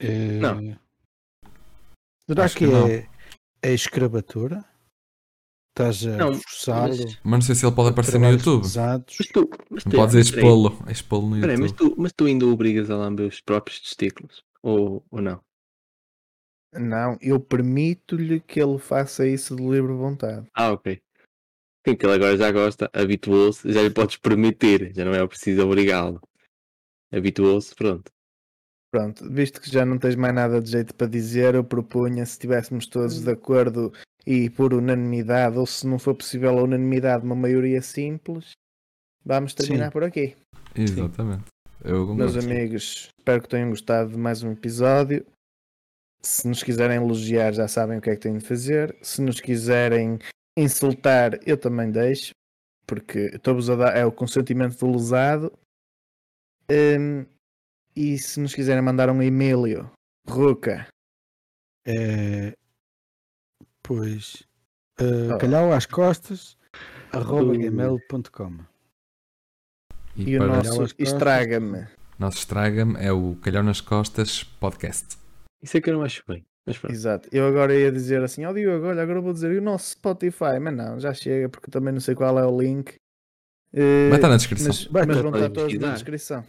Eh, 0.00 0.38
Não. 0.38 0.78
Será 2.26 2.44
Acho 2.44 2.56
que, 2.56 2.64
que 2.66 2.72
não. 2.72 2.86
é, 2.88 3.06
é 3.62 3.72
escravatura? 3.74 4.64
Estás 5.70 6.04
a 6.06 6.16
Não, 6.16 6.34
forçá-lo? 6.34 6.88
mas- 6.88 7.18
Mas 7.22 7.32
não 7.32 7.40
sei 7.42 7.54
se 7.54 7.64
ele 7.66 7.74
pode 7.74 7.90
aparecer 7.90 8.18
no 8.18 8.30
YouTube. 8.30 8.62
pesados? 8.62 9.16
Mas 9.18 9.28
tu, 9.28 9.50
mas 9.70 9.84
Não 9.84 9.92
tu- 9.92 9.96
podes 9.96 10.14
mas 10.14 10.30
peraí, 10.30 10.44
expô-lo. 10.44 10.90
Expô-lo 10.90 11.28
no 11.30 11.40
peraí, 11.40 11.56
mas, 11.56 11.70
YouTube. 11.70 11.94
tu, 11.94 12.00
mas 12.00 12.12
tu 12.12 12.24
ainda 12.26 12.46
o 12.46 12.52
obrigas 12.52 12.90
a 12.90 12.96
lamber 12.96 13.26
os 13.28 13.40
próprios 13.40 13.80
testículos? 13.80 14.42
Ou, 14.62 15.04
ou 15.10 15.22
não? 15.22 15.40
Não, 16.72 17.16
eu 17.20 17.40
permito-lhe 17.40 18.40
que 18.40 18.60
ele 18.60 18.78
faça 18.78 19.26
isso 19.26 19.56
de 19.56 19.62
livre 19.62 19.92
vontade. 19.92 20.46
Ah, 20.54 20.72
ok. 20.72 21.00
Sim, 21.86 21.96
que 21.96 22.04
ele 22.06 22.14
agora 22.14 22.36
já 22.36 22.52
gosta, 22.52 22.90
habituou-se, 22.92 23.72
já 23.72 23.82
lhe 23.82 23.90
podes 23.90 24.16
permitir, 24.16 24.92
já 24.94 25.04
não 25.04 25.14
é 25.14 25.26
preciso 25.26 25.62
obrigá-lo. 25.64 26.20
Habituou-se, 27.12 27.74
pronto. 27.74 28.10
Pronto, 28.92 29.28
visto 29.32 29.60
que 29.60 29.70
já 29.70 29.84
não 29.84 29.98
tens 29.98 30.14
mais 30.16 30.34
nada 30.34 30.60
de 30.60 30.70
jeito 30.70 30.94
para 30.94 31.06
dizer, 31.06 31.54
eu 31.54 31.64
propunha 31.64 32.24
se 32.26 32.32
estivéssemos 32.32 32.86
todos 32.86 33.20
de 33.22 33.30
acordo 33.30 33.92
e 34.26 34.50
por 34.50 34.74
unanimidade, 34.74 35.58
ou 35.58 35.66
se 35.66 35.86
não 35.86 35.98
for 35.98 36.14
possível 36.14 36.58
a 36.58 36.62
unanimidade, 36.62 37.24
uma 37.24 37.34
maioria 37.34 37.80
simples, 37.82 38.52
vamos 39.24 39.54
terminar 39.54 39.86
Sim. 39.86 39.90
por 39.90 40.04
aqui. 40.04 40.36
Exatamente. 40.74 41.44
Eu 41.82 42.14
Meus 42.14 42.36
amigos, 42.36 43.10
espero 43.18 43.42
que 43.42 43.48
tenham 43.48 43.70
gostado 43.70 44.10
de 44.10 44.18
mais 44.18 44.42
um 44.42 44.52
episódio. 44.52 45.24
Se 46.22 46.46
nos 46.46 46.62
quiserem 46.62 46.98
elogiar, 46.98 47.52
já 47.52 47.66
sabem 47.66 47.98
o 47.98 48.00
que 48.02 48.10
é 48.10 48.14
que 48.14 48.20
têm 48.20 48.36
de 48.36 48.44
fazer. 48.44 48.94
Se 49.00 49.22
nos 49.22 49.40
quiserem 49.40 50.18
insultar, 50.56 51.38
eu 51.46 51.56
também 51.56 51.90
deixo, 51.90 52.32
porque 52.86 53.30
estou-vos 53.32 53.70
a 53.70 53.76
dar 53.76 53.96
é 53.96 54.04
o 54.04 54.12
consentimento 54.12 54.78
do 54.78 54.92
lesado. 54.92 55.52
Hum, 56.70 57.24
e 57.96 58.18
se 58.18 58.38
nos 58.38 58.54
quiserem 58.54 58.82
mandar 58.82 59.08
um 59.08 59.22
e-mail, 59.22 59.90
Ruca, 60.28 60.86
É, 61.86 62.54
pois. 63.82 64.42
Uh, 65.00 65.32
Ah. 65.34 65.38
calhau 65.38 65.72
às 65.72 65.86
costas, 65.86 66.56
arroba 67.12 67.52
Uh. 67.52 67.58
gmail.com. 67.58 68.58
E, 70.16 70.30
e 70.30 70.38
o 70.38 70.46
nosso. 70.46 70.94
Estraga-me. 70.98 71.86
nosso 72.18 72.38
estraga-me 72.38 72.96
é 72.98 73.12
o 73.12 73.36
Calhau 73.36 73.62
nas 73.62 73.80
Costas 73.80 74.42
podcast. 74.44 75.16
Isso 75.62 75.76
é 75.76 75.80
que 75.80 75.88
eu 75.90 75.94
não 75.94 76.02
acho 76.02 76.22
bem. 76.26 76.44
Exato. 76.88 77.28
Eu 77.32 77.46
agora 77.46 77.74
ia 77.74 77.90
dizer 77.90 78.22
assim, 78.22 78.44
ó 78.44 78.52
Diogo, 78.52 78.86
olha, 78.86 79.02
agora 79.02 79.20
vou 79.20 79.32
dizer 79.32 79.52
e 79.52 79.58
o 79.58 79.62
nosso 79.62 79.90
Spotify, 79.90 80.58
mas 80.60 80.74
não, 80.76 81.00
já 81.00 81.12
chega, 81.14 81.48
porque 81.48 81.70
também 81.70 81.92
não 81.92 82.00
sei 82.00 82.14
qual 82.14 82.38
é 82.38 82.44
o 82.46 82.60
link. 82.60 82.94
Eh, 83.72 84.08
Vai 84.08 84.18
estar 84.18 84.28
na 84.28 84.36
descrição. 84.36 84.68
Mas, 84.68 84.84
Vai 84.84 85.06
mas 85.06 85.16
vão 85.18 85.32
estar 85.34 85.50
todos 85.50 85.74
na 85.78 85.92
descrição. 85.94 86.44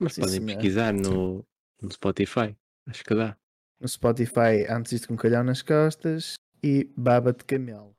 Mas 0.00 0.14
Sim, 0.14 0.22
podem 0.22 0.46
pesquisar 0.46 0.92
no, 0.92 1.44
no 1.80 1.92
Spotify. 1.92 2.56
Acho 2.88 3.04
que 3.04 3.14
dá. 3.14 3.36
No 3.80 3.88
Spotify, 3.88 4.66
antes 4.68 4.92
isto 4.92 5.08
com 5.08 5.16
calhau 5.16 5.42
nas 5.42 5.62
costas 5.62 6.34
e 6.62 6.92
baba 6.94 7.32
de 7.32 7.42
camelo. 7.44 7.96